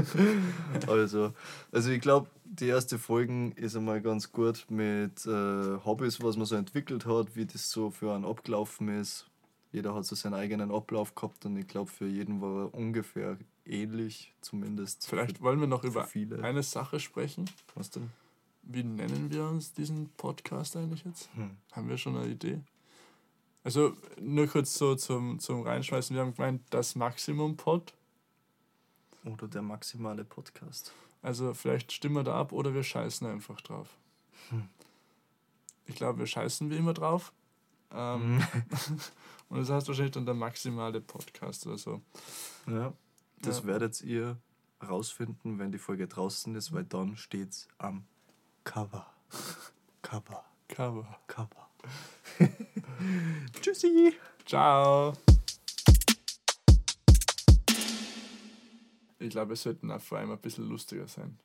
also, 0.87 1.33
also 1.71 1.91
ich 1.91 2.01
glaube, 2.01 2.29
die 2.45 2.67
erste 2.67 2.97
Folgen 2.97 3.51
ist 3.53 3.75
einmal 3.75 4.01
ganz 4.01 4.31
gut 4.31 4.65
mit 4.69 5.25
äh, 5.25 5.77
Hobbys, 5.85 6.23
was 6.23 6.37
man 6.37 6.45
so 6.45 6.55
entwickelt 6.55 7.05
hat, 7.05 7.35
wie 7.35 7.45
das 7.45 7.69
so 7.69 7.91
für 7.91 8.13
einen 8.13 8.25
abgelaufen 8.25 8.89
ist. 8.99 9.27
Jeder 9.71 9.93
hat 9.93 10.05
so 10.05 10.15
seinen 10.15 10.35
eigenen 10.35 10.71
Ablauf 10.71 11.13
gehabt 11.13 11.45
und 11.45 11.57
ich 11.57 11.67
glaube, 11.67 11.91
für 11.91 12.07
jeden 12.07 12.41
war 12.41 12.65
er 12.65 12.73
ungefähr 12.73 13.37
ähnlich, 13.65 14.33
zumindest. 14.41 15.05
Vielleicht 15.07 15.41
wollen 15.41 15.59
wir 15.59 15.67
noch 15.67 15.83
über 15.83 16.05
viele. 16.05 16.41
eine 16.43 16.63
Sache 16.63 16.99
sprechen. 16.99 17.45
Was 17.75 17.89
denn? 17.89 18.09
Wie 18.66 18.84
nennen 18.84 19.32
wir 19.32 19.45
uns 19.45 19.74
diesen 19.74 20.09
Podcast 20.18 20.76
eigentlich 20.76 21.03
jetzt? 21.05 21.30
Hm. 21.36 21.57
Haben 21.72 21.88
wir 21.89 21.97
schon 21.97 22.18
eine 22.18 22.28
Idee? 22.28 22.61
Also 23.63 23.93
nur 24.20 24.47
kurz 24.47 24.74
so 24.76 24.95
zum, 24.95 25.39
zum 25.39 25.61
Reinschmeißen. 25.61 26.16
Wir 26.16 26.22
haben 26.24 26.34
gemeint, 26.36 26.61
das 26.72 26.95
Maximum-Pod. 26.95 27.93
Oder 29.26 29.47
der 29.47 29.61
maximale 29.61 30.24
Podcast. 30.24 30.93
Also 31.22 31.53
vielleicht 31.53 31.91
stimmen 31.91 32.16
wir 32.16 32.24
da 32.24 32.39
ab 32.39 32.51
oder 32.51 32.74
wir 32.74 32.84
scheißen 32.84 33.26
einfach 33.28 33.61
drauf. 33.61 33.88
Hm. 34.49 34.68
Ich 35.88 35.95
glaube, 35.95 36.20
wir 36.20 36.28
scheißen 36.28 36.70
wie 36.70 36.78
immer 36.78 36.93
drauf. 36.93 37.34
Ähm, 37.91 38.43
und 39.49 39.59
das 39.59 39.70
heißt 39.70 39.88
wahrscheinlich 39.88 40.13
dann 40.13 40.26
der 40.26 40.36
maximale 40.36 41.01
Podcast 41.01 41.66
oder 41.68 41.78
so. 41.78 42.01
Ja, 42.68 42.93
das 43.41 43.59
Ja. 43.59 43.66
werdet 43.66 44.01
ihr 44.01 44.38
rausfinden, 44.88 45.57
wenn 45.59 45.72
die 45.72 45.78
Folge 45.80 46.07
draußen 46.07 46.53
ist, 46.55 46.72
weil 46.72 46.84
dann 46.84 47.16
steht's 47.18 47.68
am 47.78 48.05
Cover. 48.66 49.05
Cover. 50.01 50.43
Cover. 50.68 51.20
Cover. 51.28 51.70
Tschüssi. 53.61 54.13
Ciao. 54.45 55.13
Ich 59.20 59.30
glaube, 59.30 59.53
es 59.53 59.63
sollten 59.63 59.89
auch 59.91 60.01
vor 60.01 60.18
allem 60.18 60.32
ein 60.32 60.39
bisschen 60.39 60.68
lustiger 60.68 61.07
sein. 61.07 61.39